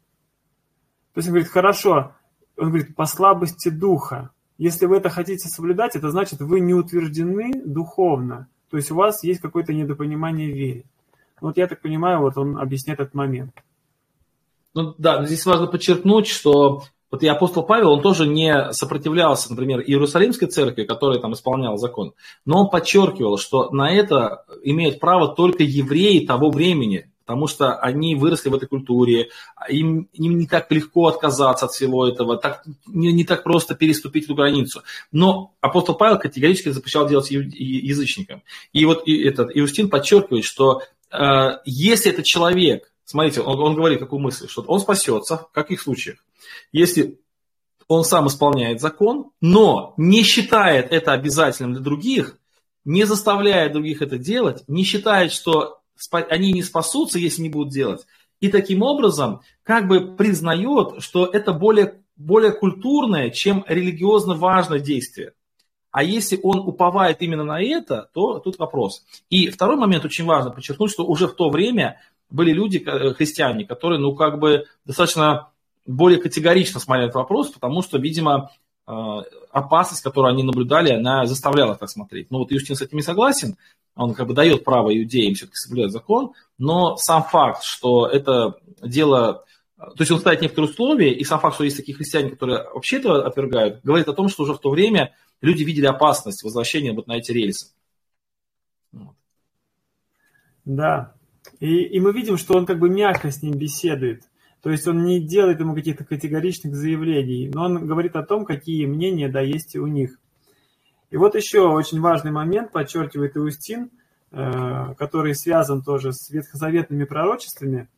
То 1.13 1.19
есть 1.19 1.29
он 1.29 1.35
говорит, 1.35 1.53
хорошо, 1.53 2.13
он 2.57 2.71
говорит, 2.71 2.97
по 2.97 3.07
слабости 3.07 3.69
духа. 3.69 4.31
Если 4.59 4.87
вы 4.87 4.97
это 4.97 5.11
хотите 5.11 5.47
соблюдать, 5.49 5.95
это 5.95 6.11
значит, 6.11 6.41
вы 6.41 6.59
не 6.59 6.75
утверждены 6.75 7.53
духовно. 7.65 8.49
То 8.69 8.79
есть 8.79 8.91
у 8.91 8.97
вас 8.97 9.23
есть 9.23 9.41
какое-то 9.41 9.73
недопонимание 9.73 10.53
в 10.53 10.57
вере. 10.57 10.85
Вот 11.45 11.59
я 11.59 11.67
так 11.67 11.83
понимаю, 11.83 12.21
вот 12.21 12.39
он 12.39 12.57
объясняет 12.57 13.01
этот 13.01 13.13
момент. 13.13 13.53
Ну 14.73 14.95
да, 14.97 15.27
здесь 15.27 15.45
важно 15.45 15.67
подчеркнуть, 15.67 16.27
что 16.27 16.85
вот 17.11 17.23
и 17.23 17.29
апостол 17.29 17.65
Павел, 17.65 17.93
он 17.93 18.01
тоже 18.01 18.27
не 18.27 18.73
сопротивлялся, 18.73 19.51
например, 19.51 19.81
Иерусалимской 19.81 20.49
церкви, 20.49 20.85
которая 20.85 21.21
там 21.21 21.35
исполняла 21.35 21.77
закон, 21.77 22.15
но 22.47 22.63
он 22.63 22.71
подчеркивал, 22.71 23.37
что 23.37 23.69
на 23.73 23.91
это 23.91 24.47
имеют 24.63 25.01
право 25.01 25.35
только 25.35 25.65
евреи 25.65 26.25
того 26.25 26.51
времени, 26.51 27.11
потому 27.27 27.47
что 27.47 27.75
они 27.75 28.15
выросли 28.15 28.49
в 28.49 28.55
этой 28.55 28.67
культуре, 28.67 29.29
им, 29.69 30.09
им 30.15 30.39
не 30.39 30.47
так 30.47 30.73
легко 30.73 31.09
отказаться 31.09 31.67
от 31.67 31.73
всего 31.73 32.09
этого, 32.09 32.39
так, 32.39 32.65
не, 32.87 33.13
не 33.13 33.25
так 33.25 33.45
просто 33.45 33.75
переступить 33.75 34.25
эту 34.25 34.35
границу. 34.35 34.83
Но 35.13 35.53
апостол 35.61 35.95
Павел 35.95 36.19
категорически 36.19 36.71
запрещал 36.71 37.07
делать 37.07 37.31
язычникам. 37.31 38.43
И 38.73 38.87
вот 38.87 39.07
этот 39.07 39.51
Иустин 39.55 39.91
подчеркивает, 39.91 40.45
что 40.45 40.83
если 41.65 42.11
этот 42.11 42.25
человек, 42.25 42.93
смотрите, 43.05 43.41
он, 43.41 43.61
он 43.61 43.75
говорит 43.75 44.01
какую 44.01 44.21
мысль, 44.21 44.49
что 44.49 44.63
он 44.63 44.81
спасется, 44.81 45.37
в 45.37 45.53
каких 45.53 45.81
случаях? 45.81 46.25
Если 46.73 47.21
он 47.89 48.05
сам 48.05 48.27
исполняет 48.29 48.81
закон, 48.81 49.31
но 49.41 49.95
не 49.97 50.23
считает 50.23 50.91
это 50.91 51.13
обязательным 51.13 51.75
для 51.75 51.83
других, 51.83 52.39
не 52.85 53.05
заставляет 53.05 53.73
других 53.73 54.03
это 54.03 54.19
делать, 54.19 54.65
не 54.69 54.85
считает, 54.85 55.33
что 55.33 55.81
они 56.11 56.53
не 56.53 56.63
спасутся, 56.63 57.19
если 57.19 57.43
не 57.43 57.49
будут 57.49 57.73
делать. 57.73 58.07
И 58.41 58.49
таким 58.49 58.83
образом 58.83 59.41
как 59.63 59.89
бы 59.89 60.17
признает, 60.17 61.03
что 61.03 61.27
это 61.27 61.53
более, 61.53 62.01
более 62.17 62.53
культурное, 62.53 63.31
чем 63.31 63.65
религиозно 63.67 64.35
важное 64.35 64.81
действие. 64.81 65.33
А 65.95 66.03
если 66.03 66.41
он 66.43 66.59
уповает 66.59 67.23
именно 67.23 67.45
на 67.45 67.63
это, 67.63 68.11
то 68.13 68.41
тут 68.41 68.59
вопрос. 68.59 69.05
И 69.31 69.49
второй 69.49 69.77
момент 69.77 70.05
очень 70.05 70.25
важно 70.25 70.51
подчеркнуть, 70.51 70.91
что 70.91 71.07
уже 71.07 71.29
в 71.29 71.37
то 71.37 71.51
время 71.51 72.01
были 72.31 72.51
люди, 72.51 72.79
э, 72.85 73.15
христиане, 73.15 73.65
которые, 73.65 74.01
ну, 74.01 74.13
как 74.17 74.41
бы 74.41 74.65
достаточно 74.85 75.51
более 75.87 76.21
категорично 76.21 76.81
смотрели 76.81 77.07
этот 77.07 77.15
вопрос, 77.15 77.51
потому 77.51 77.81
что, 77.81 77.99
видимо, 77.99 78.51
э, 78.89 78.93
опасность, 79.53 80.03
которую 80.03 80.33
они 80.33 80.43
наблюдали, 80.43 80.91
она 80.91 81.27
заставляла 81.27 81.77
так 81.77 81.89
смотреть. 81.89 82.29
Ну, 82.29 82.39
вот 82.39 82.51
Юстин 82.51 82.75
с 82.75 82.83
этим 82.83 82.97
не 82.97 83.05
согласен, 83.05 83.57
он 83.95 84.15
как 84.15 84.27
бы 84.27 84.35
дает 84.35 84.65
право 84.65 84.93
иудеям 84.93 85.35
все-таки 85.35 85.59
соблюдать 85.59 85.93
закон, 85.93 86.33
но 86.59 86.97
сам 86.97 87.23
факт, 87.23 87.63
что 87.63 88.09
это 88.09 88.57
дело, 88.83 89.45
то 89.85 90.01
есть 90.01 90.11
он 90.11 90.19
ставит 90.19 90.41
некоторые 90.41 90.71
условия, 90.71 91.13
и 91.13 91.25
сам 91.25 91.41
факт, 91.41 91.55
что 91.55 91.65
есть 91.65 91.77
такие 91.77 91.97
христиане, 91.97 92.31
которые 92.31 92.65
вообще 92.73 92.99
это 92.99 93.27
отвергают, 93.27 93.83
говорит 93.83 94.09
о 94.09 94.13
том, 94.13 94.29
что 94.29 94.45
уже 94.45 94.55
в 94.55 94.61
то 94.61 94.71
время 94.71 95.15
люди 95.41 95.63
видели 95.63 95.87
опасность 95.87 96.43
возвращения 96.43 96.93
вот 96.93 97.07
на 97.07 97.17
эти 97.17 97.33
рельсы. 97.33 97.73
Вот. 98.93 99.15
Да, 100.65 101.15
и, 101.61 101.83
и 101.85 102.01
мы 102.01 102.13
видим, 102.13 102.37
что 102.37 102.55
он 102.55 102.67
как 102.67 102.79
бы 102.79 102.89
мягко 102.89 103.31
с 103.31 103.43
ним 103.43 103.55
беседует. 103.55 104.23
То 104.63 104.71
есть 104.71 104.89
он 104.89 105.05
не 105.05 105.21
делает 105.21 105.61
ему 105.61 105.75
каких-то 105.75 106.05
категоричных 106.05 106.75
заявлений, 106.75 107.51
но 107.53 107.65
он 107.65 107.87
говорит 107.87 108.17
о 108.17 108.23
том, 108.23 108.47
какие 108.47 108.87
мнения 108.87 109.29
да 109.29 109.41
есть 109.41 109.77
у 109.77 109.87
них. 109.87 110.19
И 111.11 111.17
вот 111.17 111.35
еще 111.35 111.69
очень 111.69 112.01
важный 112.01 112.33
момент, 112.33 112.73
подчеркивает 112.73 113.37
Иустин, 113.37 113.91
э, 114.31 114.95
который 114.97 115.35
связан 115.35 115.83
тоже 115.83 116.13
с 116.13 116.31
ветхозаветными 116.31 117.05
пророчествами. 117.05 117.89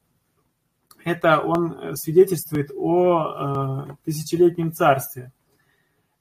Это 1.07 1.39
он 1.39 1.95
свидетельствует 1.95 2.73
о 2.75 3.87
э, 3.89 3.95
тысячелетнем 4.05 4.73
царстве. 4.73 5.31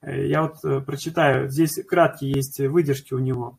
Э, 0.01 0.27
я 0.27 0.43
вот 0.43 0.85
прочитаю, 0.85 1.49
здесь 1.49 1.83
краткие 1.87 2.33
есть 2.33 2.59
выдержки 2.59 3.15
у 3.15 3.17
него. 3.17 3.57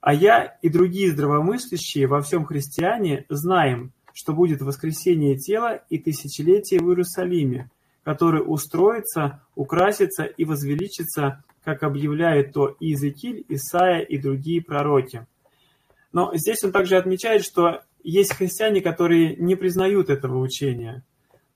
А 0.00 0.14
я 0.14 0.56
и 0.62 0.68
другие 0.68 1.10
здравомыслящие 1.10 2.06
во 2.06 2.20
всем 2.20 2.44
христиане 2.44 3.26
знаем, 3.28 3.92
что 4.12 4.32
будет 4.32 4.62
воскресение 4.62 5.36
тела 5.36 5.82
и 5.88 5.98
тысячелетие 5.98 6.78
в 6.78 6.88
Иерусалиме, 6.88 7.68
который 8.04 8.40
устроится, 8.46 9.42
украсится 9.56 10.22
и 10.22 10.44
возвеличится, 10.44 11.42
как 11.64 11.82
объявляют 11.82 12.52
то 12.52 12.76
Иезекииль, 12.78 13.44
Исаия 13.48 14.02
и 14.02 14.16
другие 14.16 14.62
пророки. 14.62 15.26
Но 16.12 16.30
здесь 16.36 16.62
он 16.62 16.70
также 16.70 16.96
отмечает, 16.96 17.42
что 17.42 17.82
есть 18.02 18.34
христиане, 18.34 18.80
которые 18.80 19.36
не 19.36 19.56
признают 19.56 20.10
этого 20.10 20.38
учения. 20.38 21.04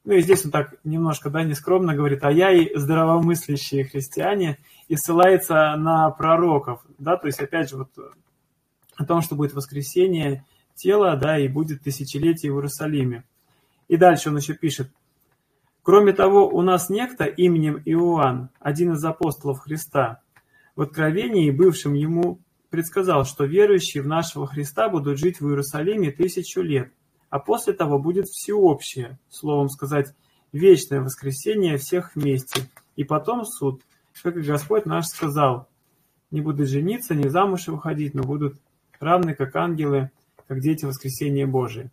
Ну 0.05 0.15
и 0.15 0.21
здесь 0.21 0.45
он 0.45 0.51
так 0.51 0.75
немножко 0.85 1.31
да, 1.31 1.43
нескромно 1.43 1.95
говорит, 1.95 2.25
а 2.25 2.31
я 2.31 2.51
и 2.53 2.77
здравомыслящие 2.77 3.85
христиане, 3.85 4.59
и 4.89 4.97
ссылается 4.97 5.75
на 5.77 6.11
пророков. 6.11 6.85
Да, 6.99 7.17
то 7.17 7.27
есть, 7.27 7.41
опять 7.41 7.71
же, 7.71 7.79
вот 7.79 7.91
о 8.97 9.05
том, 9.05 9.23
что 9.23 9.35
будет 9.35 9.55
воскресение 9.55 10.45
тела, 10.75 11.17
да, 11.17 11.39
и 11.39 11.49
будет 11.49 11.83
тысячелетие 11.83 12.53
в 12.53 12.57
Иерусалиме. 12.57 13.25
И 13.89 13.97
дальше 13.97 14.29
он 14.29 14.37
еще 14.37 14.55
пишет. 14.55 14.91
Кроме 15.83 16.13
того, 16.13 16.49
у 16.49 16.63
нас 16.63 16.89
некто 16.89 17.25
именем 17.25 17.81
Иоанн, 17.85 18.51
один 18.61 18.93
из 18.93 19.05
апостолов 19.05 19.61
Христа, 19.61 20.21
в 20.77 20.83
Откровении, 20.83 21.51
бывшим 21.51 21.95
ему, 21.95 22.41
предсказал, 22.75 23.25
что 23.25 23.45
верующие 23.45 24.03
в 24.03 24.09
нашего 24.09 24.49
Христа 24.49 24.89
будут 24.89 25.17
жить 25.17 25.41
в 25.41 25.49
Иерусалиме 25.49 26.11
тысячу 26.11 26.61
лет, 26.61 26.93
а 27.31 27.39
после 27.39 27.73
того 27.73 28.01
будет 28.01 28.27
всеобщее, 28.27 29.17
словом 29.29 29.69
сказать, 29.69 30.13
вечное 30.51 31.01
воскресение 31.01 31.77
всех 31.77 32.17
вместе, 32.17 32.63
и 32.97 33.05
потом 33.05 33.45
суд, 33.45 33.83
как 34.25 34.37
и 34.37 34.41
Господь 34.41 34.87
наш 34.87 35.07
сказал, 35.07 35.69
не 36.33 36.41
будут 36.41 36.69
жениться, 36.69 37.15
не 37.15 37.29
замуж 37.29 37.69
выходить, 37.69 38.13
но 38.13 38.25
будут 38.25 38.57
равны 38.99 39.37
как 39.37 39.55
ангелы, 39.55 40.11
как 40.49 40.59
дети 40.59 40.85
воскресения 40.85 41.47
Божие. 41.47 41.93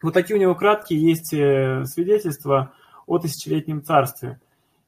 Вот 0.00 0.14
такие 0.14 0.38
у 0.38 0.40
него 0.40 0.54
краткие 0.54 1.02
есть 1.02 1.34
э, 1.34 1.84
свидетельства 1.84 2.72
о 3.06 3.18
тысячелетнем 3.18 3.82
царстве. 3.82 4.40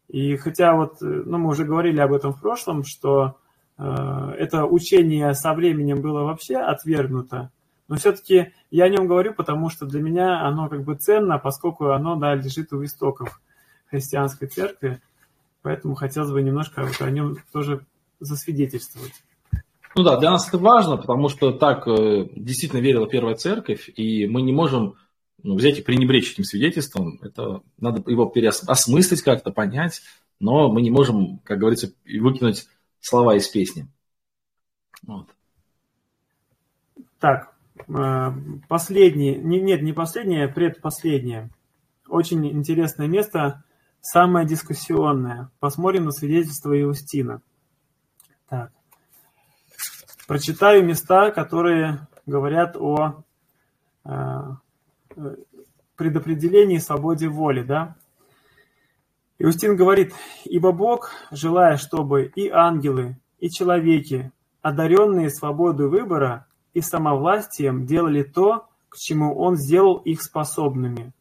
И 0.09 0.37
хотя 0.37 0.75
вот, 0.75 1.03
э, 1.03 1.05
ну, 1.05 1.37
мы 1.37 1.51
уже 1.51 1.65
говорили 1.65 2.01
об 2.01 2.15
этом 2.15 2.33
в 2.33 2.41
прошлом, 2.41 2.83
что 2.83 3.38
это 3.79 4.65
учение 4.65 5.35
со 5.35 5.55
временем 5.55 6.01
было 6.03 6.25
вообще 6.25 6.57
отвергнуто, 6.57 7.51
но 7.89 7.97
все-таки 7.97 8.53
я 8.71 8.85
о 8.85 8.89
нем 8.89 9.07
говорю, 9.07 9.35
потому 9.35 9.71
что 9.71 9.87
для 9.87 10.03
меня 10.03 10.47
оно 10.47 10.69
как 10.69 10.85
бы 10.85 10.95
ценно, 10.95 11.39
поскольку 11.39 11.91
оно, 11.91 12.17
да, 12.17 12.35
лежит 12.35 12.73
у 12.73 12.85
истоков 12.85 13.41
христианской 13.91 14.49
церкви, 14.49 15.01
поэтому 15.63 15.95
хотелось 15.95 16.31
бы 16.31 16.43
немножко 16.43 16.83
вот 16.83 17.01
о 17.01 17.11
нем 17.11 17.37
тоже 17.53 17.87
засвидетельствовать. 18.21 19.15
Ну 19.97 20.03
да, 20.03 20.19
для 20.19 20.31
нас 20.31 20.47
это 20.47 20.59
важно, 20.59 20.97
потому 20.97 21.29
что 21.29 21.51
так 21.53 21.89
э, 21.89 22.29
действительно 22.37 22.81
верила 22.81 23.09
Первая 23.09 23.35
Церковь, 23.37 23.89
и 23.97 24.27
мы 24.27 24.43
не 24.43 24.53
можем 24.53 24.97
ну, 25.43 25.57
взять 25.57 25.79
и 25.79 25.83
пренебречь 25.83 26.33
этим 26.33 26.45
свидетельством. 26.45 27.19
Это 27.23 27.63
надо 27.79 28.09
его 28.11 28.27
переосмыслить 28.27 29.23
как-то, 29.23 29.51
понять, 29.51 30.03
но 30.41 30.71
мы 30.71 30.83
не 30.83 30.91
можем, 30.91 31.39
как 31.39 31.59
говорится, 31.59 31.93
выкинуть 32.05 32.69
слова 33.01 33.37
из 33.37 33.49
песни. 33.49 33.89
Вот. 35.03 35.29
Так, 37.19 37.55
э, 37.89 38.31
последнее, 38.69 39.37
нет, 39.37 39.83
не 39.83 39.93
последнее, 39.93 40.47
а 40.47 40.49
предпоследнее. 40.49 41.51
Очень 42.09 42.47
интересное 42.47 43.07
место, 43.07 43.65
самое 44.01 44.47
дискуссионное. 44.47 45.51
Посмотрим 45.59 46.05
на 46.05 46.13
свидетельство 46.13 46.81
Иустина. 46.81 47.43
Так. 48.49 48.73
Прочитаю 50.27 50.85
места, 50.85 51.31
которые 51.31 52.07
говорят 52.27 52.77
о 52.77 53.25
э, 54.05 54.11
предопределении 55.97 56.79
свободе 56.79 57.29
воли. 57.29 57.63
Да? 57.63 57.97
Иустин 59.39 59.77
говорит, 59.77 60.13
«Ибо 60.45 60.73
Бог, 60.73 61.11
желая, 61.31 61.77
чтобы 61.77 62.25
и 62.25 62.49
ангелы, 62.49 63.19
и 63.39 63.49
человеки, 63.51 64.33
одаренные 64.63 65.31
свободой 65.31 65.89
выбора 65.89 66.47
и 66.75 66.81
самовластием, 66.81 67.87
делали 67.87 68.23
то, 68.23 68.69
к 68.89 68.97
чему 68.97 69.39
Он 69.39 69.57
сделал 69.57 69.97
их 69.99 70.23
способными». 70.23 71.13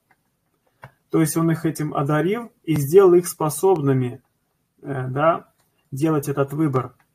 То 1.09 1.22
есть 1.22 1.38
Он 1.38 1.51
их 1.51 1.65
этим 1.65 1.93
одарил 1.93 2.51
и 2.63 2.76
сделал 2.76 3.13
их 3.13 3.28
способными 3.28 4.22
э, 4.82 5.07
да, 5.07 5.47
делать 5.91 6.28
этот 6.28 6.53
выбор– 6.53 6.93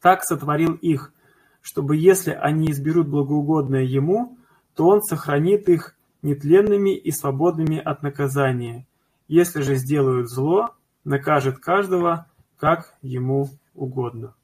так 0.00 0.22
сотворил 0.22 0.74
их, 0.74 1.12
чтобы 1.60 1.96
если 1.96 2.30
они 2.30 2.70
изберут 2.70 3.08
благоугодное 3.08 3.82
Ему, 3.82 4.38
то 4.74 4.86
Он 4.86 5.02
сохранит 5.02 5.68
их 5.68 5.96
нетленными 6.22 6.96
и 6.96 7.10
свободными 7.10 7.78
от 7.78 8.02
наказания. 8.02 8.86
Если 9.28 9.60
же 9.60 9.76
сделают 9.76 10.30
зло, 10.30 10.74
накажет 11.04 11.58
каждого, 11.58 12.26
как 12.56 12.96
ему 13.02 13.50
угодно. 13.74 14.34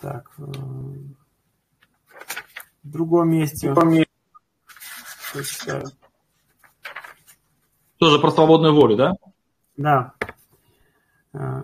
Так, 0.00 0.32
э, 0.38 0.42
в 0.42 1.14
другом 2.90 3.30
месте. 3.30 3.70
В 3.70 3.74
другом 3.74 3.94
месте. 3.94 4.10
Тоже 7.98 8.18
про 8.18 8.32
свободную 8.32 8.74
волю, 8.74 8.96
да? 8.96 9.12
Да. 9.76 10.14
Э, 11.32 11.62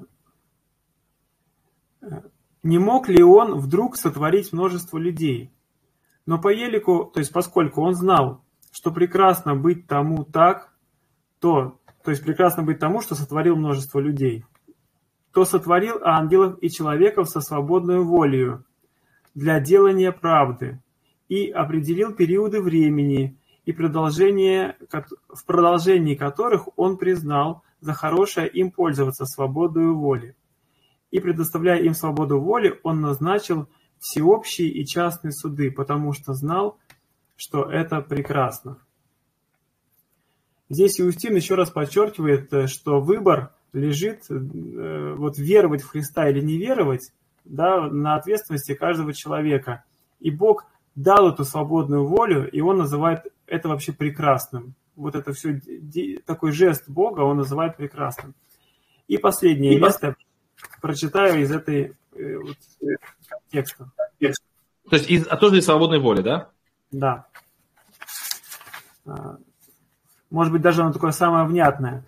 не 2.63 2.79
мог 2.79 3.09
ли 3.09 3.25
он 3.25 3.59
вдруг 3.59 3.97
сотворить 3.97 4.53
множество 4.53 4.99
людей? 4.99 5.53
Но 6.25 6.41
по 6.41 6.49
елику, 6.49 7.11
то 7.13 7.19
есть 7.19 7.33
поскольку 7.33 7.83
он 7.83 7.95
знал, 7.95 8.45
что 8.71 8.93
прекрасно 8.93 9.57
быть 9.57 9.87
тому 9.87 10.25
так, 10.25 10.68
то, 11.41 11.79
то 12.05 12.11
есть 12.11 12.23
прекрасно 12.23 12.63
быть 12.63 12.79
тому, 12.79 13.01
что 13.01 13.15
сотворил 13.15 13.57
множество 13.57 13.99
людей, 13.99 14.45
то 15.33 15.45
сотворил 15.45 15.99
ангелов 16.03 16.59
и 16.61 16.71
человеков 16.71 17.29
со 17.29 17.41
свободной 17.41 18.01
волею 18.01 18.65
для 19.35 19.61
делания 19.61 20.13
правды 20.13 20.81
и 21.29 21.51
определил 21.51 22.13
периоды 22.13 22.61
времени 22.61 23.37
и 23.65 23.73
продолжение, 23.73 24.77
в 25.29 25.45
продолжении 25.47 26.15
которых 26.15 26.69
он 26.77 26.97
признал 26.97 27.63
за 27.81 27.93
хорошее 27.93 28.49
им 28.49 28.71
пользоваться 28.71 29.27
свободой 29.27 29.87
воли 29.93 30.35
и 31.11 31.21
предоставляя 31.21 31.81
им 31.81 31.95
свободу 31.95 32.41
воли, 32.41 32.79
он 32.83 33.01
назначил 33.01 33.69
всеобщие 33.99 34.69
и 34.69 34.87
частные 34.87 35.33
суды, 35.33 35.71
потому 35.71 36.13
что 36.13 36.35
знал, 36.35 36.79
что 37.37 37.65
это 37.65 38.01
прекрасно. 38.01 38.79
Здесь 40.71 41.01
Иустин 41.01 41.35
еще 41.35 41.55
раз 41.55 41.71
подчеркивает, 41.71 42.71
что 42.71 43.01
выбор 43.01 43.53
лежит 43.73 44.25
э, 44.31 45.15
вот 45.17 45.39
веровать 45.39 45.83
в 45.83 45.89
Христа 45.89 46.29
или 46.29 46.41
не 46.41 46.59
веровать, 46.59 47.13
да, 47.45 47.89
на 47.89 48.17
ответственности 48.17 48.75
каждого 48.75 49.13
человека. 49.13 49.85
И 50.21 50.31
Бог 50.31 50.67
дал 50.95 51.29
эту 51.31 51.45
свободную 51.45 52.07
волю, 52.07 52.51
и 52.51 52.61
Он 52.61 52.79
называет 52.79 53.23
это 53.47 53.69
вообще 53.69 53.93
прекрасным. 53.93 54.75
Вот 54.97 55.15
это 55.15 55.33
все, 55.33 55.61
такой 56.27 56.53
жест 56.53 56.89
Бога 56.89 57.21
Он 57.21 57.37
называет 57.37 57.77
прекрасным. 57.77 58.35
И 59.07 59.17
последнее 59.17 59.75
и 59.75 59.81
место 59.81 60.17
прочитаю 60.83 61.43
из 61.43 61.51
этой 61.51 61.95
э, 62.13 62.37
вот, 62.37 62.57
текста. 63.51 63.91
То 64.19 64.97
есть 64.97 65.11
из, 65.11 65.27
а 65.29 65.37
тоже 65.37 65.59
из 65.59 65.65
свободной 65.65 65.99
воли, 65.99 66.23
да? 66.23 66.51
Да. 66.91 67.27
Может 70.31 70.53
быть, 70.53 70.63
даже 70.63 70.83
оно 70.83 70.93
такое 70.93 71.13
самое 71.13 71.47
внятное. 71.47 72.05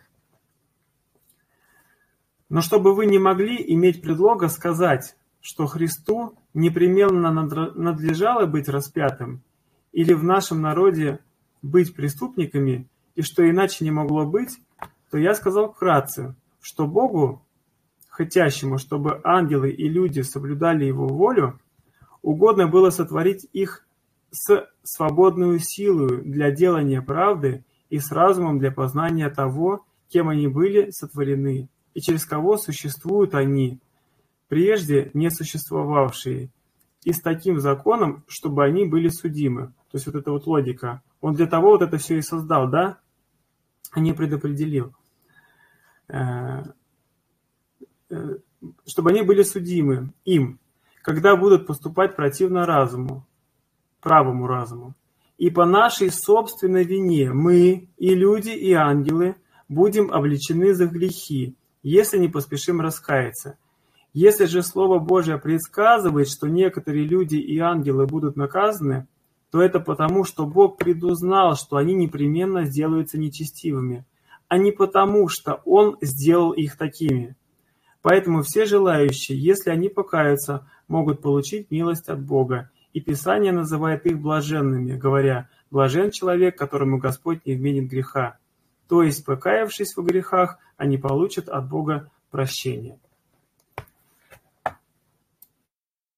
Но 2.49 2.61
чтобы 2.61 2.95
вы 2.95 3.07
не 3.07 3.19
могли 3.19 3.57
иметь 3.75 4.03
предлога 4.03 4.49
сказать, 4.49 5.17
что 5.41 5.67
Христу 5.67 6.35
непременно 6.53 7.31
надлежало 7.33 8.47
быть 8.47 8.69
распятым, 8.69 9.43
или 9.93 10.13
в 10.13 10.25
нашем 10.25 10.61
народе 10.61 11.21
быть 11.63 11.95
преступниками, 11.95 12.89
и 13.15 13.23
что 13.23 13.49
иначе 13.49 13.85
не 13.85 13.91
могло 13.91 14.27
быть, 14.27 14.59
то 15.11 15.19
я 15.19 15.35
сказал 15.35 15.73
вкратце, 15.73 16.35
что 16.61 16.87
Богу, 16.87 17.43
хотящему, 18.09 18.79
чтобы 18.79 19.21
ангелы 19.25 19.71
и 19.71 19.89
люди 19.89 20.21
соблюдали 20.21 20.85
Его 20.85 21.07
волю, 21.07 21.59
угодно 22.23 22.67
было 22.67 22.91
сотворить 22.91 23.47
их 23.53 23.87
с 24.31 24.69
свободную 24.83 25.59
силою 25.61 26.23
для 26.23 26.51
делания 26.51 27.03
правды 27.03 27.65
и 27.91 27.99
с 27.99 28.11
разумом 28.11 28.59
для 28.59 28.71
познания 28.71 29.29
того, 29.29 29.85
кем 30.09 30.29
они 30.29 30.49
были 30.49 30.91
сотворены, 30.91 31.69
и 31.93 32.01
через 32.01 32.25
кого 32.25 32.57
существуют 32.57 33.35
они, 33.35 33.81
прежде 34.49 35.11
не 35.13 35.31
существовавшие, 35.31 36.51
и 37.05 37.13
с 37.13 37.21
таким 37.21 37.61
законом, 37.61 38.25
чтобы 38.29 38.65
они 38.65 38.85
были 38.87 39.09
судимы. 39.09 39.69
То 39.91 39.97
есть 39.97 40.07
вот 40.07 40.15
эта 40.15 40.31
вот 40.31 40.47
логика. 40.47 41.03
Он 41.21 41.35
для 41.35 41.47
того 41.47 41.71
вот 41.71 41.83
это 41.83 41.99
все 41.99 42.19
и 42.19 42.23
создал, 42.23 42.69
да? 42.69 42.99
А 43.91 44.01
не 44.01 44.13
предопределил. 44.13 44.95
Э, 46.09 46.63
э, 48.11 48.37
чтобы 48.87 49.11
они 49.11 49.23
были 49.23 49.43
судимы 49.43 50.13
им, 50.25 50.59
когда 51.03 51.37
будут 51.37 51.67
поступать 51.67 52.17
противно 52.17 52.67
разуму, 52.67 53.27
правому 54.01 54.47
разуму. 54.47 54.95
И 55.41 55.49
по 55.49 55.65
нашей 55.65 56.11
собственной 56.11 56.85
вине 56.85 57.33
мы, 57.33 57.89
и 57.97 58.15
люди, 58.15 58.51
и 58.51 58.75
ангелы, 58.75 59.37
будем 59.71 60.13
обличены 60.13 60.75
за 60.75 60.85
грехи, 60.85 61.57
если 61.83 62.19
не 62.19 62.29
поспешим 62.29 62.83
раскаяться. 62.83 63.57
Если 64.13 64.45
же 64.45 64.63
Слово 64.63 64.99
Божие 64.99 65.39
предсказывает, 65.39 66.29
что 66.29 66.47
некоторые 66.47 67.07
люди 67.07 67.37
и 67.37 67.59
ангелы 67.59 68.07
будут 68.07 68.37
наказаны, 68.37 69.07
то 69.51 69.63
это 69.63 69.81
потому, 69.81 70.25
что 70.25 70.45
Бог 70.45 70.77
предузнал, 70.77 71.57
что 71.57 71.77
они 71.79 71.95
непременно 71.95 72.67
сделаются 72.67 73.17
нечестивыми, 73.17 74.05
а 74.49 74.59
не 74.59 74.73
потому, 74.73 75.29
что 75.29 75.63
Он 75.65 75.97
сделал 76.03 76.53
их 76.53 76.77
такими. 76.77 77.35
Поэтому 78.03 78.43
все 78.43 78.67
желающие, 78.67 79.39
если 79.39 79.71
они 79.71 79.89
покаются, 79.89 80.69
могут 80.87 81.23
получить 81.23 81.71
милость 81.71 82.11
от 82.11 82.21
Бога, 82.23 82.69
и 82.93 83.01
Писание 83.01 83.53
называет 83.53 84.07
их 84.07 84.21
блаженными, 84.21 84.97
говоря 84.97 85.49
«блажен 85.71 86.11
человек, 86.11 86.59
которому 86.59 86.99
Господь 86.99 87.47
не 87.47 87.55
вменит 87.55 87.89
греха». 87.89 88.39
То 88.89 89.03
есть, 89.03 89.25
покаявшись 89.25 89.97
в 89.97 90.03
грехах, 90.03 90.59
они 90.77 90.99
получат 90.99 91.49
от 91.49 91.69
Бога 91.69 92.11
прощение. 92.31 92.99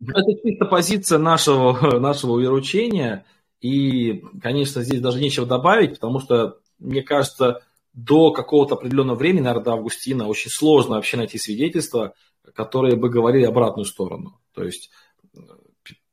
Это 0.00 0.34
чисто 0.42 0.64
позиция 0.64 1.18
нашего, 1.18 1.98
нашего 1.98 2.40
вероучения. 2.40 3.24
И, 3.60 4.24
конечно, 4.40 4.82
здесь 4.82 5.00
даже 5.00 5.20
нечего 5.20 5.46
добавить, 5.46 5.94
потому 5.94 6.18
что, 6.18 6.58
мне 6.78 7.02
кажется, 7.02 7.62
до 7.92 8.32
какого-то 8.32 8.74
определенного 8.74 9.16
времени, 9.16 9.42
наверное, 9.42 9.64
до 9.64 9.72
Августина, 9.72 10.26
очень 10.26 10.50
сложно 10.50 10.96
вообще 10.96 11.18
найти 11.18 11.38
свидетельства, 11.38 12.14
которые 12.54 12.96
бы 12.96 13.10
говорили 13.10 13.44
обратную 13.44 13.84
сторону. 13.84 14.40
То 14.54 14.64
есть 14.64 14.90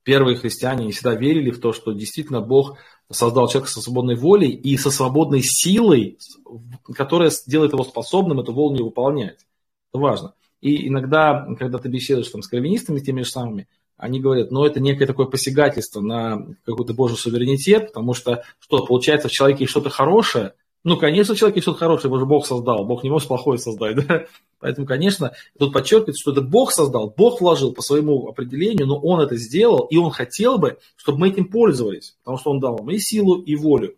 первые 0.04 0.38
христиане 0.38 0.86
не 0.86 0.91
всегда 0.91 1.16
верили 1.16 1.52
в 1.52 1.60
то, 1.60 1.74
что 1.74 1.91
действительно 1.93 2.41
Бог 2.41 2.78
создал 3.12 3.47
человека 3.47 3.72
со 3.72 3.82
свободной 3.82 4.16
волей 4.16 4.52
и 4.52 4.78
со 4.78 4.91
свободной 4.91 5.41
силой, 5.43 6.18
которая 6.95 7.32
делает 7.47 7.74
его 7.74 7.84
способным 7.84 8.39
эту 8.39 8.54
волю 8.54 8.86
выполнять. 8.86 9.39
Это 9.91 10.02
важно. 10.02 10.34
И 10.62 10.88
иногда, 10.88 11.47
когда 11.58 11.78
ты 11.80 11.89
беседуешь 11.89 12.30
там, 12.30 12.41
с 12.41 12.47
кальвинистами, 12.47 13.00
теми 13.00 13.22
же 13.22 13.30
самыми, 13.30 13.68
они 13.97 14.22
говорят, 14.22 14.52
ну, 14.52 14.64
это 14.64 14.80
некое 14.80 15.06
такое 15.06 15.26
посягательство 15.26 16.02
на 16.02 16.47
какой-то 16.66 16.93
божий 16.93 17.18
суверенитет, 17.18 17.88
потому 17.88 18.14
что, 18.14 18.43
что, 18.60 18.86
получается, 18.86 19.28
в 19.28 19.32
человеке 19.32 19.66
есть 19.66 19.72
что-то 19.72 19.89
хорошее, 19.89 20.54
ну, 20.84 20.97
конечно, 20.97 21.36
в 21.36 21.38
человеке 21.38 21.61
что-то 21.61 21.80
хорошее, 21.80 22.09
его 22.09 22.19
же 22.19 22.25
Бог 22.25 22.45
создал, 22.45 22.86
Бог 22.86 23.03
не 23.03 23.09
может 23.09 23.27
плохое 23.27 23.57
создать, 23.57 23.95
да? 24.07 24.25
Поэтому, 24.59 24.88
конечно, 24.88 25.34
тут 25.57 25.73
подчеркивается, 25.73 26.21
что 26.21 26.32
это 26.32 26.41
Бог 26.41 26.71
создал, 26.71 27.13
Бог 27.15 27.41
вложил 27.41 27.73
по 27.73 27.82
своему 27.82 28.27
определению, 28.27 28.88
но 28.88 28.97
Он 28.99 29.19
это 29.19 29.36
сделал, 29.36 29.86
и 29.86 29.97
Он 29.97 30.11
хотел 30.11 30.57
бы, 30.57 30.77
чтобы 30.95 31.19
мы 31.19 31.30
этим 31.30 31.49
пользовались, 31.49 32.15
потому 32.23 32.38
что 32.38 32.51
Он 32.51 32.59
дал 32.59 32.77
нам 32.77 32.89
и 32.91 32.99
силу, 32.99 33.41
и 33.41 33.55
волю. 33.55 33.95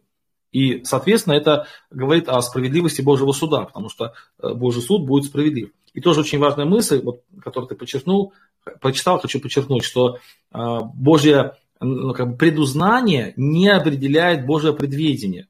И, 0.52 0.84
соответственно, 0.84 1.36
это 1.36 1.68
говорит 1.92 2.28
о 2.28 2.42
справедливости 2.42 3.02
Божьего 3.02 3.32
суда, 3.32 3.66
потому 3.66 3.90
что 3.90 4.14
э, 4.42 4.54
Божий 4.54 4.82
суд 4.82 5.06
будет 5.06 5.26
справедлив. 5.26 5.72
И 5.94 6.02
тоже 6.02 6.22
очень 6.22 6.40
важная 6.40 6.66
мысль, 6.66 7.02
вот, 7.02 7.22
которую 7.42 7.70
ты 7.70 7.76
подчеркнул, 7.76 8.34
прочитал, 8.82 9.20
хочу 9.20 9.40
подчеркнуть, 9.40 9.84
что 9.84 10.18
э, 10.54 10.80
Божье 10.94 11.56
ну, 11.80 12.14
как 12.14 12.32
бы 12.32 12.38
предузнание 12.38 13.34
не 13.38 13.70
определяет 13.70 14.46
Божье 14.46 14.74
предведение. 14.74 15.48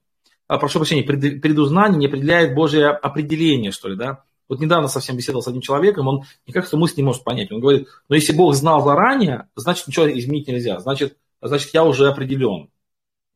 А, 0.52 0.58
прошу 0.58 0.80
прощения, 0.80 1.04
пред, 1.04 1.42
предузнание 1.42 1.98
не 1.98 2.08
определяет 2.08 2.54
Божье 2.54 2.90
определение, 2.90 3.72
что 3.72 3.88
ли, 3.88 3.96
да? 3.96 4.26
Вот 4.50 4.60
недавно 4.60 4.90
совсем 4.90 5.16
беседовал 5.16 5.42
с 5.42 5.48
одним 5.48 5.62
человеком, 5.62 6.10
он 6.10 6.24
никак 6.46 6.66
эту 6.66 6.78
мысль 6.78 6.96
не 6.98 7.04
может 7.04 7.24
понять. 7.24 7.54
Он 7.54 7.62
говорит, 7.62 7.88
но 8.10 8.16
если 8.16 8.36
Бог 8.36 8.54
знал 8.54 8.84
заранее, 8.84 9.48
значит 9.56 9.88
ничего 9.88 10.12
изменить 10.12 10.50
нельзя, 10.50 10.78
значит, 10.82 11.18
значит 11.42 11.74
я 11.74 11.86
уже 11.86 12.10
определен. 12.10 12.70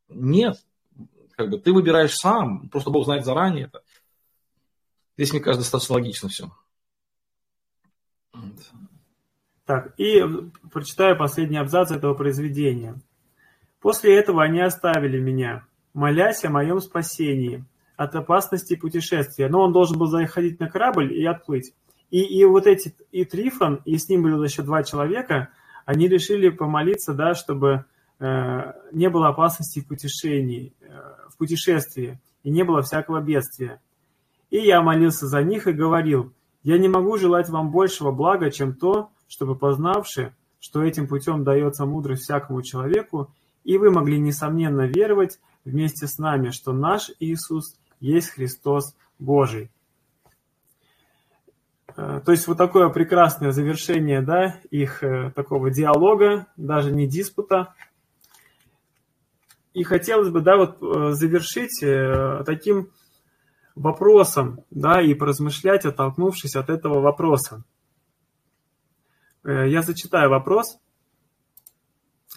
Нет, 0.09 0.57
как 1.37 1.51
бы 1.51 1.57
ты 1.57 1.71
выбираешь 1.71 2.13
сам, 2.15 2.67
просто 2.67 2.89
Бог 2.89 3.05
знает 3.05 3.23
заранее 3.23 3.67
это. 3.67 3.81
Здесь, 5.15 5.31
мне 5.31 5.39
кажется, 5.39 5.63
достаточно 5.63 5.95
логично 5.95 6.27
все. 6.27 6.51
Так, 9.63 9.97
и 9.97 10.21
прочитаю 10.69 11.17
последний 11.17 11.59
абзац 11.59 11.91
этого 11.91 12.13
произведения. 12.13 12.99
После 13.79 14.19
этого 14.19 14.43
они 14.43 14.59
оставили 14.59 15.17
меня, 15.17 15.65
молясь 15.95 16.43
о 16.43 16.49
моем 16.49 16.79
спасении 16.79 17.63
от 17.95 18.15
опасности 18.15 18.75
путешествия. 18.75 19.47
Но 19.47 19.61
он 19.61 19.71
должен 19.71 19.97
был 19.97 20.07
заходить 20.07 20.59
на 20.59 20.69
корабль 20.69 21.11
и 21.13 21.25
отплыть. 21.25 21.73
И, 22.11 22.21
и 22.21 22.45
вот 22.45 22.67
эти, 22.67 22.93
и 23.11 23.25
Трифон, 23.25 23.81
и 23.85 23.97
с 23.97 24.07
ним 24.09 24.23
было 24.23 24.43
еще 24.43 24.61
два 24.61 24.83
человека, 24.83 25.49
они 25.85 26.07
решили 26.07 26.49
помолиться, 26.49 27.13
да, 27.13 27.33
чтобы 27.33 27.85
э, 28.19 28.73
не 28.91 29.09
было 29.09 29.29
опасности 29.29 29.79
в 29.79 29.87
путешении, 29.87 30.73
э, 30.81 30.87
в 31.29 31.37
путешествии, 31.37 32.19
и 32.43 32.51
не 32.51 32.63
было 32.63 32.81
всякого 32.81 33.21
бедствия. 33.21 33.81
И 34.49 34.57
я 34.57 34.81
молился 34.81 35.27
за 35.27 35.41
них 35.41 35.67
и 35.67 35.71
говорил, 35.73 36.33
я 36.63 36.77
не 36.77 36.89
могу 36.89 37.17
желать 37.17 37.49
вам 37.49 37.71
большего 37.71 38.11
блага, 38.11 38.51
чем 38.51 38.73
то, 38.73 39.09
чтобы 39.27 39.55
познавши, 39.55 40.33
что 40.59 40.83
этим 40.83 41.07
путем 41.07 41.43
дается 41.43 41.85
мудрость 41.85 42.23
всякому 42.23 42.61
человеку, 42.63 43.31
и 43.63 43.77
вы 43.77 43.91
могли 43.91 44.19
несомненно 44.19 44.87
веровать 44.87 45.39
вместе 45.65 46.07
с 46.07 46.17
нами, 46.17 46.51
что 46.51 46.71
наш 46.71 47.11
Иисус 47.19 47.75
есть 47.99 48.29
Христос 48.29 48.95
Божий. 49.19 49.69
Э, 51.97 52.21
то 52.23 52.31
есть 52.31 52.47
вот 52.47 52.57
такое 52.57 52.89
прекрасное 52.89 53.51
завершение 53.51 54.21
да, 54.21 54.59
их 54.69 55.03
э, 55.03 55.31
такого 55.31 55.71
диалога, 55.71 56.47
даже 56.57 56.91
не 56.91 57.07
диспута. 57.07 57.73
И 59.73 59.83
хотелось 59.83 60.29
бы 60.29 60.41
да, 60.41 60.57
вот, 60.57 60.81
э, 60.81 61.11
завершить 61.11 61.83
таким 62.45 62.91
вопросом 63.75 64.61
да, 64.71 65.01
и 65.01 65.13
поразмышлять, 65.13 65.85
оттолкнувшись 65.85 66.55
от 66.55 66.69
этого 66.69 67.01
вопроса. 67.01 67.63
Я 69.43 69.83
зачитаю 69.83 70.29
вопрос. 70.29 70.79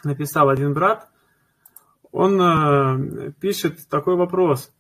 Написал 0.05 0.51
один 0.51 0.75
брат. 0.75 1.09
Он 2.19 3.33
пишет 3.35 3.89
такой 3.89 4.17
вопрос. 4.17 4.73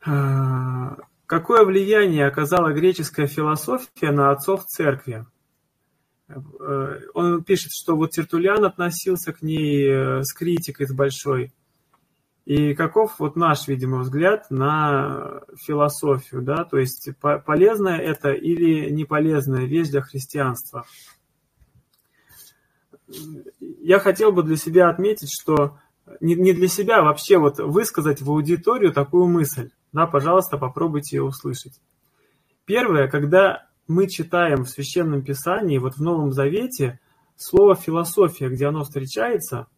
Какое 0.00 1.64
влияние 1.64 2.26
оказала 2.26 2.72
греческая 2.72 3.28
философия 3.28 4.10
на 4.10 4.32
отцов 4.32 4.64
церкви? 4.64 5.26
Он 7.14 7.44
пишет, 7.44 7.70
что 7.70 7.94
вот 7.94 8.10
Тертулян 8.10 8.64
относился 8.64 9.32
к 9.32 9.42
ней 9.42 10.24
с 10.24 10.34
критикой 10.34 10.88
с 10.88 10.92
большой. 10.92 11.52
И 12.46 12.74
каков 12.74 13.20
вот 13.20 13.36
наш, 13.36 13.68
видимо, 13.68 14.00
взгляд 14.00 14.50
на 14.50 15.42
философию, 15.64 16.42
да, 16.42 16.64
то 16.64 16.78
есть 16.78 17.10
полезная 17.20 17.98
это 17.98 18.32
или 18.32 18.90
не 18.90 19.04
полезная 19.04 19.66
вещь 19.66 19.90
для 19.90 20.02
христианства? 20.02 20.84
Я 23.60 24.00
хотел 24.00 24.32
бы 24.32 24.42
для 24.42 24.56
себя 24.56 24.88
отметить, 24.88 25.30
что 25.30 25.78
не, 26.20 26.34
не 26.34 26.52
для 26.52 26.68
себя, 26.68 26.98
а 26.98 27.02
вообще 27.02 27.38
вот 27.38 27.58
высказать 27.58 28.20
в 28.22 28.30
аудиторию 28.30 28.92
такую 28.92 29.26
мысль. 29.26 29.70
Да, 29.92 30.06
пожалуйста, 30.06 30.58
попробуйте 30.58 31.16
ее 31.16 31.22
услышать. 31.22 31.80
Первое, 32.64 33.08
когда 33.08 33.66
мы 33.86 34.08
читаем 34.08 34.64
в 34.64 34.70
Священном 34.70 35.22
Писании, 35.22 35.78
вот 35.78 35.94
в 35.96 36.02
Новом 36.02 36.32
Завете, 36.32 37.00
слово 37.36 37.74
философия, 37.74 38.48
где 38.48 38.66
оно 38.66 38.84
встречается– 38.84 39.66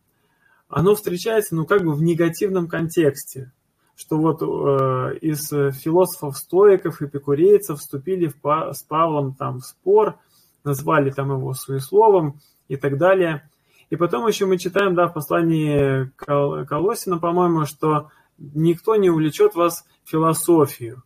оно 0.71 0.95
встречается, 0.95 1.57
ну, 1.57 1.67
как 1.67 1.85
бы 1.85 1.93
в 1.93 2.03
негативном 2.03 2.69
контексте, 2.69 3.53
что 3.97 4.17
вот 4.17 4.41
э, 4.41 5.19
из 5.19 5.49
философов-стоиков, 5.49 7.03
эпикурейцев 7.03 7.81
вступили 7.81 8.29
в, 8.29 8.73
с 8.73 8.83
Павлом 8.85 9.35
там 9.35 9.59
в 9.59 9.67
спор, 9.67 10.17
назвали 10.63 11.11
там 11.11 11.33
его 11.33 11.53
суесловом 11.55 12.41
и 12.69 12.77
так 12.77 12.99
далее. 12.99 13.51
И 13.91 13.97
потом 13.97 14.27
еще 14.27 14.47
мы 14.47 14.57
читаем, 14.57 14.95
да, 14.95 15.09
в 15.09 15.15
послании 15.15 16.11
Кол 16.17 16.65
Колосина, 16.65 17.19
по-моему, 17.19 17.67
что 17.67 18.11
никто 18.39 18.97
не 18.97 19.11
увлечет 19.11 19.55
вас 19.55 19.85
философию. 20.05 21.03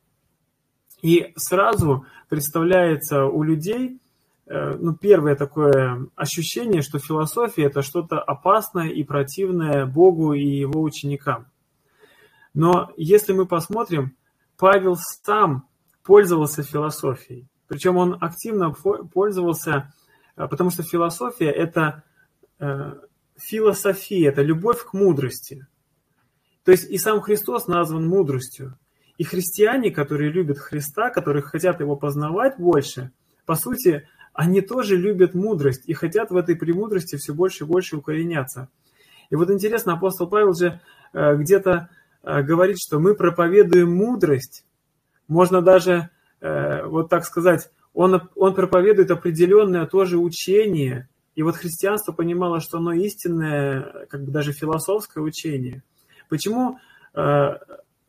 И 1.02 1.32
сразу 1.36 2.06
представляется 2.28 3.24
у 3.24 3.42
людей, 3.42 3.98
Э, 4.46 4.76
ну, 4.78 4.94
первое 4.94 5.36
такое 5.36 6.06
ощущение, 6.16 6.82
что 6.82 6.98
философия– 6.98 7.64
это 7.64 7.82
что-то 7.82 8.20
опасное 8.20 8.88
и 8.88 9.02
противное 9.02 9.86
Богу 9.86 10.34
и 10.34 10.44
его 10.44 10.82
ученикам. 10.82 11.46
Но 12.52 12.92
если 12.96 13.32
мы 13.32 13.46
посмотрим, 13.46 14.16
Павел 14.58 14.96
сам 14.96 15.66
пользовался 16.04 16.62
философией. 16.62 17.48
Причем 17.66 17.96
он 17.96 18.18
активно 18.20 18.72
пользовался, 18.72 19.92
э, 20.36 20.46
потому 20.46 20.70
что 20.70 20.82
философия– 20.82 21.50
это 21.50 22.02
философия, 23.36 24.26
это 24.28 24.42
любовь 24.42 24.84
к 24.84 24.92
мудрости. 24.92 25.66
То 26.64 26.72
есть 26.72 26.90
и 26.90 26.98
сам 26.98 27.20
Христос 27.20 27.66
назван 27.66 28.06
мудростью. 28.06 28.78
И 29.18 29.24
христиане, 29.24 29.90
которые 29.90 30.30
любят 30.30 30.58
Христа, 30.58 31.10
которые 31.10 31.42
хотят 31.42 31.80
его 31.80 31.96
познавать 31.96 32.58
больше, 32.58 33.12
по 33.46 33.54
сути, 33.54 34.08
они 34.32 34.60
тоже 34.60 34.96
любят 34.96 35.34
мудрость 35.34 35.84
и 35.86 35.94
хотят 35.94 36.30
в 36.30 36.36
этой 36.36 36.56
премудрости 36.56 37.16
все 37.16 37.32
больше 37.32 37.64
и 37.64 37.66
больше 37.66 37.96
укореняться. 37.96 38.68
И 39.30 39.36
вот 39.36 39.50
интересно, 39.50 39.94
апостол 39.94 40.28
Павел 40.28 40.54
же 40.54 40.80
э, 41.12 41.36
где-то 41.36 41.88
э, 42.22 42.42
говорит, 42.42 42.78
что 42.78 42.98
мы 42.98 43.14
проповедуем 43.14 43.94
мудрость. 43.94 44.64
Можно 45.28 45.62
даже, 45.62 46.10
э, 46.40 46.84
вот 46.84 47.08
так 47.08 47.24
сказать, 47.24 47.70
он, 47.92 48.28
он 48.34 48.54
проповедует 48.54 49.10
определенное 49.12 49.86
тоже 49.86 50.18
учение. 50.18 51.08
И 51.34 51.42
вот 51.42 51.56
христианство 51.56 52.12
понимало, 52.12 52.60
что 52.60 52.78
оно 52.78 52.92
истинное, 52.92 54.06
как 54.08 54.24
бы 54.24 54.30
даже 54.30 54.52
философское 54.52 55.20
учение. 55.20 55.82
Почему 56.28 56.78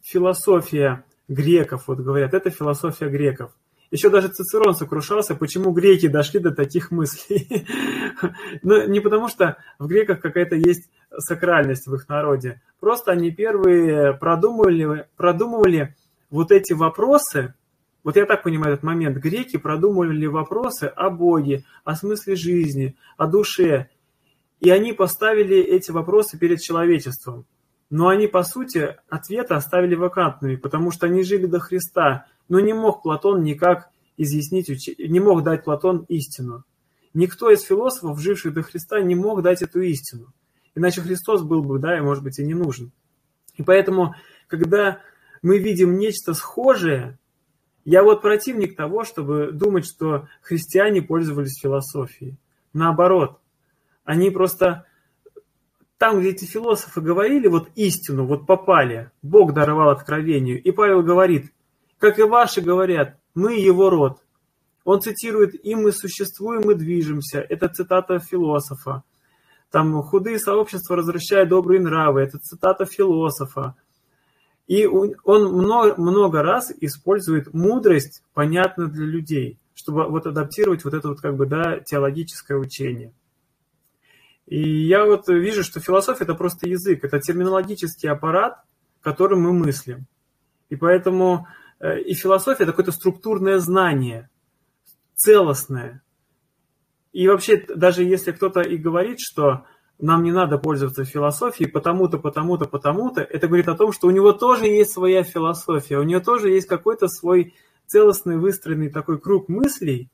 философия 0.01 1.03
греков, 1.27 1.87
вот 1.87 1.99
говорят, 1.99 2.33
это 2.33 2.49
философия 2.49 3.09
греков? 3.09 3.51
Еще 3.91 4.09
даже 4.09 4.27
Цицерон 4.29 4.75
сокрушался, 4.75 5.35
почему 5.35 5.71
греки 5.71 6.07
дошли 6.07 6.39
до 6.39 6.51
таких 6.51 6.91
мыслей. 6.91 7.65
Но 8.61 8.77
ну, 8.79 8.87
не 8.87 8.99
потому, 8.99 9.29
что 9.29 9.57
в 9.79 9.87
греках 9.87 10.21
какая-то 10.21 10.55
есть 10.55 10.89
сакральность 11.17 11.87
в 11.87 11.95
их 11.95 12.09
народе. 12.09 12.61
Просто 12.79 13.11
они 13.11 13.31
первые 13.31 14.13
продумывали, 14.13 15.07
продумывали 15.15 15.95
вот 16.29 16.51
эти 16.51 16.73
вопросы, 16.73 17.53
вот 18.05 18.17
я 18.17 18.27
так 18.27 18.43
понимаю 18.43 18.73
этот 18.73 18.83
момент, 18.83 19.17
греки 19.17 19.57
продумывали 19.57 20.27
вопросы 20.27 20.83
о 20.83 21.09
Боге, 21.09 21.65
о 21.83 21.95
смысле 21.95 22.35
жизни, 22.35 22.95
о 23.17 23.25
душе. 23.25 23.89
И 24.59 24.69
они 24.69 24.93
поставили 24.93 25.57
эти 25.57 25.89
вопросы 25.89 26.37
перед 26.37 26.61
человечеством. 26.61 27.47
Но 27.89 28.07
они, 28.07 28.27
по 28.27 28.43
сути, 28.43 28.95
ответы 29.09 29.55
оставили 29.55 29.95
вакантными, 29.95 30.55
потому 30.55 30.91
что 30.91 31.07
они 31.07 31.23
жили 31.23 31.47
до 31.47 31.59
Христа, 31.59 32.27
но 32.47 32.59
не 32.59 32.73
мог 32.73 33.01
Платон 33.01 33.43
никак 33.43 33.89
изъяснить, 34.17 34.69
не 34.99 35.19
мог 35.19 35.43
дать 35.43 35.63
Платон 35.63 36.05
истину. 36.07 36.63
Никто 37.15 37.49
из 37.49 37.63
философов, 37.63 38.19
живших 38.19 38.53
до 38.53 38.61
Христа, 38.61 39.01
не 39.01 39.15
мог 39.15 39.41
дать 39.41 39.63
эту 39.63 39.81
истину. 39.81 40.31
Иначе 40.75 41.01
Христос 41.01 41.41
был 41.41 41.63
бы, 41.63 41.79
да, 41.79 41.97
и 41.97 42.01
может 42.01 42.23
быть 42.23 42.37
и 42.37 42.45
не 42.45 42.53
нужен. 42.53 42.91
И 43.55 43.63
поэтому, 43.63 44.13
когда 44.45 45.01
мы 45.41 45.57
видим 45.57 45.97
нечто 45.97 46.35
схожее, 46.35 47.17
я 47.85 48.03
вот 48.03 48.21
противник 48.21 48.75
того, 48.75 49.03
чтобы 49.03 49.51
думать, 49.51 49.85
что 49.85 50.27
христиане 50.41 51.01
пользовались 51.01 51.59
философией. 51.61 52.35
Наоборот, 52.73 53.39
они 54.03 54.31
просто 54.31 54.85
там, 55.97 56.19
где 56.19 56.31
эти 56.31 56.45
философы 56.45 56.99
говорили 56.99 57.47
вот 57.47 57.69
истину, 57.75 58.25
вот 58.25 58.45
попали, 58.45 59.11
Бог 59.21 59.53
даровал 59.53 59.89
откровению. 59.89 60.61
И 60.61 60.71
Павел 60.71 61.03
говорит, 61.03 61.53
как 61.99 62.19
и 62.19 62.23
ваши 62.23 62.61
говорят, 62.61 63.17
мы 63.35 63.55
его 63.55 63.89
род. 63.89 64.19
Он 64.83 65.01
цитирует 65.01 65.55
«И 65.65 65.73
мы 65.73 65.91
существуем 65.91 66.69
и 66.69 66.75
движемся». 66.75 67.39
Это 67.39 67.69
цитата 67.69 68.19
философа. 68.19 69.03
Там 69.71 70.01
«Худые 70.03 70.37
сообщества 70.37 70.95
возвращают 70.95 71.49
добрые 71.49 71.81
нравы». 71.81 72.21
Это 72.21 72.37
цитата 72.37 72.85
философа. 72.85 73.75
И 74.67 74.85
он 74.85 75.15
много, 75.23 75.95
много 76.01 76.41
раз 76.41 76.71
использует 76.81 77.53
мудрость, 77.53 78.23
понятную 78.33 78.89
для 78.89 79.05
людей, 79.05 79.59
чтобы 79.75 80.07
вот 80.09 80.25
адаптировать 80.25 80.83
вот 80.83 80.93
это 80.93 81.09
вот 81.09 81.21
как 81.21 81.35
бы, 81.35 81.45
да, 81.45 81.79
теологическое 81.79 82.57
учение. 82.57 83.13
И 84.47 84.87
я 84.87 85.05
вот 85.05 85.27
вижу, 85.27 85.63
что 85.63 85.79
философия– 85.79 86.23
это 86.25 86.35
просто 86.35 86.67
язык, 86.67 87.03
это 87.03 87.19
терминологический 87.19 88.09
аппарат, 88.09 88.63
которым 89.01 89.41
мы 89.41 89.53
мыслим. 89.53 90.05
И 90.69 90.75
поэтому 90.75 91.47
Э, 91.79 91.99
и 91.99 92.13
философия– 92.13 92.63
это 92.65 92.71
какое-то 92.71 92.91
структурное 92.91 93.59
знание, 93.59 94.29
целостное. 95.15 96.01
И 97.11 97.27
вообще, 97.27 97.57
даже 97.57 98.03
если 98.03 98.31
кто-то 98.31 98.61
и 98.61 98.77
говорит, 98.77 99.19
что 99.19 99.65
нам 99.99 100.23
не 100.23 100.31
надо 100.31 100.57
пользоваться 100.57 101.05
философией 101.05 101.69
потому-то, 101.69 102.17
потому-то, 102.17 102.65
потому-то, 102.65 103.21
это 103.21 103.47
говорит 103.47 103.67
о 103.67 103.75
том, 103.75 103.91
что 103.93 104.07
у 104.07 104.11
него 104.11 104.33
тоже 104.33 104.65
есть 104.65 104.91
своя 104.91 105.23
философия, 105.23 105.97
у 105.97 106.03
него 106.03 106.19
тоже 106.19 106.49
есть 106.49 106.67
какой-то 106.67 107.07
свой 107.07 107.55
целостный 107.85 108.37
выстроенный 108.37 108.89
такой 108.89 109.19
круг 109.19 109.47
мыслей, 109.47 110.09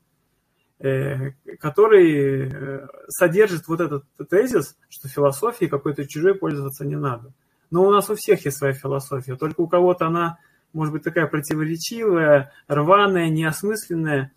э, 0.78 1.32
который 1.58 2.48
э, 2.48 2.86
содержит 3.08 3.66
вот 3.66 3.80
этот 3.80 4.04
тезис, 4.30 4.76
что 4.88 5.08
философией 5.08 5.70
какой-то 5.70 6.06
чужой 6.06 6.34
пользоваться 6.34 6.84
не 6.84 6.96
надо. 6.96 7.32
Но 7.70 7.84
у 7.84 7.90
нас 7.90 8.10
у 8.10 8.14
всех 8.14 8.44
есть 8.44 8.58
своя 8.58 8.74
философия, 8.74 9.36
только 9.36 9.62
у 9.62 9.66
кого-то 9.66 10.06
она 10.06 10.38
может 10.72 10.92
быть, 10.92 11.02
такая 11.02 11.26
противоречивая, 11.26 12.52
рваная, 12.66 13.28
неосмысленная. 13.28 14.32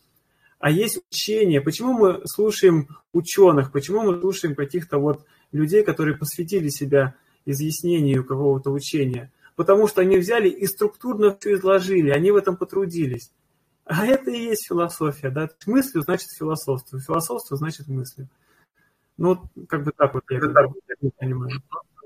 А 0.60 0.72
есть 0.72 1.02
учение. 1.10 1.62
Почему 1.62 1.94
мы 1.94 2.22
слушаем 2.26 2.90
ученых? 3.14 3.72
Почему 3.72 4.02
мы 4.04 4.20
слушаем 4.20 4.56
каких-то 4.56 4.98
вот 4.98 5.26
людей, 5.56 5.84
которые 5.84 6.18
посвятили 6.18 6.70
себя 6.70 7.16
изъяснению 7.46 8.26
какого-то 8.26 8.72
учения? 8.72 9.32
Потому 9.56 9.88
что 9.88 10.02
они 10.02 10.18
взяли 10.18 10.50
и 10.50 10.66
структурно 10.68 11.36
все 11.40 11.54
изложили, 11.54 12.10
они 12.10 12.32
в 12.32 12.36
этом 12.36 12.58
потрудились. 12.58 13.32
А 13.86 14.06
это 14.06 14.32
и 14.32 14.46
есть 14.46 14.68
философия, 14.68 15.30
да? 15.30 15.50
Мыслью 15.66 16.02
значит 16.02 16.30
философство, 16.32 17.00
философство 17.00 17.56
значит 17.56 17.88
мыслью. 17.88 18.28
Ну, 19.18 19.40
как 19.70 19.84
бы 19.84 19.92
так 19.96 20.14
вот 20.14 20.24
я 20.30 20.38
это 20.38 21.10
понимаю. 21.18 21.62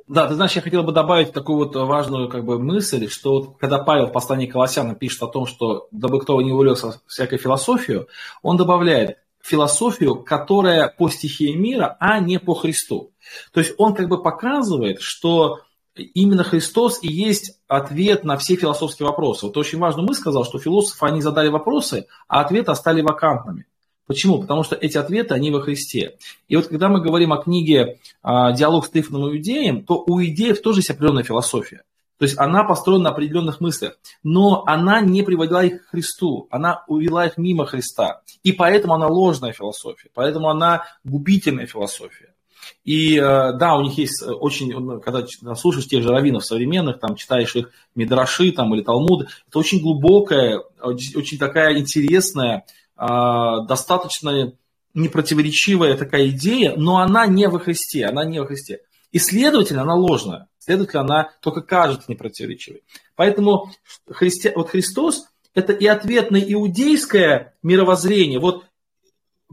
Да, 0.08 0.28
ты 0.28 0.34
знаешь, 0.34 0.54
я 0.54 0.62
хотел 0.62 0.84
бы 0.84 0.92
добавить 0.92 1.34
такую 1.34 1.60
вот 1.60 1.76
важную 1.76 2.30
как 2.30 2.44
бы, 2.44 2.58
мысль, 2.60 3.08
что 3.10 3.34
вот, 3.34 3.58
когда 3.60 3.78
Павел 3.78 4.08
в 4.08 4.12
послании 4.12 4.48
к 4.48 4.54
Колоссянам 4.54 4.96
пишет 4.96 5.22
о 5.22 5.28
том, 5.28 5.46
что 5.46 5.88
дабы 5.92 6.20
кто 6.20 6.42
не 6.42 6.52
увлекся 6.52 7.00
всякой 7.06 7.38
философию, 7.38 8.08
он 8.42 8.58
добавляет 8.58 9.20
философию, 9.42 10.16
которая 10.24 10.88
по 10.88 11.10
стихии 11.10 11.54
мира, 11.54 11.98
а 12.00 12.20
не 12.20 12.40
по 12.40 12.54
Христу. 12.54 13.12
То 13.54 13.60
есть 13.60 13.74
он 13.78 13.94
как 13.94 14.08
бы 14.08 14.22
показывает, 14.22 15.02
что 15.02 15.60
именно 15.96 16.44
Христос 16.44 17.00
и 17.02 17.08
есть 17.08 17.60
ответ 17.68 18.24
на 18.24 18.38
все 18.38 18.56
философские 18.56 19.08
вопросы. 19.08 19.46
Вот 19.46 19.58
очень 19.58 19.80
важно, 19.80 20.04
мы 20.04 20.14
сказал, 20.14 20.46
что 20.46 20.60
философы, 20.60 21.06
они 21.06 21.22
задали 21.22 21.50
вопросы, 21.50 22.08
а 22.28 22.42
ответы 22.42 22.72
остались 22.72 23.04
вакантными. 23.04 23.66
Почему? 24.10 24.42
Потому 24.42 24.64
что 24.64 24.76
эти 24.76 24.98
ответы, 24.98 25.36
они 25.36 25.52
во 25.52 25.62
Христе. 25.62 26.18
И 26.48 26.56
вот 26.56 26.68
когда 26.68 26.90
мы 26.90 27.00
говорим 27.00 27.32
о 27.32 27.44
книге 27.44 28.00
а, 28.24 28.52
«Диалог 28.54 28.88
с 28.88 28.90
Трифоном 28.90 29.30
и 29.30 29.38
Иудеем», 29.38 29.86
то 29.86 30.04
у 30.08 30.20
иудеев 30.20 30.62
тоже 30.64 30.80
есть 30.80 30.90
определенная 30.90 31.24
философия. 31.24 31.84
То 32.20 32.26
есть 32.26 32.38
она 32.38 32.64
построена 32.66 33.06
на 33.06 33.10
определенных 33.10 33.62
мыслях, 33.62 33.98
но 34.22 34.64
она 34.68 35.02
не 35.02 35.24
приводила 35.24 35.64
их 35.66 35.86
к 35.86 35.90
Христу, 35.92 36.48
она 36.52 36.84
увела 36.88 37.26
их 37.26 37.38
мимо 37.38 37.66
Христа. 37.66 38.22
И 38.44 38.52
поэтому 38.52 38.94
она 38.94 39.08
ложная 39.08 39.54
философия, 39.54 40.10
поэтому 40.14 40.50
она 40.50 40.84
губительная 41.06 41.66
философия. 41.66 42.36
И 42.84 43.18
да, 43.18 43.76
у 43.78 43.82
них 43.84 43.98
есть 43.98 44.22
очень, 44.22 45.00
когда 45.00 45.26
слушаешь 45.56 45.88
тех 45.88 46.04
же 46.04 46.10
раввинов 46.10 46.46
современных, 46.46 47.00
там 47.00 47.16
читаешь 47.16 47.56
их 47.56 47.72
Мидраши 47.96 48.52
там, 48.52 48.76
или 48.76 48.84
Талмуд, 48.84 49.30
это 49.48 49.58
очень 49.58 49.82
глубокая, 49.82 50.62
очень 50.82 51.38
такая 51.38 51.80
интересная, 51.80 52.66
достаточно 52.98 54.52
непротиворечивая 54.94 55.96
такая 55.96 56.28
идея, 56.32 56.76
но 56.76 56.98
она 56.98 57.26
не 57.28 57.48
во 57.48 57.60
Христе, 57.60 58.06
она 58.06 58.26
не 58.26 58.40
во 58.40 58.46
Христе. 58.46 58.82
И, 59.14 59.20
следовательно, 59.20 59.84
она 59.84 59.96
ложная. 59.96 60.49
Следовательно, 60.60 61.02
она 61.02 61.32
только 61.42 61.62
кажется 61.62 62.12
непротиворечивой. 62.12 62.84
Поэтому 63.16 63.72
христи... 64.10 64.52
вот 64.54 64.70
Христос– 64.70 65.26
это 65.56 65.74
и 65.74 65.88
ответ 65.88 66.32
на 66.32 66.38
иудейское 66.38 67.56
мировоззрение. 67.64 68.40
Вот 68.40 68.66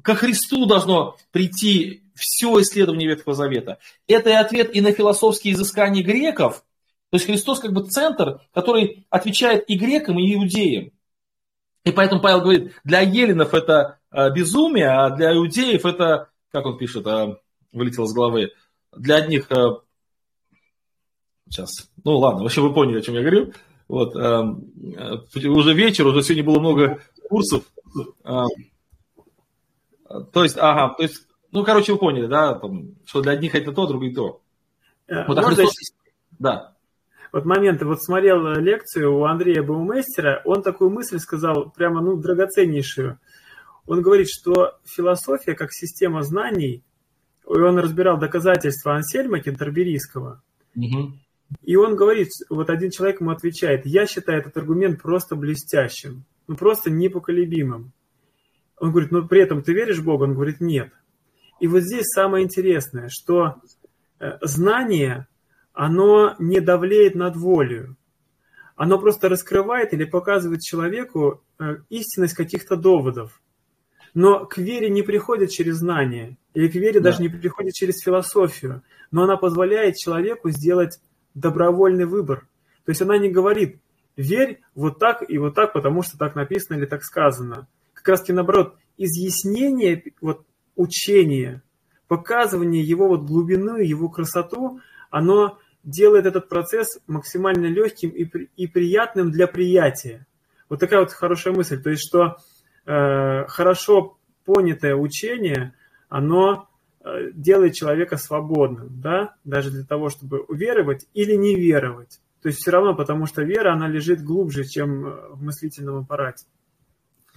ко 0.03 0.15
Христу 0.15 0.67
должно 0.67 1.17
прийти 1.31 2.03
все 2.15 2.61
исследование 2.61 3.09
Ветхого 3.09 3.35
Завета. 3.35 3.79
Это 4.09 4.31
и 4.31 4.35
ответ 4.35 4.75
и 4.75 4.81
на 4.81 4.93
философские 4.93 5.55
изыскания 5.55 6.03
греков. 6.03 6.65
То 7.11 7.17
есть 7.17 7.27
Христос 7.27 7.61
как 7.61 7.73
бы 7.73 7.85
центр, 7.85 8.41
который 8.53 9.07
отвечает 9.11 9.65
и 9.71 9.79
грекам, 9.79 10.19
и 10.19 10.35
иудеям. 10.35 10.91
И 11.85 11.93
поэтому 11.93 12.21
Павел 12.21 12.41
говорит, 12.41 12.73
для 12.83 13.01
еленов 13.01 13.55
это 13.55 14.01
э, 14.11 14.31
безумие, 14.33 14.89
а 14.89 15.11
для 15.11 15.35
иудеев 15.37 15.87
это, 15.87 16.31
как 16.51 16.67
он 16.67 16.79
пишет, 16.79 17.07
э, 17.07 17.37
вылетело 17.73 18.07
с 18.07 18.13
головы, 18.13 18.51
для 18.97 19.17
одних... 19.17 19.49
Э, 21.47 21.51
сейчас, 21.51 21.91
ну 22.05 22.19
ладно, 22.19 22.43
вообще 22.43 22.61
вы 22.61 22.73
поняли, 22.73 22.99
о 22.99 23.03
чем 23.03 23.15
я 23.15 23.21
говорю. 23.21 23.53
Вот, 23.89 24.17
уже 24.17 25.75
вечер, 25.75 26.07
уже 26.07 26.23
сегодня 26.23 26.45
было 26.45 26.59
много 26.59 27.01
курсов. 27.29 27.65
То 28.25 28.49
есть, 30.43 30.57
ага, 30.59 30.95
то 30.95 31.03
есть, 31.03 31.27
ну, 31.53 31.65
короче, 31.65 31.93
вы 31.93 31.99
поняли, 31.99 32.27
да, 32.27 32.55
там, 32.55 32.97
что 33.05 33.23
для 33.23 33.33
одних 33.33 33.55
это 33.55 33.73
то, 33.73 33.87
других 33.87 34.15
то. 34.15 34.41
Вот, 35.09 35.39
а 35.39 35.43
Христос... 35.43 35.73
Да. 36.39 36.75
Вот 37.33 37.45
момент, 37.45 37.83
вот 37.83 38.03
смотрел 38.03 38.55
лекцию 38.57 39.17
у 39.17 39.25
Андрея 39.25 39.63
Баумейстера, 39.63 40.43
он 40.45 40.63
такую 40.63 40.91
мысль 40.91 41.19
сказал, 41.19 41.71
прямо, 41.71 42.01
ну, 42.01 42.17
драгоценнейшую. 42.17 43.19
Он 43.87 44.03
говорит, 44.03 44.29
что 44.29 44.79
философия 44.85 45.55
как 45.55 45.73
система 45.73 46.23
знаний, 46.23 46.83
и 47.45 47.59
он 47.59 47.79
разбирал 47.79 48.19
доказательства 48.19 48.95
Ансельма 48.97 49.41
Кентерберийского, 49.41 50.43
угу. 50.75 51.13
И 51.63 51.77
он 51.77 51.97
говорит, 51.97 52.29
вот 52.51 52.71
один 52.71 52.91
человек 52.91 53.21
ему 53.21 53.31
отвечает, 53.31 53.87
я 53.87 54.07
считаю 54.07 54.41
этот 54.41 54.57
аргумент 54.57 55.01
просто 55.01 55.37
блестящим, 55.37 56.25
ну, 56.49 56.57
просто 56.57 56.91
непоколебимым. 56.91 57.93
Он 58.79 58.91
говорит, 58.91 59.11
ну, 59.11 59.27
при 59.27 59.41
этом 59.41 59.63
ты 59.63 59.73
веришь 59.73 59.99
в 59.99 60.05
Бога? 60.05 60.25
Он 60.25 60.35
говорит, 60.35 60.61
нет. 60.61 60.93
И 61.61 61.69
вот 61.69 61.83
здесь 61.83 62.07
самое 62.07 62.45
интересное, 62.45 63.09
что 63.09 63.57
э, 64.21 64.39
знание 64.43 65.27
оно 65.73 66.35
не 66.39 66.61
давлеет 66.61 67.15
над 67.15 67.37
волей. 67.37 67.89
Оно 68.75 68.99
просто 68.99 69.29
раскрывает 69.29 69.95
или 69.95 70.05
показывает 70.05 70.61
человеку 70.61 71.43
э, 71.59 71.77
истинность 71.89 72.35
каких-то 72.35 72.77
доводов. 72.77 73.41
Но 74.13 74.47
к 74.47 74.59
вере 74.59 74.91
не 74.91 75.03
приходит 75.03 75.51
через 75.51 75.77
знание, 75.77 76.37
или 76.55 76.69
к 76.69 76.75
вере 76.75 77.01
да. 77.01 77.11
даже 77.11 77.23
не 77.23 77.29
приходит 77.29 77.75
через 77.75 78.01
философию, 78.01 78.83
но 79.11 79.25
она 79.25 79.37
позволяет 79.37 79.97
человеку 79.97 80.51
сделать 80.51 80.99
добровольный 81.37 82.07
выбор. 82.07 82.49
То 82.85 82.91
есть 82.91 83.03
она 83.03 83.19
не 83.19 83.29
говорит, 83.29 83.79
верь 84.17 84.61
вот 84.75 84.99
так 84.99 85.29
и 85.29 85.39
вот 85.39 85.55
так, 85.55 85.73
потому 85.73 86.03
что 86.03 86.19
так 86.19 86.35
написано 86.35 86.77
или 86.77 86.87
так 86.87 87.05
сказано. 87.05 87.69
Как 87.93 88.09
раз 88.09 88.21
таки 88.21 88.33
наоборот, 88.33 88.77
изъяснение 88.97 90.03
вот, 90.21 90.45
учения, 90.75 91.63
показывание 92.09 92.83
его 92.83 93.09
вот 93.09 93.23
глубины, 93.23 93.83
его 93.83 94.09
красоту, 94.09 94.81
оно 95.11 95.59
делает 95.85 96.27
этот 96.27 96.49
процесс 96.49 96.99
максимально 97.07 97.67
легким 97.67 98.11
и, 98.11 98.25
и 98.57 98.67
приятным 98.67 99.31
для 99.31 99.47
приятия. 99.47 100.27
Вот 100.69 100.81
такая 100.81 101.01
вот 101.01 101.13
хорошая 101.13 101.55
мысль. 101.55 101.81
То 101.81 101.91
есть, 101.91 102.03
что 102.07 102.39
э, 102.87 103.47
хорошо 103.47 104.19
понятое 104.45 104.97
учение, 104.97 105.75
оно 106.09 106.66
делает 107.35 107.75
человека 107.75 108.17
свободным, 108.17 109.01
да, 109.01 109.35
даже 109.45 109.71
для 109.71 109.85
того, 109.85 110.09
чтобы 110.09 110.41
уверовать 110.41 111.07
или 111.15 111.35
не 111.35 111.55
веровать. 111.55 112.21
То 112.43 112.49
есть 112.49 112.61
все 112.61 112.71
равно, 112.71 112.95
потому 112.95 113.27
что 113.27 113.43
вера, 113.43 113.73
она 113.73 113.89
лежит 113.89 114.23
глубже, 114.23 114.65
чем 114.65 115.07
э, 115.07 115.29
в 115.31 115.43
мыслительном 115.43 115.99
аппарате. 115.99 116.47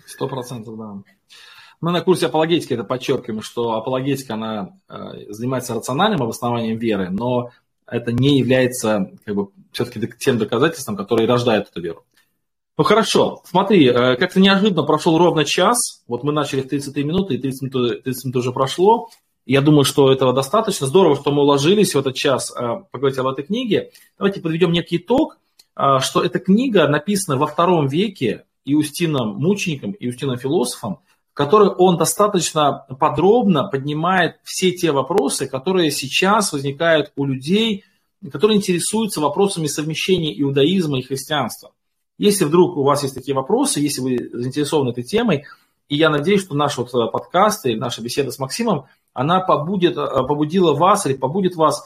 Сто 0.06 0.28
процентов, 0.28 0.78
да. 0.78 1.02
Мы 1.82 1.92
на 1.92 2.02
курсе 2.02 2.28
апологетики 2.28 2.74
это 2.74 2.84
подчеркиваем, 2.84 3.42
что 3.42 3.74
апологетика, 3.74 4.36
она 4.36 4.78
э, 4.88 5.32
занимается 5.32 5.74
рациональным 5.74 6.22
обоснованием 6.22 6.78
веры, 6.78 7.10
но 7.10 7.52
это 7.88 8.12
не 8.12 8.38
является 8.38 9.12
как 9.26 9.36
бы, 9.36 9.48
все-таки 9.72 10.08
тем 10.20 10.38
доказательством, 10.38 10.96
которое 10.96 11.28
рождает 11.28 11.70
эту 11.70 11.82
веру. 11.82 12.06
Ну 12.78 12.84
хорошо, 12.84 13.42
смотри, 13.46 13.88
э, 13.88 14.16
как-то 14.16 14.40
неожиданно 14.40 14.84
прошел 14.84 15.18
ровно 15.18 15.44
час, 15.44 16.04
вот 16.08 16.24
мы 16.24 16.32
начали 16.32 16.62
в 16.62 16.70
33 16.70 17.04
минуты, 17.04 17.36
и 17.36 17.38
30 17.38 17.62
минут, 17.64 18.04
30 18.04 18.26
минут 18.26 18.36
уже 18.36 18.52
прошло, 18.52 19.10
я 19.52 19.62
думаю, 19.62 19.84
что 19.84 20.12
этого 20.12 20.32
достаточно. 20.32 20.86
Здорово, 20.86 21.16
что 21.16 21.32
мы 21.32 21.42
уложились 21.42 21.96
в 21.96 21.98
этот 21.98 22.16
час 22.16 22.54
э, 22.56 22.84
поговорить 22.92 23.18
об 23.18 23.26
этой 23.26 23.44
книге. 23.44 23.90
Давайте 24.20 24.42
подведем 24.42 24.72
некий 24.72 24.98
итог, 24.98 25.40
э, 25.76 26.00
что 26.02 26.22
эта 26.22 26.38
книга 26.38 26.88
написана 26.88 27.36
во 27.36 27.48
втором 27.48 27.88
веке 27.88 28.46
Иустином 28.64 29.38
мучеником, 29.38 29.96
Иустином 30.00 30.38
философом, 30.38 31.00
которой 31.34 31.70
он 31.70 31.98
достаточно 31.98 32.86
подробно 33.00 33.64
поднимает 33.64 34.36
все 34.44 34.72
те 34.72 34.92
вопросы, 34.92 35.48
которые 35.48 35.90
сейчас 35.90 36.54
возникают 36.54 37.12
у 37.16 37.26
людей, 37.26 37.86
которые 38.32 38.58
интересуются 38.58 39.20
вопросами 39.20 39.66
совмещения 39.66 40.32
иудаизма 40.40 41.00
и 41.00 41.02
христианства. 41.02 41.72
Если 42.20 42.46
вдруг 42.46 42.78
у 42.78 42.84
вас 42.84 43.02
есть 43.02 43.16
такие 43.16 43.34
вопросы, 43.34 43.80
если 43.80 44.02
вы 44.02 44.30
заинтересованы 44.32 44.92
этой 44.92 45.04
темой, 45.04 45.46
и 45.90 45.96
я 45.96 46.10
надеюсь, 46.10 46.42
что 46.42 46.56
наш 46.56 46.78
вот 46.78 46.92
подкаст 47.12 47.66
и 47.66 47.76
наша 47.76 48.02
беседа 48.02 48.32
с 48.32 48.40
Максимом, 48.40 48.86
она 49.14 49.42
побудет, 49.42 49.96
побудила 49.96 50.74
вас 50.74 51.06
или 51.06 51.16
побудит 51.16 51.56
вас 51.56 51.84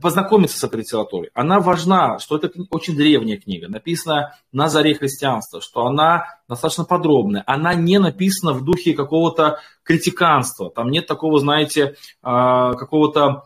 познакомиться 0.00 0.58
с 0.58 0.64
этой 0.64 0.80
литературой. 0.80 1.30
Она 1.34 1.60
важна, 1.60 2.18
что 2.18 2.36
это 2.36 2.50
очень 2.70 2.96
древняя 2.96 3.38
книга, 3.38 3.68
написана 3.68 4.34
на 4.52 4.68
заре 4.68 4.94
христианства, 4.94 5.60
что 5.60 5.86
она 5.86 6.24
достаточно 6.48 6.84
подробная, 6.84 7.44
она 7.46 7.74
не 7.74 7.98
написана 7.98 8.52
в 8.52 8.64
духе 8.64 8.94
какого-то 8.94 9.60
критиканства, 9.82 10.70
там 10.70 10.90
нет 10.90 11.06
такого, 11.06 11.38
знаете, 11.38 11.96
а, 12.22 12.72
какого-то 12.74 13.44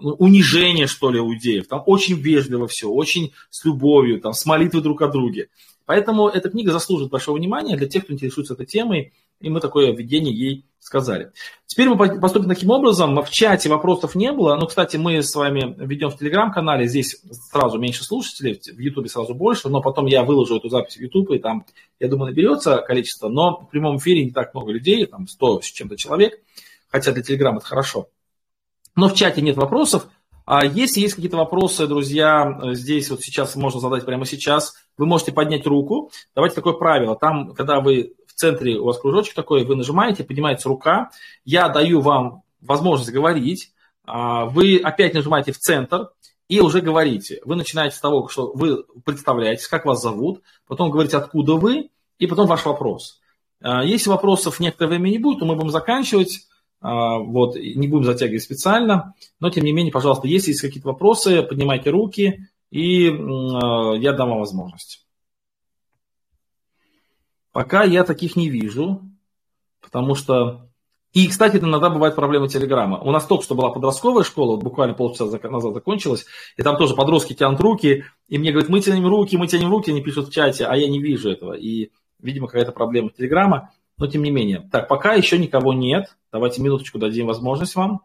ну, 0.00 0.12
унижения, 0.18 0.86
что 0.86 1.10
ли, 1.10 1.20
иудеев. 1.20 1.68
Там 1.68 1.82
очень 1.86 2.16
вежливо 2.16 2.66
все, 2.66 2.88
очень 2.88 3.32
с 3.50 3.64
любовью, 3.64 4.20
там, 4.20 4.32
с 4.32 4.44
молитвой 4.44 4.82
друг 4.82 5.00
о 5.02 5.08
друге. 5.08 5.48
Поэтому 5.86 6.28
эта 6.28 6.50
книга 6.50 6.72
заслуживает 6.72 7.12
большого 7.12 7.36
внимания 7.36 7.76
для 7.76 7.88
тех, 7.88 8.04
кто 8.04 8.12
интересуется 8.12 8.54
этой 8.54 8.66
темой, 8.66 9.12
и 9.42 9.50
мы 9.50 9.60
такое 9.60 9.92
введение 9.92 10.34
ей 10.34 10.64
сказали. 10.78 11.32
Теперь 11.66 11.88
мы 11.88 12.20
поступим 12.20 12.48
таким 12.48 12.70
образом. 12.70 13.20
В 13.22 13.30
чате 13.30 13.68
вопросов 13.68 14.14
не 14.14 14.32
было. 14.32 14.56
Ну, 14.56 14.66
кстати, 14.66 14.96
мы 14.96 15.22
с 15.22 15.34
вами 15.34 15.76
ведем 15.78 16.10
в 16.10 16.18
Телеграм-канале. 16.18 16.88
Здесь 16.88 17.22
сразу 17.50 17.78
меньше 17.78 18.04
слушателей, 18.04 18.60
в 18.60 18.78
Ютубе 18.78 19.08
сразу 19.08 19.34
больше. 19.34 19.68
Но 19.68 19.80
потом 19.80 20.06
я 20.06 20.24
выложу 20.24 20.56
эту 20.56 20.68
запись 20.68 20.96
в 20.96 21.00
Ютуб, 21.00 21.30
и 21.30 21.38
там, 21.38 21.64
я 22.00 22.08
думаю, 22.08 22.30
наберется 22.30 22.78
количество. 22.78 23.28
Но 23.28 23.60
в 23.60 23.70
прямом 23.70 23.98
эфире 23.98 24.24
не 24.24 24.32
так 24.32 24.54
много 24.54 24.72
людей, 24.72 25.06
там 25.06 25.28
100 25.28 25.62
с 25.62 25.66
чем-то 25.66 25.96
человек. 25.96 26.40
Хотя 26.90 27.12
для 27.12 27.22
Телеграма 27.22 27.58
это 27.58 27.66
хорошо. 27.66 28.08
Но 28.96 29.08
в 29.08 29.14
чате 29.14 29.40
нет 29.40 29.56
вопросов. 29.56 30.08
А 30.44 30.64
если 30.66 31.00
есть 31.00 31.14
какие-то 31.14 31.36
вопросы, 31.36 31.86
друзья, 31.86 32.58
здесь 32.72 33.08
вот 33.10 33.22
сейчас 33.22 33.54
можно 33.54 33.78
задать 33.78 34.04
прямо 34.04 34.26
сейчас, 34.26 34.74
вы 34.98 35.06
можете 35.06 35.32
поднять 35.32 35.66
руку. 35.66 36.10
Давайте 36.34 36.56
такое 36.56 36.74
правило. 36.74 37.16
Там, 37.16 37.54
когда 37.54 37.80
вы 37.80 38.14
в 38.32 38.36
центре 38.36 38.78
у 38.78 38.84
вас 38.84 38.98
кружочек 38.98 39.34
такой, 39.34 39.64
вы 39.64 39.76
нажимаете, 39.76 40.24
поднимается 40.24 40.68
рука, 40.68 41.10
я 41.44 41.68
даю 41.68 42.00
вам 42.00 42.42
возможность 42.60 43.12
говорить, 43.12 43.72
а, 44.04 44.46
вы 44.46 44.78
опять 44.78 45.14
нажимаете 45.14 45.52
в 45.52 45.58
центр 45.58 46.10
и 46.48 46.60
уже 46.60 46.80
говорите. 46.80 47.40
Вы 47.44 47.56
начинаете 47.56 47.96
с 47.96 48.00
того, 48.00 48.28
что 48.28 48.52
вы 48.52 48.84
представляетесь, 49.04 49.68
как 49.68 49.84
вас 49.84 50.02
зовут, 50.02 50.42
потом 50.66 50.90
говорите, 50.90 51.16
откуда 51.16 51.54
вы, 51.54 51.90
и 52.18 52.26
потом 52.26 52.46
ваш 52.46 52.64
вопрос. 52.64 53.20
А, 53.60 53.84
если 53.84 54.10
вопросов 54.10 54.60
некоторое 54.60 54.90
время 54.90 55.10
не 55.10 55.18
будет, 55.18 55.40
то 55.40 55.44
мы 55.44 55.54
будем 55.54 55.70
заканчивать, 55.70 56.40
а, 56.80 57.18
вот, 57.18 57.56
не 57.56 57.88
будем 57.88 58.04
затягивать 58.04 58.42
специально, 58.42 59.14
но 59.40 59.50
тем 59.50 59.64
не 59.64 59.72
менее, 59.72 59.92
пожалуйста, 59.92 60.26
если 60.26 60.50
есть 60.50 60.60
какие-то 60.60 60.88
вопросы, 60.88 61.42
поднимайте 61.42 61.90
руки, 61.90 62.48
и 62.70 63.04
я 63.04 64.12
дам 64.12 64.30
вам 64.30 64.38
возможность. 64.38 65.04
Пока 67.52 67.84
я 67.84 68.04
таких 68.04 68.34
не 68.36 68.48
вижу, 68.48 69.02
потому 69.80 70.14
что... 70.14 70.68
И, 71.12 71.28
кстати, 71.28 71.58
иногда 71.58 71.90
бывает 71.90 72.14
проблема 72.14 72.48
Телеграма. 72.48 72.98
У 72.98 73.10
нас 73.10 73.26
только 73.26 73.44
что 73.44 73.54
была 73.54 73.68
подростковая 73.68 74.24
школа, 74.24 74.56
буквально 74.56 74.94
полчаса 74.94 75.26
назад 75.26 75.74
закончилась, 75.74 76.24
и 76.56 76.62
там 76.62 76.78
тоже 76.78 76.94
подростки 76.94 77.34
тянут 77.34 77.60
руки, 77.60 78.04
и 78.28 78.38
мне 78.38 78.50
говорят, 78.50 78.70
мы 78.70 78.80
тянем 78.80 79.06
руки, 79.06 79.36
мы 79.36 79.46
тянем 79.46 79.70
руки, 79.70 79.90
они 79.90 80.00
пишут 80.00 80.28
в 80.28 80.32
чате, 80.32 80.64
а 80.64 80.74
я 80.74 80.88
не 80.88 81.02
вижу 81.02 81.30
этого. 81.30 81.52
И, 81.52 81.90
видимо, 82.18 82.46
какая-то 82.46 82.72
проблема 82.72 83.10
Телеграма, 83.10 83.72
но 83.98 84.06
тем 84.06 84.22
не 84.22 84.30
менее. 84.30 84.66
Так, 84.72 84.88
пока 84.88 85.12
еще 85.12 85.38
никого 85.38 85.74
нет. 85.74 86.16
Давайте 86.32 86.62
минуточку 86.62 86.98
дадим 86.98 87.26
возможность 87.26 87.76
вам. 87.76 88.00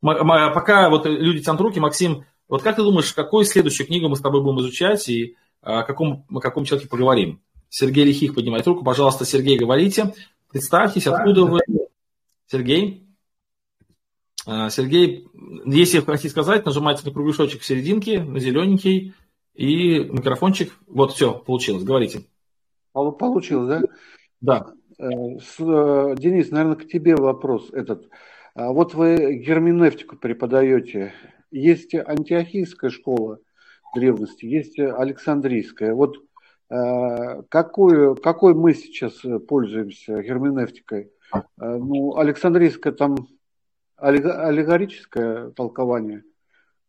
Пока 0.00 0.90
вот 0.90 1.06
люди 1.06 1.42
тянут 1.42 1.60
руки, 1.60 1.78
Максим, 1.78 2.24
вот 2.48 2.62
как 2.62 2.74
ты 2.74 2.82
думаешь, 2.82 3.12
какую 3.12 3.44
следующую 3.44 3.86
книгу 3.86 4.08
мы 4.08 4.16
с 4.16 4.20
тобой 4.20 4.42
будем 4.42 4.58
изучать 4.60 5.08
и 5.08 5.36
о 5.62 5.84
каком, 5.84 6.26
о 6.28 6.40
каком 6.40 6.64
человеке 6.64 6.88
поговорим? 6.88 7.40
Сергей 7.70 8.04
Лихих 8.04 8.34
поднимает 8.34 8.66
руку. 8.66 8.84
Пожалуйста, 8.84 9.24
Сергей, 9.24 9.56
говорите. 9.56 10.12
Представьтесь, 10.50 11.06
откуда 11.06 11.44
вы? 11.44 11.60
Сергей? 12.46 13.06
А, 14.46 14.68
Сергей, 14.68 15.28
если 15.64 16.00
хотите 16.00 16.28
сказать, 16.28 16.66
нажимайте 16.66 17.02
на 17.06 17.12
кругляшочек 17.12 17.62
в 17.62 17.64
серединке, 17.64 18.22
на 18.22 18.40
зелененький, 18.40 19.14
и 19.54 19.98
микрофончик. 19.98 20.72
Вот, 20.86 21.12
все, 21.12 21.34
получилось. 21.34 21.84
Говорите. 21.84 22.22
Получилось, 22.92 23.68
да? 23.68 23.82
Да. 24.40 24.72
Э, 24.98 25.04
э, 25.06 26.14
Денис, 26.16 26.50
наверное, 26.50 26.76
к 26.76 26.88
тебе 26.88 27.14
вопрос 27.14 27.70
этот. 27.72 28.08
А 28.54 28.72
вот 28.72 28.94
вы 28.94 29.34
герменевтику 29.34 30.16
преподаете. 30.16 31.12
Есть 31.50 31.94
антиохийская 31.94 32.90
школа 32.90 33.38
древности, 33.94 34.46
есть 34.46 34.78
Александрийская. 34.78 35.94
Вот 35.94 36.16
какую, 36.70 38.14
какой 38.16 38.54
мы 38.54 38.74
сейчас 38.74 39.20
пользуемся 39.48 40.22
герменевтикой? 40.22 41.10
Ну, 41.56 42.16
Александрийская 42.16 42.92
там 42.92 43.16
аллегорическое 43.96 45.50
толкование, 45.50 46.24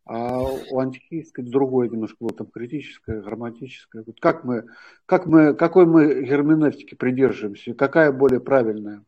а 0.04 0.40
у 0.40 0.78
антихийской 0.78 1.44
другое 1.44 1.88
немножко 1.88 2.16
было, 2.20 2.30
там 2.30 2.46
критическое, 2.48 3.20
грамматическое. 3.20 4.02
Вот 4.06 4.18
как 4.20 4.44
мы, 4.44 4.66
как 5.06 5.26
мы, 5.26 5.54
какой 5.54 5.86
мы 5.86 6.24
герменевтики 6.24 6.94
придерживаемся, 6.94 7.74
какая 7.74 8.12
более 8.12 8.40
правильная? 8.40 9.04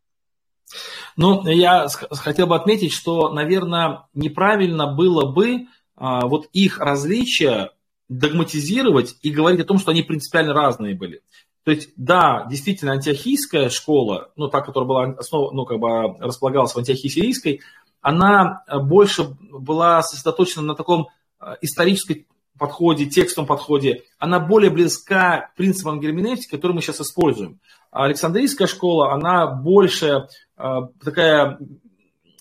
Ну, 1.16 1.46
я 1.46 1.86
хотел 2.10 2.46
бы 2.46 2.56
отметить, 2.56 2.92
что, 2.92 3.32
наверное, 3.32 4.06
неправильно 4.14 4.92
было 4.92 5.30
бы 5.30 5.66
а, 5.96 6.26
вот 6.26 6.48
их 6.52 6.78
различия 6.78 7.70
догматизировать 8.08 9.16
и 9.22 9.30
говорить 9.30 9.60
о 9.60 9.64
том, 9.64 9.78
что 9.78 9.90
они 9.90 10.02
принципиально 10.02 10.52
разные 10.52 10.94
были. 10.94 11.22
То 11.64 11.70
есть, 11.70 11.90
да, 11.96 12.46
действительно, 12.48 12.92
антиохийская 12.92 13.70
школа, 13.70 14.30
ну, 14.36 14.48
та, 14.48 14.60
которая 14.60 14.86
была 14.86 15.04
основа, 15.18 15.50
ну, 15.52 15.64
как 15.64 15.78
бы 15.78 15.88
располагалась 16.18 16.72
в 16.72 16.78
антиохии 16.78 17.08
сирийской, 17.08 17.62
она 18.02 18.62
э, 18.66 18.78
больше 18.78 19.24
была 19.50 20.02
сосредоточена 20.02 20.62
на 20.62 20.74
таком 20.74 21.08
э, 21.40 21.54
историческом 21.62 22.26
подходе, 22.58 23.06
текстовом 23.06 23.48
подходе, 23.48 24.02
она 24.18 24.38
более 24.38 24.70
близка 24.70 25.48
к 25.52 25.56
принципам 25.56 26.00
герменевтики, 26.00 26.50
которые 26.50 26.76
мы 26.76 26.82
сейчас 26.82 27.00
используем. 27.00 27.58
А 27.90 28.04
Александрийская 28.04 28.66
школа, 28.66 29.12
она 29.12 29.46
больше 29.46 30.28
такая 30.56 31.58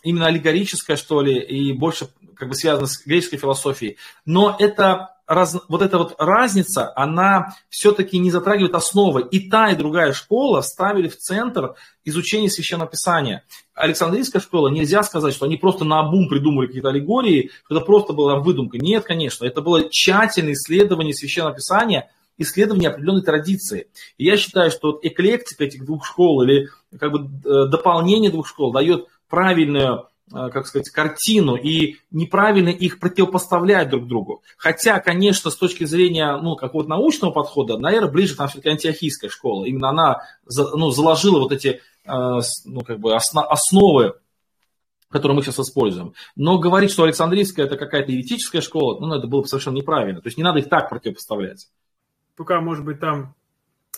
именно 0.04 0.28
аллегорическая, 0.28 0.98
что 0.98 1.22
ли, 1.22 1.40
и 1.40 1.74
больше 1.74 2.10
как 2.36 2.50
бы 2.50 2.56
связана 2.56 2.88
с 2.88 3.06
греческой 3.06 3.40
философией. 3.40 3.98
Но 4.26 4.56
это 4.60 5.14
раз, 5.28 5.58
вот 5.68 5.82
эта 5.82 5.98
вот 5.98 6.16
разница, 6.18 6.92
она 6.96 7.56
все-таки 7.70 8.20
не 8.20 8.32
затрагивает 8.32 8.76
основы. 8.76 9.28
И 9.32 9.50
та, 9.50 9.72
и 9.72 9.76
другая 9.76 10.14
школа 10.14 10.62
ставили 10.62 11.08
в 11.08 11.18
центр 11.18 11.76
изучения 12.04 12.50
священного 12.50 12.90
писания. 12.90 13.44
Александрийская 13.74 14.42
школа, 14.42 14.70
нельзя 14.70 15.04
сказать, 15.04 15.34
что 15.34 15.46
они 15.46 15.58
просто 15.58 15.86
на 15.86 16.00
обум 16.00 16.28
придумали 16.28 16.68
какие-то 16.68 16.90
аллегории, 16.90 17.52
что 17.66 17.78
это 17.78 17.86
просто 17.86 18.14
была 18.14 18.40
выдумка. 18.40 18.78
Нет, 18.78 19.04
конечно, 19.04 19.46
это 19.46 19.62
было 19.62 19.90
тщательное 19.90 20.54
исследование 20.54 21.14
священного 21.14 21.56
писания, 21.56 22.12
исследование 22.38 22.90
определенной 22.90 23.24
традиции. 23.24 23.88
И 24.18 24.26
я 24.26 24.38
считаю, 24.38 24.72
что 24.72 24.94
вот 24.94 25.06
эклектика 25.06 25.64
этих 25.64 25.86
двух 25.86 26.06
школ 26.06 26.42
или 26.44 26.70
как 27.00 27.12
бы 27.12 27.20
э, 27.20 27.68
дополнение 27.68 28.32
двух 28.32 28.48
школ 28.48 28.72
дает 28.72 29.08
правильную 29.34 30.08
Э, 30.34 30.50
как 30.50 30.66
сказать, 30.66 30.90
картину 30.90 31.56
и 31.56 31.98
неправильно 32.10 32.70
их 32.70 33.00
противопоставлять 33.00 33.90
друг 33.90 34.08
другу. 34.08 34.42
Хотя, 34.58 35.00
конечно, 35.00 35.52
с 35.52 35.56
точки 35.56 35.84
зрения 35.84 36.38
ну, 36.38 36.56
какого-то 36.56 36.90
научного 36.90 37.32
подхода, 37.32 37.78
наверное, 37.78 38.10
ближе 38.10 38.36
там 38.36 38.48
все-таки 38.48 38.70
антиохийская 38.70 39.30
школа. 39.30 39.66
Именно 39.66 39.90
она 39.90 40.22
ну, 40.46 40.90
заложила 40.90 41.40
вот 41.40 41.52
эти 41.52 41.82
э, 42.06 42.40
ну, 42.66 42.82
как 42.82 43.00
бы 43.00 43.14
основы 43.16 44.16
которые 45.10 45.36
мы 45.36 45.44
сейчас 45.44 45.60
используем. 45.60 46.16
Но 46.36 46.58
говорить, 46.58 46.90
что 46.90 47.04
Александрийская 47.04 47.68
это 47.68 47.78
какая-то 47.78 48.12
еретическая 48.12 48.62
школа, 48.62 49.00
ну, 49.00 49.14
это 49.14 49.28
было 49.28 49.42
бы 49.42 49.48
совершенно 49.48 49.76
неправильно. 49.76 50.22
То 50.22 50.28
есть 50.28 50.40
не 50.40 50.44
надо 50.44 50.58
их 50.58 50.70
так 50.70 50.90
противопоставлять. 50.90 51.70
Пока, 52.36 52.60
может 52.62 52.84
быть, 52.84 53.00
там 53.00 53.36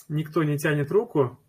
никто 0.10 0.44
не 0.44 0.58
тянет 0.58 0.92
руку, 0.92 1.40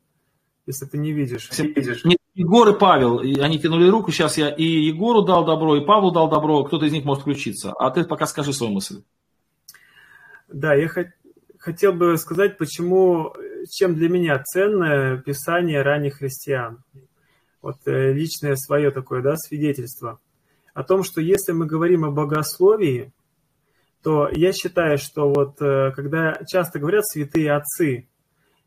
если 0.66 0.87
ты 0.87 0.99
не 0.99 1.11
видишь. 1.11 1.51
Не 1.59 1.66
видишь. 1.66 2.05
Нет, 2.05 2.18
Егор 2.37 2.68
и 2.68 2.78
Павел, 2.78 3.20
они 3.20 3.59
тянули 3.59 3.89
руку, 3.89 4.12
сейчас 4.12 4.37
я 4.37 4.51
и 4.51 4.62
Егору 4.62 5.22
дал 5.22 5.47
добро, 5.47 5.74
и 5.76 5.84
Павлу 5.87 6.11
дал 6.11 6.28
добро, 6.28 6.64
кто-то 6.64 6.84
из 6.84 6.93
них 6.93 7.07
может 7.07 7.22
включиться. 7.22 7.72
А 7.72 7.91
ты 7.91 8.05
пока 8.05 8.26
скажи 8.26 8.53
свою 8.53 8.74
мысль. 8.74 9.03
Да, 10.47 10.74
я 10.74 10.87
хотел 11.59 11.95
бы 11.95 12.18
сказать, 12.18 12.59
почему, 12.59 13.32
чем 13.70 13.95
для 13.95 14.11
меня 14.11 14.39
ценное 14.45 15.16
писание 15.16 15.80
ранних 15.80 16.18
христиан. 16.18 16.84
Вот 17.62 17.78
э, 17.87 18.12
личное 18.12 18.55
свое 18.57 18.91
такое, 18.91 19.22
да, 19.22 19.34
свидетельство. 19.37 20.20
О 20.74 20.84
том, 20.84 21.05
что 21.05 21.22
если 21.22 21.53
мы 21.53 21.64
говорим 21.64 22.05
о 22.05 22.11
богословии, 22.11 23.14
то 24.03 24.28
я 24.30 24.53
считаю, 24.53 24.99
что 24.99 25.32
вот 25.32 25.62
э, 25.62 25.91
когда 25.93 26.39
часто 26.47 26.80
говорят 26.80 27.07
святые 27.07 27.53
отцы, 27.53 28.09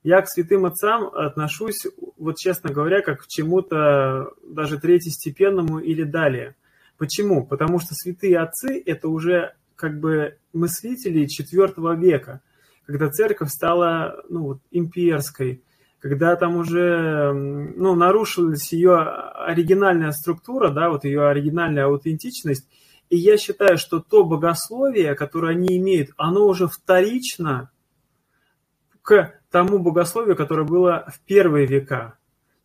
я 0.03 0.21
к 0.21 0.29
святым 0.29 0.65
отцам 0.65 1.07
отношусь, 1.07 1.85
вот 2.17 2.37
честно 2.37 2.71
говоря, 2.71 3.01
как 3.01 3.23
к 3.23 3.27
чему-то 3.27 4.33
даже 4.43 4.79
третьестепенному 4.79 5.79
или 5.79 6.03
далее. 6.03 6.55
Почему? 6.97 7.45
Потому 7.45 7.79
что 7.79 7.93
святые 7.93 8.39
отцы– 8.39 8.81
это 8.85 9.07
уже 9.09 9.53
как 9.75 9.99
бы 9.99 10.37
мыслители 10.53 11.25
IV 11.25 11.97
века, 11.97 12.41
когда 12.85 13.09
церковь 13.09 13.49
стала 13.49 14.23
ну, 14.29 14.43
вот, 14.43 14.59
имперской, 14.71 15.63
когда 15.99 16.35
там 16.35 16.57
уже 16.57 17.31
ну, 17.33 17.95
нарушилась 17.95 18.71
ее 18.71 18.97
оригинальная 18.99 20.11
структура, 20.11 20.69
да, 20.69 20.89
вот 20.89 21.03
ее 21.03 21.27
оригинальная 21.27 21.85
аутентичность. 21.85 22.67
И 23.09 23.17
я 23.17 23.37
считаю, 23.37 23.77
что 23.77 23.99
то 23.99 24.23
богословие, 24.23 25.15
которое 25.15 25.53
они 25.53 25.77
имеют, 25.77 26.11
оно 26.17 26.45
уже 26.45 26.67
вторично 26.67 27.71
к 29.09 29.33
тому 29.49 29.79
богословию, 29.79 30.35
которое 30.35 30.67
было 30.67 31.07
в 31.11 31.19
первые 31.21 31.65
века. 31.65 32.13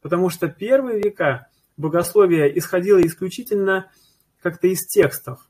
Потому 0.03 0.29
что 0.29 0.47
первые 0.47 1.01
века 1.01 1.49
богословие 1.79 2.59
исходило 2.59 3.01
исключительно 3.01 3.91
как-то 4.43 4.67
из 4.67 4.87
текстов, 4.87 5.49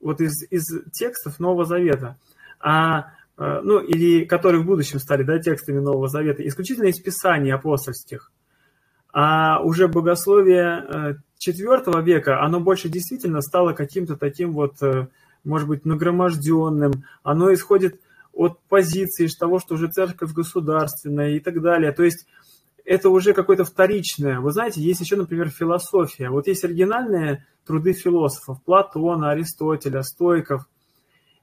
вот 0.00 0.20
из, 0.20 0.42
из 0.50 0.64
текстов 0.90 1.38
Нового 1.38 1.64
Завета, 1.64 2.18
а, 2.58 3.12
э, 3.38 3.60
ну, 3.62 3.78
или 3.78 4.24
которые 4.24 4.60
в 4.60 4.66
будущем 4.66 4.98
стали 4.98 5.22
да, 5.22 5.38
текстами 5.38 5.78
Нового 5.78 6.08
Завета, 6.08 6.44
исключительно 6.44 6.86
из 6.86 6.98
Писаний 6.98 7.52
апостольских. 7.52 8.32
А 9.12 9.60
уже 9.62 9.86
богословие 9.86 11.20
IV 11.46 11.82
э, 11.86 12.02
века, 12.02 12.42
оно 12.42 12.58
больше 12.58 12.88
действительно 12.88 13.40
стало 13.40 13.72
каким-то 13.72 14.16
таким 14.16 14.50
вот, 14.50 14.82
э, 14.82 15.06
может 15.44 15.68
быть, 15.68 15.84
нагроможденным, 15.84 17.04
оно 17.22 17.54
исходит 17.54 18.00
от 18.34 18.60
позиции 18.68 19.28
того, 19.28 19.58
что 19.58 19.74
уже 19.74 19.88
церковь 19.88 20.32
государственная 20.32 21.36
и 21.36 21.40
так 21.40 21.60
далее. 21.62 21.92
То 21.92 22.02
есть 22.02 22.26
это 22.84 23.08
уже 23.08 23.32
какое-то 23.32 23.64
вторичное. 23.64 24.40
Вы 24.40 24.52
знаете, 24.52 24.80
есть 24.80 25.00
еще, 25.00 25.16
например, 25.16 25.48
философия. 25.48 26.28
Вот 26.28 26.46
есть 26.46 26.64
оригинальные 26.64 27.46
труды 27.64 27.92
философов 27.92 28.62
Платона, 28.62 29.30
Аристотеля, 29.30 30.02
Стойков. 30.02 30.68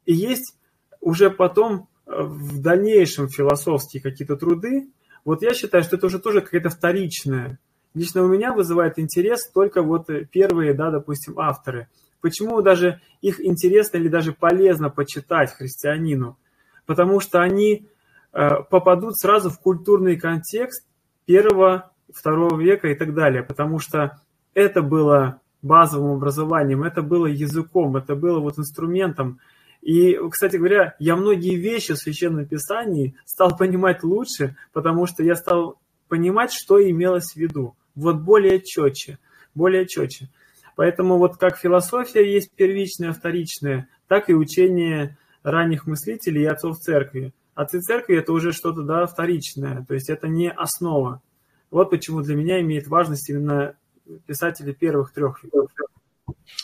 И 0.06 0.14
есть 0.14 0.56
уже 1.00 1.32
потом 1.32 1.88
э, 2.06 2.22
в 2.22 2.62
дальнейшем 2.62 3.30
философские 3.30 4.04
какие-то 4.04 4.36
труды. 4.36 4.90
Вот 5.26 5.42
я 5.42 5.54
считаю, 5.54 5.84
что 5.84 5.96
это 5.96 6.08
уже 6.08 6.20
тоже 6.20 6.42
какая-то 6.42 6.70
вторичная. 6.70 7.60
Лично 7.94 8.24
у 8.24 8.28
меня 8.28 8.54
вызывает 8.54 9.00
интерес 9.00 9.50
только 9.50 9.82
вот 9.82 10.08
первые, 10.32 10.74
да, 10.74 10.92
допустим, 10.92 11.40
авторы. 11.40 11.88
Почему 12.22 12.62
даже 12.62 13.02
их 13.22 13.44
интересно 13.44 13.98
или 13.98 14.08
даже 14.08 14.32
полезно 14.32 14.90
почитать 14.90 15.52
христианину? 15.52 16.38
Потому 16.86 17.20
что 17.20 17.42
они 17.42 17.88
э, 18.34 18.50
попадут 18.70 19.18
сразу 19.18 19.50
в 19.50 19.60
культурный 19.60 20.18
контекст 20.18 20.86
первого, 21.26 21.92
второго 22.14 22.60
века 22.60 22.90
и 22.90 22.96
так 22.96 23.14
далее, 23.14 23.44
потому 23.44 23.80
что 23.80 24.20
это 24.54 24.82
было 24.82 25.42
базовым 25.62 26.18
образованием, 26.18 26.84
это 26.84 27.02
было 27.02 27.28
языком, 27.28 27.96
это 27.96 28.16
было 28.16 28.40
вот 28.40 28.58
инструментом. 28.58 29.40
И, 29.82 30.18
кстати 30.30 30.58
говоря, 30.58 30.96
я 31.00 31.16
многие 31.16 31.56
вещи 31.56 31.94
в 31.94 31.98
Священном 31.98 32.46
Писании 32.46 33.16
стал 33.26 33.56
понимать 33.58 34.04
лучше, 34.04 34.56
потому 34.74 35.08
что 35.08 35.24
я 35.24 35.36
стал 35.36 35.80
понимать, 36.08 36.52
что 36.52 36.78
имелось 36.82 37.34
в 37.34 37.38
виду. 37.38 37.76
Вот 37.96 38.18
более 38.18 38.62
четче, 38.62 39.18
более 39.56 39.88
четче. 39.88 40.30
Поэтому 40.76 41.18
вот 41.18 41.38
как 41.38 41.58
философия 41.58 42.32
есть 42.32 42.52
первичная, 42.52 43.12
вторичная, 43.12 43.88
так 44.08 44.30
и 44.30 44.34
учение 44.34 45.18
ранних 45.44 45.88
мыслителей 45.88 46.44
и 46.44 46.48
отцов 46.48 46.78
церкви. 46.78 47.34
Отцы 47.54 47.80
церкви 47.80 48.18
это 48.18 48.32
уже 48.34 48.54
что-то 48.54 48.82
да, 48.84 49.06
вторичное, 49.06 49.86
то 49.88 49.94
есть 49.94 50.10
это 50.10 50.28
не 50.28 50.50
основа. 50.50 51.22
Вот 51.70 51.90
почему 51.90 52.22
для 52.22 52.36
меня 52.36 52.62
имеет 52.62 52.88
важность 52.88 53.30
именно 53.30 53.76
писатели 54.26 54.72
первых 54.72 55.14
трех. 55.14 55.44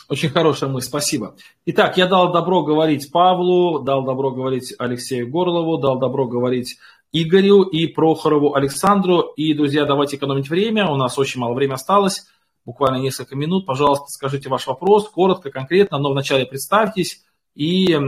Очень 0.08 0.30
хорошая 0.30 0.70
мысль, 0.70 0.88
спасибо. 0.88 1.34
Итак, 1.66 1.96
я 1.98 2.06
дал 2.06 2.32
добро 2.32 2.62
говорить 2.62 3.10
Павлу, 3.12 3.80
дал 3.80 4.04
добро 4.04 4.30
говорить 4.30 4.74
Алексею 4.78 5.30
Горлову, 5.30 5.78
дал 5.78 5.98
добро 5.98 6.26
говорить 6.26 6.78
Игорю 7.12 7.62
и 7.62 7.86
Прохорову 7.86 8.54
Александру. 8.54 9.32
И, 9.36 9.54
друзья, 9.54 9.84
давайте 9.84 10.16
экономить 10.16 10.48
время, 10.48 10.88
у 10.88 10.96
нас 10.96 11.18
очень 11.18 11.40
мало 11.40 11.54
времени 11.54 11.74
осталось, 11.74 12.26
буквально 12.64 12.96
несколько 12.96 13.36
минут. 13.36 13.66
Пожалуйста, 13.66 14.06
скажите 14.08 14.48
ваш 14.48 14.66
вопрос, 14.66 15.08
коротко, 15.08 15.50
конкретно, 15.50 15.98
но 15.98 16.10
вначале 16.10 16.46
представьтесь 16.46 17.24
и 17.58 17.92
э, 17.92 17.98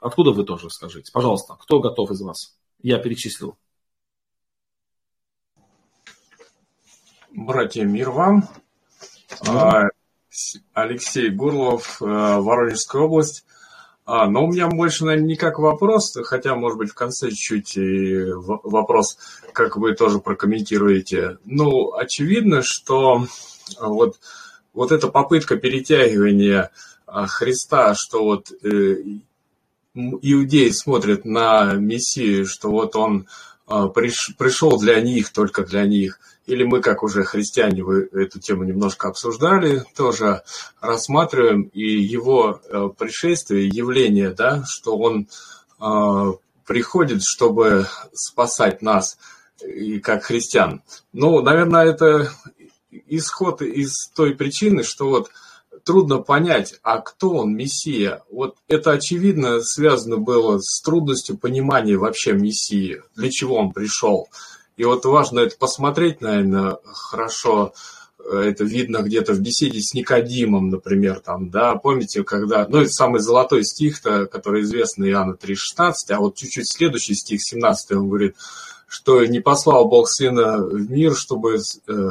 откуда 0.00 0.32
вы 0.32 0.44
тоже 0.44 0.68
скажите. 0.68 1.12
Пожалуйста, 1.12 1.56
кто 1.60 1.78
готов 1.78 2.10
из 2.10 2.20
вас? 2.22 2.56
Я 2.82 2.98
перечислил. 2.98 3.56
Братья, 7.30 7.84
мир 7.84 8.10
вам. 8.10 8.48
Mm-hmm. 9.42 9.90
Алексей 10.74 11.30
Гурлов, 11.30 12.02
э, 12.02 12.04
Воронежская 12.04 13.02
область. 13.02 13.44
А, 14.04 14.26
но 14.26 14.44
у 14.44 14.48
меня 14.48 14.66
больше, 14.66 15.04
наверное, 15.04 15.28
не 15.28 15.36
как 15.36 15.60
вопрос, 15.60 16.12
хотя, 16.24 16.56
может 16.56 16.78
быть, 16.78 16.90
в 16.90 16.94
конце 16.94 17.30
чуть-чуть 17.30 17.78
вопрос, 18.64 19.18
как 19.52 19.76
вы 19.76 19.94
тоже 19.94 20.18
прокомментируете. 20.18 21.38
Ну, 21.44 21.92
очевидно, 21.92 22.62
что 22.62 23.24
вот, 23.80 24.18
вот 24.72 24.90
эта 24.90 25.06
попытка 25.06 25.56
перетягивания 25.56 26.62
а, 26.62 26.70
Христа, 27.26 27.94
что 27.94 28.24
вот 28.24 28.52
э, 28.62 28.96
иудеи 29.94 30.70
смотрят 30.70 31.24
на 31.24 31.74
Мессию, 31.74 32.46
что 32.46 32.70
вот 32.70 32.96
он 32.96 33.26
а, 33.66 33.88
приш, 33.88 34.34
пришел 34.38 34.78
для 34.78 35.00
них, 35.00 35.32
только 35.32 35.64
для 35.64 35.84
них– 35.86 36.18
или 36.46 36.64
мы, 36.64 36.80
как 36.80 37.02
уже 37.02 37.22
христиане, 37.22 37.84
вы 37.84 38.08
эту 38.12 38.40
тему 38.40 38.64
немножко 38.64 39.08
обсуждали, 39.08 39.84
тоже 39.94 40.42
рассматриваем 40.80 41.62
и 41.62 41.82
его 41.82 42.60
э, 42.64 42.88
пришествие, 42.98 43.68
явление, 43.68 44.30
да, 44.30 44.64
что 44.66 44.96
он 44.98 45.28
э, 45.80 46.32
приходит, 46.66 47.22
чтобы 47.22 47.86
спасать 48.12 48.82
нас 48.82 49.18
и 49.64 50.00
как 50.00 50.24
христиан. 50.24 50.82
Ну, 51.12 51.40
наверное, 51.42 51.86
это 51.86 52.32
исход 52.90 53.62
из 53.62 54.08
той 54.14 54.34
причины, 54.34 54.82
что 54.82 55.08
вот 55.08 55.30
трудно 55.84 56.18
понять, 56.18 56.74
а 56.82 56.98
кто 56.98 57.30
он, 57.30 57.54
Мессия. 57.54 58.22
Вот 58.30 58.56
это 58.68 58.92
очевидно 58.92 59.60
связано 59.60 60.16
было 60.16 60.58
с 60.60 60.80
трудностью 60.80 61.36
понимания 61.36 61.96
вообще 61.96 62.32
Мессии, 62.32 63.02
для 63.14 63.30
чего 63.30 63.56
он 63.56 63.72
пришел. 63.72 64.28
И 64.76 64.84
вот 64.84 65.04
важно 65.04 65.40
это 65.40 65.56
посмотреть, 65.58 66.20
наверное, 66.20 66.78
хорошо. 66.84 67.74
Это 68.30 68.62
видно 68.64 68.98
где-то 68.98 69.32
в 69.32 69.40
беседе 69.40 69.80
с 69.80 69.94
Никодимом, 69.94 70.70
например, 70.70 71.18
там, 71.18 71.50
да, 71.50 71.74
помните, 71.74 72.22
когда, 72.22 72.66
ну, 72.68 72.78
это 72.78 72.90
самый 72.90 73.20
золотой 73.20 73.64
стих-то, 73.64 74.26
который 74.26 74.62
известный 74.62 75.10
Иоанна 75.10 75.32
3,16, 75.34 75.92
а 76.10 76.18
вот 76.20 76.36
чуть-чуть 76.36 76.72
следующий 76.72 77.14
стих, 77.14 77.40
17, 77.42 77.92
он 77.92 78.08
говорит, 78.08 78.36
что 78.86 79.24
не 79.24 79.40
послал 79.40 79.88
Бог 79.88 80.08
Сына 80.08 80.58
в 80.58 80.90
мир, 80.90 81.16
чтобы 81.16 81.58
э, 81.88 82.10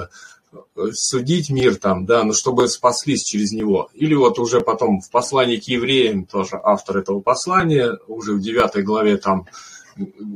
судить 0.94 1.50
мир 1.50 1.76
там, 1.76 2.06
да, 2.06 2.24
но 2.24 2.34
чтобы 2.34 2.68
спаслись 2.68 3.24
через 3.24 3.52
него. 3.52 3.90
Или 3.94 4.14
вот 4.16 4.40
уже 4.40 4.62
потом 4.62 5.02
в 5.02 5.10
послании 5.10 5.58
к 5.58 5.64
евреям 5.68 6.26
тоже 6.26 6.60
автор 6.62 6.98
этого 6.98 7.22
послания, 7.22 7.98
уже 8.08 8.34
в 8.34 8.42
9 8.42 8.84
главе 8.84 9.18
там 9.18 9.48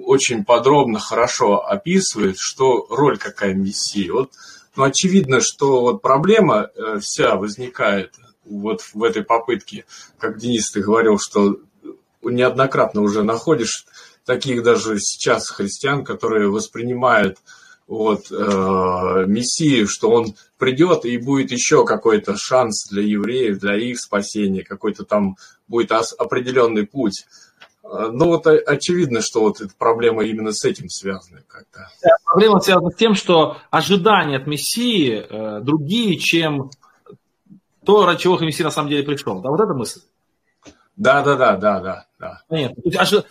очень 0.03 0.43
подробно, 0.43 0.99
хорошо 0.99 1.65
описывает, 1.65 2.37
что 2.37 2.85
роль 2.89 3.17
какая 3.17 3.53
Мессии. 3.53 4.09
Вот, 4.09 4.31
ну, 4.75 4.83
очевидно, 4.83 5.41
что 5.41 5.81
вот 5.81 6.01
проблема 6.01 6.69
э, 6.75 6.99
вся 6.99 7.35
возникает 7.35 8.13
вот 8.45 8.81
в 8.93 9.03
этой 9.03 9.23
попытке, 9.23 9.85
как 10.19 10.37
Денис 10.37 10.69
ты 10.71 10.81
говорил, 10.81 11.17
что 11.17 11.57
неоднократно 12.21 13.01
уже 13.01 13.23
находишь 13.23 13.85
таких 14.25 14.63
даже 14.63 14.99
сейчас 14.99 15.49
христиан, 15.49 16.03
которые 16.03 16.49
воспринимают 16.49 17.37
вот, 17.87 18.31
э, 18.31 19.25
Мессию, 19.27 19.87
что 19.87 20.09
он 20.09 20.35
придет 20.57 21.05
и 21.05 21.17
будет 21.17 21.51
еще 21.51 21.85
какой-то 21.85 22.35
шанс 22.35 22.87
для 22.89 23.03
евреев, 23.03 23.59
для 23.59 23.75
их 23.75 23.99
спасения, 23.99 24.63
какой-то 24.63 25.03
там 25.03 25.37
будет 25.67 25.91
определенный 25.91 26.87
путь. 26.87 27.25
Ну 27.83 28.25
вот 28.25 28.47
очевидно, 28.47 29.21
что 29.21 29.41
вот 29.41 29.61
эта 29.61 29.71
проблема 29.77 30.23
именно 30.23 30.51
с 30.51 30.65
этим 30.65 30.89
связана 30.89 31.43
как-то. 31.47 31.87
Проблема 32.25 32.59
связана 32.59 32.89
с 32.89 32.95
тем, 32.95 33.13
что 33.13 33.57
ожидания 33.69 34.37
от 34.37 34.47
Мессии 34.47 35.13
э, 35.13 35.61
другие, 35.61 36.17
чем 36.17 36.71
то, 37.85 38.05
ради 38.07 38.21
чего 38.21 38.39
Мессия 38.39 38.65
на 38.65 38.71
самом 38.71 38.89
деле 38.89 39.03
пришел. 39.03 39.39
Да, 39.39 39.49
вот 39.49 39.61
эта 39.61 39.75
мысль? 39.75 40.01
Да, 40.97 41.23
да, 41.23 41.35
да, 41.35 41.57
да, 41.57 41.79
да. 41.81 42.05
да. 42.19 42.41
Нет, 42.49 42.73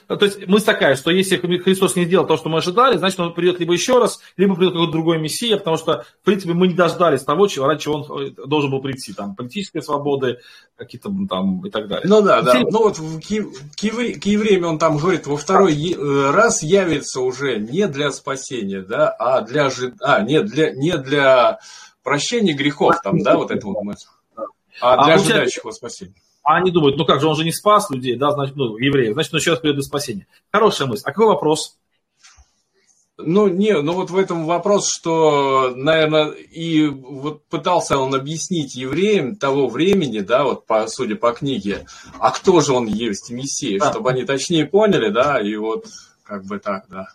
то 0.07 0.25
есть 0.25 0.47
мысль 0.47 0.67
такая, 0.67 0.97
что 0.97 1.11
если 1.11 1.39
Христос 1.39 1.97
не 1.97 2.05
сделал 2.05 2.27
то, 2.27 2.37
что 2.37 2.51
мы 2.51 2.59
ожидали, 2.59 2.99
значит, 2.99 3.19
он 3.21 3.33
придет 3.33 3.59
либо 3.59 3.73
еще 3.73 3.99
раз, 3.99 4.21
либо 4.37 4.55
придет 4.55 4.75
какой-то 4.75 4.93
другой 4.93 5.19
Мессия, 5.19 5.57
потому 5.57 5.79
что, 5.79 6.05
в 6.21 6.25
принципе, 6.25 6.53
мы 6.53 6.69
не 6.69 6.75
дождались 6.75 7.23
того, 7.23 7.47
чего, 7.47 7.67
ради 7.67 7.81
чего 7.81 7.95
он 7.95 8.23
э, 8.23 8.31
должен 8.47 8.71
был 8.71 8.83
прийти. 8.83 9.15
Там 9.15 9.35
политической 9.35 9.81
свободы, 9.81 10.41
какие-то 10.77 11.11
там 11.29 11.67
и 11.67 11.71
так 11.71 11.89
далее. 11.89 12.07
Ну 12.07 12.21
да, 12.21 12.43
да. 12.43 12.61
Ну 12.61 12.79
вот 12.83 12.99
к, 12.99 13.27
к, 13.27 13.83
евреям 14.27 14.65
он 14.67 14.79
там 14.79 14.99
говорит, 14.99 15.27
во 15.27 15.39
второй 15.39 15.75
э, 15.75 16.31
раз 16.33 16.63
явится 16.63 17.23
уже 17.23 17.59
не 17.59 17.89
для 17.89 18.13
спасения, 18.13 18.83
да, 18.83 19.09
а 19.09 19.41
для, 19.41 19.71
а, 20.01 20.21
не 20.21 20.43
для, 20.43 20.73
не 20.73 20.99
для 20.99 21.61
прощения 22.03 22.53
грехов, 22.53 22.97
там, 23.03 23.23
да, 23.23 23.37
вот 23.37 23.51
это 23.51 23.67
вот 23.67 23.83
мысль. 23.83 24.09
А, 24.83 24.95
а 24.95 25.05
для 25.07 25.15
ожидающих 25.15 25.63
его 25.63 25.73
спасения. 25.73 26.15
А 26.45 26.57
они 26.57 26.71
думают, 26.71 26.99
ну 26.99 27.07
как 27.07 27.21
же, 27.21 27.27
он 27.27 27.37
же 27.37 27.45
не 27.45 27.53
спас 27.53 27.91
людей, 27.91 28.17
да, 28.17 28.31
значит, 28.31 28.55
ну, 28.55 28.77
евреев, 28.77 29.15
значит, 29.15 29.33
он 29.33 29.41
еще 29.41 29.53
раз 29.53 29.61
придет 29.61 29.77
до 29.77 29.83
спасения. 29.83 30.27
Хорошая 30.53 30.87
мысль. 30.87 31.03
А 31.07 31.11
какой 31.11 31.27
вопрос? 31.27 31.79
Ну, 33.17 33.49
не, 33.49 33.81
ну 33.81 33.93
вот 33.95 34.11
в 34.11 34.17
этом 34.17 34.45
вопрос, 34.45 34.91
что, 34.93 35.73
наверное, 35.75 36.31
и 36.31 36.87
вот 36.87 37.45
пытался 37.45 37.97
он 37.97 38.15
объяснить 38.15 38.75
евреям 38.75 39.37
того 39.37 39.69
времени, 39.69 40.19
да, 40.19 40.45
вот 40.45 40.67
по, 40.67 40.87
судя 40.89 41.17
по 41.17 41.33
книге, 41.33 41.87
а 42.19 42.31
кто 42.31 42.61
же 42.61 42.73
он 42.73 42.87
есть, 42.87 43.31
Мессия, 43.31 43.79
да. 43.79 43.91
чтобы 43.91 44.11
они 44.11 44.25
точнее 44.25 44.67
поняли, 44.67 45.11
да, 45.11 45.41
и 45.41 45.57
вот 45.57 45.87
как 46.25 46.45
бы 46.45 46.59
так, 46.59 46.87
да. 46.91 47.07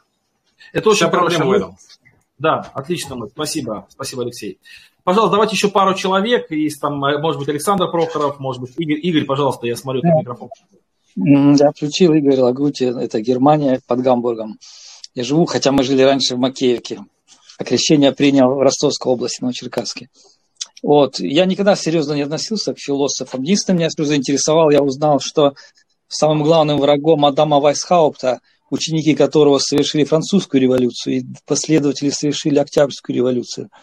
Это 0.74 0.90
очень 0.90 1.10
хорошая 1.10 1.46
мысль. 1.46 1.66
Да, 2.40 2.72
отлично, 2.74 3.18
спасибо, 3.28 3.86
спасибо, 3.90 4.24
Алексей. 4.24 4.58
Пожалуйста, 5.10 5.32
давайте 5.32 5.56
еще 5.56 5.70
пару 5.70 5.96
человек. 5.96 6.52
Есть 6.52 6.80
там, 6.80 7.04
э, 7.04 7.18
может 7.18 7.40
быть, 7.40 7.50
Александр 7.50 7.90
Прохоров, 7.90 8.40
может 8.40 8.62
быть, 8.62 8.74
Игорь. 8.78 9.00
Игорь, 9.02 9.26
пожалуйста, 9.26 9.66
я 9.66 9.76
смотрю 9.76 10.04
на 10.04 10.20
микрофон. 10.20 10.50
Я 11.16 11.72
включил 11.72 12.14
Игорь 12.14 12.40
Лагути, 12.40 12.84
это 12.84 13.20
Германия, 13.20 13.82
под 13.88 14.02
Гамбургом. 14.02 14.60
Я 15.16 15.24
живу, 15.24 15.46
хотя 15.46 15.72
мы 15.72 15.82
жили 15.82 16.04
раньше 16.04 16.36
в 16.36 16.38
Макеевке. 16.38 17.00
А 17.58 17.64
крещение 17.64 18.12
принял 18.12 18.54
в 18.54 18.60
Ростовской 18.60 19.12
области, 19.12 19.42
Новочеркасске. 19.42 20.10
Вот. 20.84 21.20
Я 21.20 21.46
никогда 21.46 21.76
серьезно 21.76 22.14
не 22.14 22.22
относился 22.22 22.76
к 22.76 22.80
философам. 22.80 23.42
Единственное, 23.42 23.80
меня 23.80 23.90
что 23.90 24.06
заинтересовало, 24.06 24.70
я 24.70 24.84
узнал, 24.84 25.20
что 25.20 25.56
самым 26.08 26.44
главным 26.44 26.78
врагом 26.78 27.26
Адама 27.26 27.60
Вайсхаупта, 27.60 28.42
ученики 28.70 29.16
которого 29.16 29.58
совершили 29.58 30.04
французскую 30.04 30.62
революцию 30.62 31.18
и 31.18 31.24
последователи 31.48 32.12
совершили 32.12 32.60
Октябрьскую 32.60 33.16
революцию– 33.16 33.70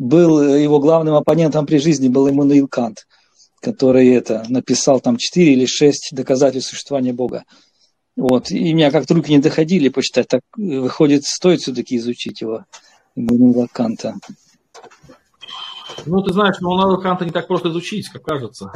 был 0.00 0.40
э, 0.40 0.62
его 0.62 0.80
главным 0.80 1.14
оппонентом 1.14 1.66
при 1.66 1.76
жизни 1.76 2.08
был 2.08 2.28
Иммануил 2.28 2.66
Кант, 2.66 3.06
который 3.60 4.08
это 4.08 4.44
написал 4.48 4.98
там 5.00 5.18
4 5.18 5.52
или 5.52 5.66
6 5.66 6.10
доказательств 6.12 6.70
существования 6.70 7.12
Бога. 7.12 7.44
Вот. 8.16 8.50
И 8.50 8.72
меня 8.72 8.90
как-то 8.90 9.14
руки 9.14 9.30
не 9.30 9.38
доходили 9.38 9.90
почитать. 9.90 10.26
Так 10.28 10.40
э, 10.58 10.80
выходит, 10.80 11.24
стоит 11.24 11.60
все-таки 11.60 11.96
изучить 11.98 12.40
его, 12.40 12.64
Иммануила 13.14 13.68
Канта. 13.70 14.14
Ну, 16.06 16.22
ты 16.22 16.32
знаешь, 16.32 16.56
Иммануила 16.60 16.96
Канта 16.96 17.26
не 17.26 17.30
так 17.30 17.46
просто 17.46 17.68
изучить, 17.68 18.08
как 18.08 18.22
кажется. 18.22 18.72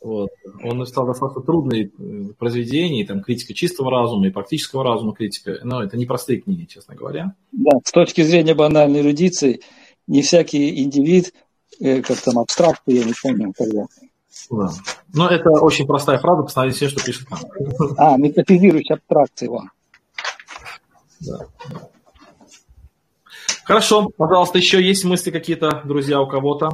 Вот. 0.00 0.30
Он 0.64 0.78
написал 0.78 1.06
достаточно 1.06 1.42
трудные 1.42 1.92
э, 1.96 2.32
произведения, 2.36 3.06
там, 3.06 3.22
критика 3.22 3.54
чистого 3.54 3.92
разума 3.92 4.26
и 4.26 4.30
практического 4.30 4.82
разума 4.82 5.14
критика. 5.14 5.60
Но 5.62 5.84
это 5.84 5.96
непростые 5.96 6.40
книги, 6.40 6.64
честно 6.64 6.96
говоря. 6.96 7.36
Да, 7.52 7.78
с 7.84 7.92
точки 7.92 8.22
зрения 8.22 8.54
банальной 8.54 9.02
эрудиции, 9.02 9.60
не 10.06 10.22
всякий 10.22 10.82
индивид, 10.82 11.32
э, 11.80 12.02
как 12.02 12.18
там 12.20 12.38
абстракты, 12.38 12.92
я 12.92 13.04
не 13.04 13.14
помню 13.20 13.52
когда. 13.56 13.86
Да. 14.50 14.70
Но 15.12 15.28
это 15.28 15.50
очень 15.50 15.86
простая 15.86 16.18
фраза, 16.18 16.42
посмотрите 16.42 16.76
все, 16.76 16.88
что 16.88 17.04
пишет 17.04 17.28
там. 17.28 17.40
А, 17.96 18.16
метафизирующий 18.16 18.94
абстракции 18.94 19.46
его. 19.46 19.64
Да. 21.20 21.46
Хорошо, 23.64 24.08
пожалуйста, 24.16 24.58
еще 24.58 24.82
есть 24.82 25.04
мысли 25.04 25.30
какие-то, 25.30 25.82
друзья, 25.84 26.20
у 26.20 26.26
кого-то? 26.26 26.70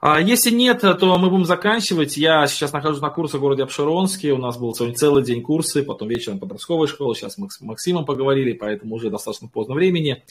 А 0.00 0.20
если 0.20 0.50
нет, 0.50 0.80
то 0.80 1.16
мы 1.16 1.30
будем 1.30 1.44
заканчивать. 1.44 2.16
Я 2.16 2.48
сейчас 2.48 2.72
нахожусь 2.72 3.00
на 3.00 3.10
курсе 3.10 3.38
в 3.38 3.40
городе 3.40 3.62
Обширонске. 3.62 4.32
У 4.32 4.38
нас 4.38 4.58
был 4.58 4.74
сегодня 4.74 4.96
целый 4.96 5.22
день 5.22 5.42
курсы, 5.42 5.84
потом 5.84 6.08
вечером 6.08 6.40
подростковая 6.40 6.88
школа. 6.88 7.14
Сейчас 7.14 7.38
мы 7.38 7.48
с 7.48 7.60
Максимом 7.60 8.04
поговорили, 8.04 8.52
поэтому 8.52 8.96
уже 8.96 9.10
достаточно 9.10 9.46
поздно 9.46 9.76
времени. 9.76 10.24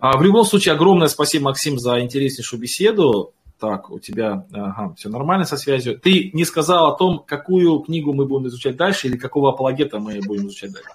А, 0.00 0.16
в 0.16 0.22
любом 0.22 0.44
случае, 0.44 0.74
огромное 0.74 1.08
спасибо, 1.08 1.46
Максим, 1.46 1.78
за 1.78 2.00
интереснейшую 2.00 2.60
беседу. 2.60 3.34
Так, 3.58 3.90
у 3.90 3.98
тебя 3.98 4.46
ага, 4.52 4.94
все 4.96 5.10
нормально 5.10 5.44
со 5.44 5.58
связью. 5.58 5.98
Ты 5.98 6.30
не 6.32 6.46
сказал 6.46 6.86
о 6.86 6.96
том, 6.96 7.18
какую 7.18 7.80
книгу 7.80 8.14
мы 8.14 8.24
будем 8.24 8.48
изучать 8.48 8.76
дальше 8.76 9.08
или 9.08 9.18
какого 9.18 9.52
апологета 9.52 9.98
мы 9.98 10.18
будем 10.26 10.46
изучать 10.46 10.72
дальше. 10.72 10.88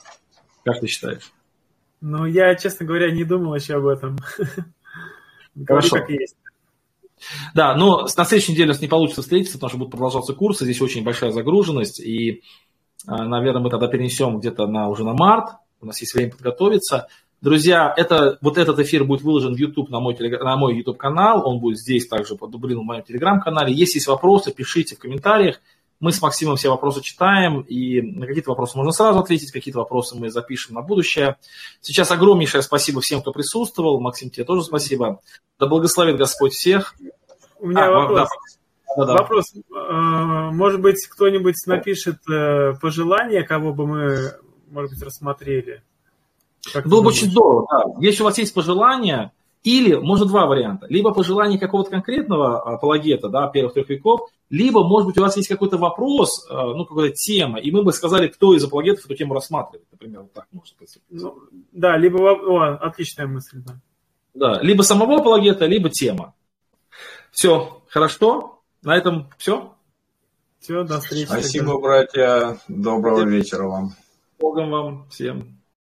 Как 0.64 0.80
ты 0.80 0.88
считаешь? 0.88 1.32
Ну, 2.02 2.26
я, 2.26 2.56
честно 2.56 2.88
говоря, 2.88 3.11
не 3.11 3.23
думал 3.23 3.53
еще 3.53 3.76
об 3.76 3.86
этом. 3.86 4.18
Хорошо. 5.68 5.98
как 5.98 6.10
есть. 6.10 6.36
Да, 7.53 7.76
но 7.76 8.07
на 8.18 8.26
следующей 8.26 8.53
неделе 8.53 8.69
у 8.69 8.73
нас 8.73 8.82
не 8.82 8.88
получится 8.88 9.22
встретиться, 9.22 9.57
потому 9.57 9.69
что 9.69 9.77
будут 9.77 9.91
продолжаться 9.91 10.34
курсы, 10.34 10.65
здесь 10.65 10.82
очень 10.82 11.03
большая 11.03 11.32
загруженность, 11.32 11.99
и, 11.99 12.44
а, 13.07 13.23
наверное, 13.26 13.61
мы 13.61 13.69
тогда 13.69 13.88
перенесем 13.88 14.40
где-то 14.40 14.68
на, 14.68 14.90
уже 14.90 15.03
на 15.03 15.14
март, 15.14 15.56
у 15.82 15.86
нас 15.86 16.02
есть 16.02 16.14
время 16.14 16.32
подготовиться. 16.32 17.07
Друзья, 17.41 17.93
это, 17.95 18.37
вот 18.41 18.57
этот 18.57 18.79
эфир 18.79 19.03
будет 19.03 19.21
выложен 19.21 19.53
в 19.53 19.57
YouTube 19.57 19.89
на 19.89 19.99
мой, 19.99 20.15
на 20.17 20.55
мой 20.55 20.75
YouTube 20.75 20.97
канал, 20.97 21.47
он 21.47 21.59
будет 21.59 21.77
здесь 21.77 22.07
также 22.07 22.35
подублен 22.35 22.79
в 22.79 22.83
моем 22.83 23.03
телеграм-канале. 23.03 23.73
Если 23.73 23.97
есть 23.97 24.07
вопросы, 24.07 24.51
пишите 24.51 24.95
в 24.95 24.99
комментариях. 24.99 25.59
Мы 25.99 26.11
с 26.11 26.21
Максимом 26.21 26.57
все 26.57 26.69
вопросы 26.69 27.01
читаем, 27.01 27.61
и 27.61 28.01
на 28.01 28.25
какие-то 28.27 28.49
вопросы 28.49 28.77
можно 28.77 28.91
сразу 28.91 29.19
ответить, 29.19 29.51
какие-то 29.51 29.79
вопросы 29.79 30.17
мы 30.17 30.29
запишем 30.29 30.75
на 30.75 30.81
будущее. 30.81 31.37
Сейчас 31.81 32.11
огромнейшее 32.11 32.63
спасибо 32.63 32.99
всем, 32.99 33.21
кто 33.21 33.31
присутствовал. 33.31 34.01
Максим, 34.01 34.29
тебе 34.29 34.43
тоже 34.43 34.63
спасибо. 34.63 35.21
Да 35.57 35.67
благословит 35.67 36.17
Господь 36.17 36.53
всех. 36.53 36.95
У 37.59 37.67
меня 37.67 37.85
а, 37.85 37.91
вопрос. 37.91 38.29
Да, 38.97 39.05
да. 39.05 39.13
Вопрос. 39.13 39.53
А, 39.73 40.51
может 40.51 40.81
быть, 40.81 41.05
кто-нибудь 41.07 41.55
напишет 41.65 42.17
э, 42.29 42.73
пожелание, 42.81 43.43
кого 43.43 43.73
бы 43.73 43.87
мы, 43.87 44.33
может 44.69 44.91
быть, 44.91 45.01
рассмотрели? 45.03 45.81
Как 46.73 46.87
Было 46.87 47.01
бы 47.01 47.09
очень 47.09 47.29
здорово. 47.29 47.67
Да. 47.69 47.83
Если 47.99 48.21
у 48.21 48.25
вас 48.25 48.37
есть 48.37 48.53
пожелания, 48.53 49.31
или, 49.65 49.95
может, 49.95 50.27
два 50.27 50.45
варианта. 50.45 50.85
Либо 50.89 51.11
пожелание 51.11 51.59
какого-то 51.59 51.89
конкретного 51.89 52.61
апологета, 52.61 53.29
да, 53.29 53.47
первых 53.47 53.73
трех 53.73 53.89
веков, 53.89 54.29
либо, 54.51 54.87
может 54.87 55.07
быть, 55.07 55.17
у 55.17 55.21
вас 55.21 55.35
есть 55.37 55.49
какой-то 55.49 55.79
вопрос, 55.79 56.47
э, 56.47 56.53
ну, 56.53 56.85
какая-то 56.85 57.15
тема, 57.15 57.59
и 57.59 57.71
мы 57.71 57.81
бы 57.81 57.91
сказали, 57.91 58.27
кто 58.27 58.53
из 58.53 58.63
апологетов 58.63 59.05
эту 59.05 59.15
тему 59.15 59.33
рассматривает, 59.33 59.87
например, 59.91 60.21
вот 60.21 60.33
так 60.33 60.45
может 60.51 60.75
быть. 60.77 60.99
Ну, 61.09 61.39
да, 61.71 61.97
либо, 61.97 62.19
о, 62.19 62.75
отличная 62.75 63.25
мысль, 63.25 63.63
да. 63.65 63.79
Да, 64.35 64.61
либо 64.61 64.83
самого 64.83 65.17
апологета, 65.19 65.65
либо 65.65 65.89
тема. 65.89 66.35
Все, 67.31 67.81
хорошо, 67.87 68.61
на 68.83 68.95
этом 68.95 69.31
все. 69.39 69.73
Все, 70.59 70.83
до 70.83 70.99
встречи. 70.99 71.25
Спасибо, 71.25 71.81
братья, 71.81 72.59
доброго 72.67 73.23
вечера 73.23 73.67
вам. 73.67 73.95
Богом 74.37 74.69
вам 74.69 75.09
всем. 75.09 75.55